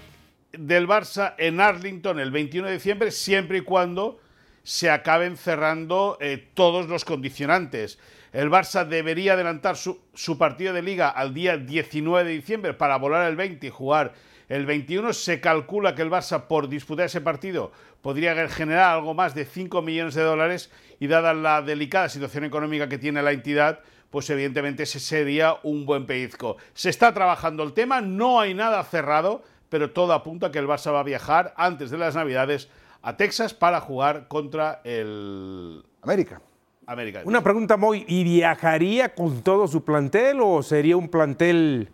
del 0.53 0.86
Barça 0.86 1.34
en 1.38 1.61
Arlington 1.61 2.20
el 2.20 2.30
21 2.30 2.68
de 2.68 2.74
diciembre, 2.74 3.11
siempre 3.11 3.59
y 3.59 3.61
cuando 3.62 4.20
se 4.62 4.90
acaben 4.90 5.36
cerrando 5.36 6.18
eh, 6.20 6.49
todos 6.55 6.88
los 6.88 7.05
condicionantes. 7.05 7.99
El 8.32 8.51
Barça 8.51 8.84
debería 8.86 9.34
adelantar 9.34 9.76
su, 9.76 10.01
su 10.12 10.38
partido 10.38 10.72
de 10.72 10.82
liga 10.82 11.09
al 11.09 11.32
día 11.32 11.57
19 11.57 12.28
de 12.28 12.34
diciembre 12.34 12.74
para 12.74 12.97
volar 12.97 13.28
el 13.28 13.36
20 13.36 13.66
y 13.66 13.70
jugar 13.70 14.14
El 14.49 14.66
21 14.66 15.12
se 15.12 15.40
calcula 15.40 15.94
que 15.94 16.03
el 16.03 16.11
Barça, 16.11 16.47
por 16.47 16.68
disputar 16.68 17.07
ese 17.07 17.20
partido, 17.20 17.72
podría 18.03 18.49
generar 18.49 18.94
algo 18.94 19.14
más 19.14 19.34
de 19.34 19.44
5 19.44 19.82
millones 19.82 20.14
de 20.14 20.22
dólares 20.22 20.70
y 21.01 21.07
dada 21.07 21.34
la 21.34 21.62
delicada 21.62 22.09
situación 22.09 22.44
económica 22.44 22.88
que 22.88 22.99
tiene 22.99 23.22
la 23.22 23.32
entidad, 23.32 23.80
pues 24.11 24.30
evidentemente 24.30 24.84
ese 24.84 25.01
sería 25.01 25.57
un 25.62 25.84
buen 25.84 26.07
pellizco. 26.07 26.57
Se 26.74 26.90
está 26.90 27.12
trabajando 27.12 27.62
el 27.62 27.72
tema, 27.72 28.01
no 28.01 28.40
hay 28.40 28.55
nada 28.55 28.82
cerrado, 28.84 29.42
pero 29.68 29.90
todo 29.90 30.12
apunta 30.12 30.48
a 30.48 30.50
que 30.50 30.58
el 30.58 30.66
Barça 30.66 30.92
va 30.92 31.00
a 31.00 31.04
viajar 31.04 31.52
antes 31.56 31.90
de 31.90 31.98
las 31.98 32.14
Navidades 32.14 32.68
a 33.02 33.16
Texas 33.16 33.54
para 33.54 33.80
jugar 33.80 34.26
contra 34.28 34.80
el 34.84 35.82
América. 36.02 36.40
América. 36.86 37.22
Una 37.24 37.42
pregunta 37.42 37.76
muy, 37.76 38.04
¿y 38.06 38.22
viajaría 38.24 39.14
con 39.14 39.42
todo 39.42 39.66
su 39.66 39.84
plantel 39.84 40.38
o 40.40 40.62
sería 40.62 40.96
un 40.96 41.08
plantel 41.08 41.88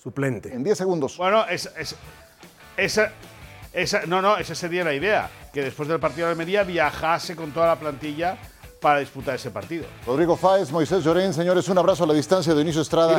suplente? 0.00 0.52
En 0.52 0.62
10 0.62 0.78
segundos. 0.78 1.16
Bueno, 1.16 1.44
es- 1.48 1.70
es- 1.76 1.96
esa, 2.76 3.12
esa, 3.72 4.06
no, 4.06 4.22
no, 4.22 4.36
esa 4.38 4.54
sería 4.54 4.84
la 4.84 4.94
idea, 4.94 5.28
que 5.52 5.62
después 5.62 5.88
del 5.88 5.98
partido 5.98 6.26
de 6.26 6.32
Almería 6.32 6.62
viajase 6.62 7.34
con 7.34 7.50
toda 7.52 7.66
la 7.66 7.76
plantilla 7.76 8.36
para 8.80 9.00
disputar 9.00 9.34
ese 9.34 9.50
partido. 9.50 9.84
Rodrigo 10.06 10.36
Fáez, 10.36 10.70
Moisés 10.70 11.02
Llorén, 11.02 11.32
señores, 11.34 11.68
un 11.68 11.78
abrazo 11.78 12.04
a 12.04 12.06
la 12.06 12.14
distancia 12.14 12.52
de 12.52 12.58
Dionisio 12.58 12.82
Estrada. 12.82 13.18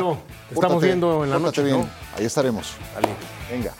Estamos 0.50 0.82
viendo 0.82 1.24
en 1.24 1.30
la 1.30 1.38
noche, 1.38 1.62
bien. 1.62 1.80
¿no? 1.80 1.88
Ahí 2.16 2.24
estaremos. 2.24 2.74
Dale. 2.94 3.08
Venga. 3.50 3.74